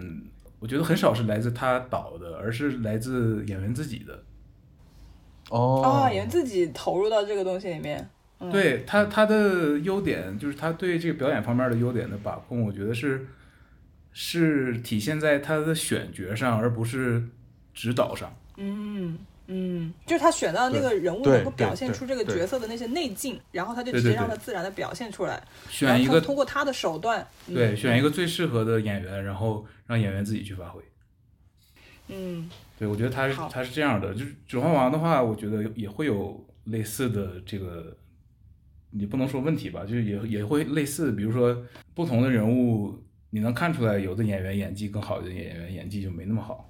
[0.60, 4.24] 我觉得很少是来自他导的，而是来自演员自己的。
[5.52, 8.10] 哦啊，演员自己投入到这个东西里面。
[8.40, 13.28] 嗯、对他他的优点就是他对这个表演方面的优点的把控，我觉得是
[14.12, 17.22] 是体现在他的选角上，而不是
[17.74, 18.34] 指导上。
[18.58, 30.82] 嗯嗯，就是他选到那个人物能够表现出这个角色的那些内劲，然后他就直接让他自然的表现出来，选一个通过他的手段，嗯对，选一个最适合的演员，然后让演员自己去发挥。
[32.08, 32.50] 嗯
[32.82, 37.96] 对，我觉得他是好他是这样的，就是《指环王》的话，我觉得也会有类似的这个，
[38.90, 41.56] 你不能说问题吧，就是也也会类似，比如说
[41.94, 42.98] 不同的人物，
[43.30, 46.68] 你能看出来有的演员演技更好，有的演员演技就没那么好。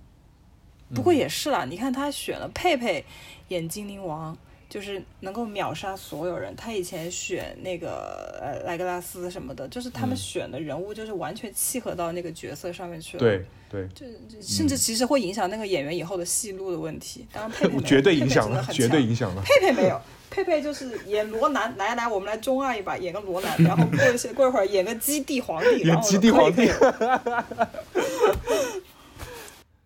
[0.93, 3.05] 不过也是啦，你看他选了佩佩
[3.47, 4.37] 演精灵王，
[4.71, 6.55] 就是能够秒杀所有人。
[6.55, 13.19] 他以前选那个呃莱格拉斯什么的，就是他们选的人物就是完全契合到那个角色上面去了。
[13.19, 17.27] 对对，就就甚至其实会影响那个演员以后的戏路的问题。
[17.33, 19.43] 当然佩佩 绝对影响了，绝对强影响了。
[19.43, 19.99] 佩佩没有，
[20.29, 26.69] 佩佩就是演罗南，来来，我们来中二一把，演个罗南，然后过一些过一会儿演个基地皇帝，然后基地皇帝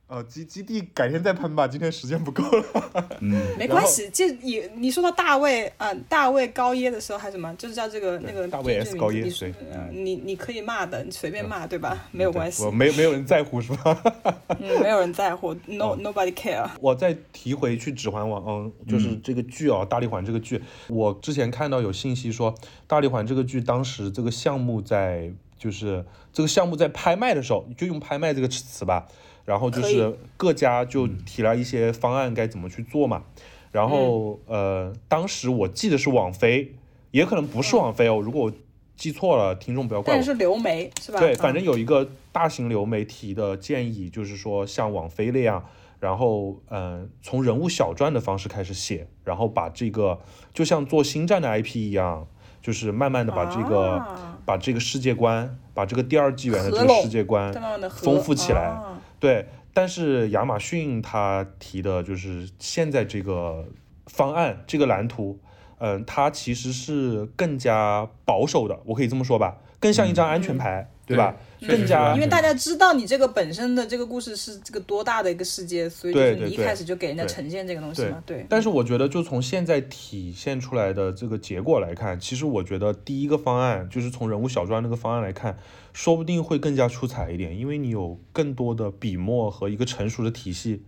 [0.08, 3.08] 呃，基基地改天再喷吧，今天时间不够了。
[3.22, 9.52] 嗯，没关系，这你你说到大卫啊、大卫高耶的时候还是什么，就是叫这个那个大卫高耶名字
[9.92, 12.08] 你你你可以骂的，你随便骂，对吧？
[12.12, 14.00] 没有关系我，没没有人在乎是吧？
[14.62, 16.70] 嗯，没有人在乎，no nobody care。
[16.80, 22.54] 我再提回去《指环王》，嗯，就是这个剧哦，大力环》这个剧，我之前看到有信息说，
[22.86, 29.08] 《大力环》这个剧当时这个项目在，就是这个项目在拍卖的时候，就用拍卖这个词吧，
[29.46, 33.24] 然后就是各家就提了一些方案该怎么去做嘛，
[33.72, 36.74] 然后、呃，当时我记得是网飞，
[37.12, 38.52] 也可能不是网飞哦，如果我
[38.96, 40.24] 记错了，听众不要怪我但。
[40.24, 41.20] 是流媒是吧？
[41.20, 45.64] 对，嗯反正有一个大型流媒体的建议，就是说像网飞那样，
[46.00, 50.20] 然后嗯、呃从人物小传的方式开始写，然后把这个
[50.54, 52.26] 就像做星战的 IP 一样，
[52.62, 57.52] 就是慢慢的把这个、啊把这个世界观，把这个第二纪元的这个世界观
[57.90, 58.66] 丰富起来。
[58.66, 63.66] 啊对，但是亚马逊他提的就是现在这个
[64.06, 65.40] 方案，这个蓝图，
[65.80, 71.36] 嗯、它其实是更加保守的，我可以这么说吧，更像一张安全牌，对吧？
[71.68, 78.46] 更加因为大家知道你这个本身的这个故事是这个多大的一个世界，所以就是你一开始就给人家呈现这个东西嘛，对。
[78.48, 85.58] 但是我觉得，就从现在体现出来的这个结果来看，其实我觉得第一个方案就是从人物小传那个方案来看，
[85.94, 90.84] 说不定会更加出彩一点，因为你有更多的笔墨和一个成熟的体系，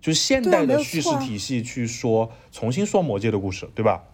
[0.00, 4.04] 就是现代的叙事体系去说，重新说魔界的故事，对吧？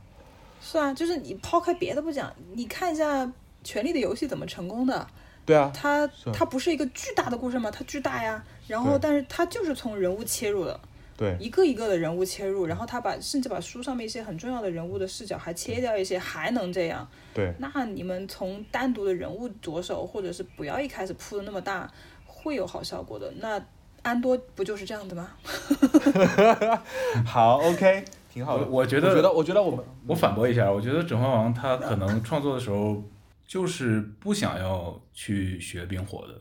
[0.62, 3.26] 是啊，就是你抛开别的不讲，你看一下
[3.62, 5.06] 《权力的游戏》怎么成功的。
[5.48, 7.70] 对啊，它是它不是一个巨大的故事吗？
[7.70, 10.78] 它巨大呀，然后但是它就是从人物切入的，
[11.16, 17.08] 对一个一个的人物切入，然后他把甚至把书上面一些很重要的人物的视角还切掉一些，还能这样。
[17.32, 21.90] 对，那你们从单独的人物着手，或者是不要一开始铺的那么大，
[22.26, 23.32] 会有好效果的。
[23.38, 23.58] 那
[24.02, 25.30] 安多不就是这样的吗？
[27.26, 28.64] 好，OK，挺好的。
[28.66, 33.02] 我我觉得我觉得，我觉得我们我反驳一下，我觉得《指环王》他可能创作的时候
[33.48, 36.40] 就是不想要去学冰火的，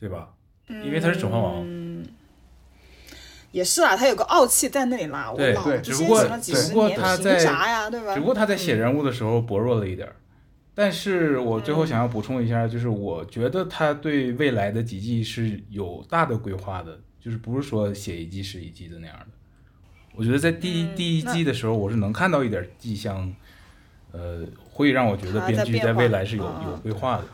[0.00, 0.34] 对吧？
[0.68, 2.06] 因为他是《指环王》嗯，
[3.50, 5.30] 也是啊，他有个傲气在那里啦。
[5.30, 7.90] 我对老对只不过只不过他在啥呀？
[7.90, 8.14] 对吧？
[8.14, 10.16] 只不过他在写人物的时候薄弱了一点儿。
[10.74, 19.26] 但是我最嗯后想要补充一下，就是我觉得他对未来的几季是有大的规划的，就是不是说写一季是一季的那样的。
[20.14, 23.30] 我觉得在第一、嗯第一季的时候，我是能看到一点迹象，
[24.12, 27.24] 呃，会让我觉得编剧在未来是有啊有规划的。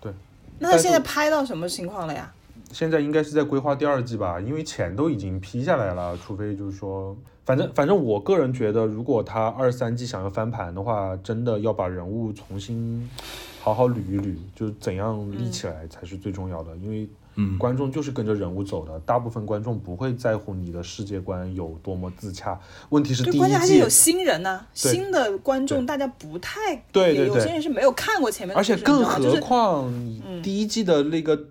[0.00, 0.12] 对
[0.58, 2.32] 那他现在拍到什么情况了呀？
[2.72, 13.10] 现在应该是在规划第二季吧，因为钱都已经批下来了，除非就是说，反正反正我个人觉得，如果他二三季想要翻盘的话，真的要把人物重新
[13.60, 22.58] 好好捋一捋，就怎样立起来才是最重要的，因为嗯，观众就是跟着人物走的，大部分观众不会在乎你的世界观有多么自洽，
[22.88, 24.92] 问题是对，第一季关键还是有新人呐、对。
[24.92, 27.28] 新的观众大家不太对对对。
[27.28, 31.46] 有些人是没有看过前面的而且更何况你第一季的那个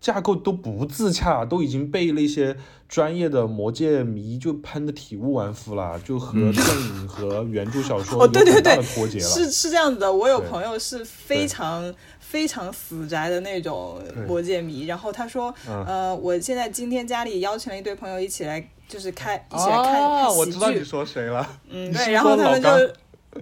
[0.00, 2.56] 架构都不自洽，都已经被那些
[2.88, 8.82] 专业的魔界迷就喷的体无完肤了，就和电影和原著小说 哦，对对有很大对。
[8.82, 9.24] 的脱节，了。
[9.24, 10.12] 是是这样子的。
[10.12, 11.92] 我有朋友是非常
[12.28, 21.48] 非常死宅的那种对魔戒迷，然后他说，嗯呃，我现在今天家里邀请了一堆朋友一起来，就是开一起来看啊，看喜我知道你，说谁了。
[21.70, 22.68] 嗯， 对，然后他们就。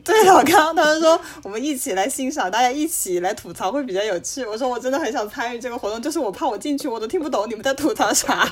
[0.05, 4.45] 对老刚，他们说我们一起来欣赏，大家一起来吐槽会比较有趣。
[4.45, 8.45] 我说我真的很想参与这个活动，就是我怕我进去我都听不懂你们在吐槽啥。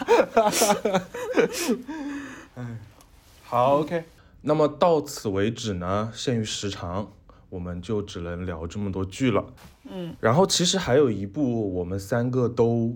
[3.43, 4.05] 好，OK。
[4.43, 7.11] 那么到此为止呢，限于时长，
[7.51, 9.45] 我们就只能聊这么多剧了。
[9.91, 12.95] 嗯，然后其实还有一部我们三个都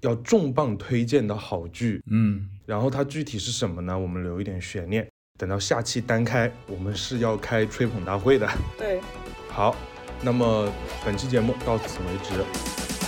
[0.00, 3.98] 要重磅推荐的好剧，嗯，然后它具体是什么呢？
[3.98, 5.08] 我们留一点悬念，
[5.38, 8.48] 等到下期单开，我们是要开吹捧大会的。
[8.76, 9.00] 对，
[9.48, 9.74] 好，
[10.22, 10.70] 那么
[11.04, 12.42] 本期节目到此为止，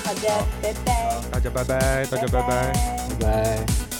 [0.04, 2.72] 好的，拜拜，大家拜拜，大家拜拜。
[2.72, 3.95] 拜拜拜。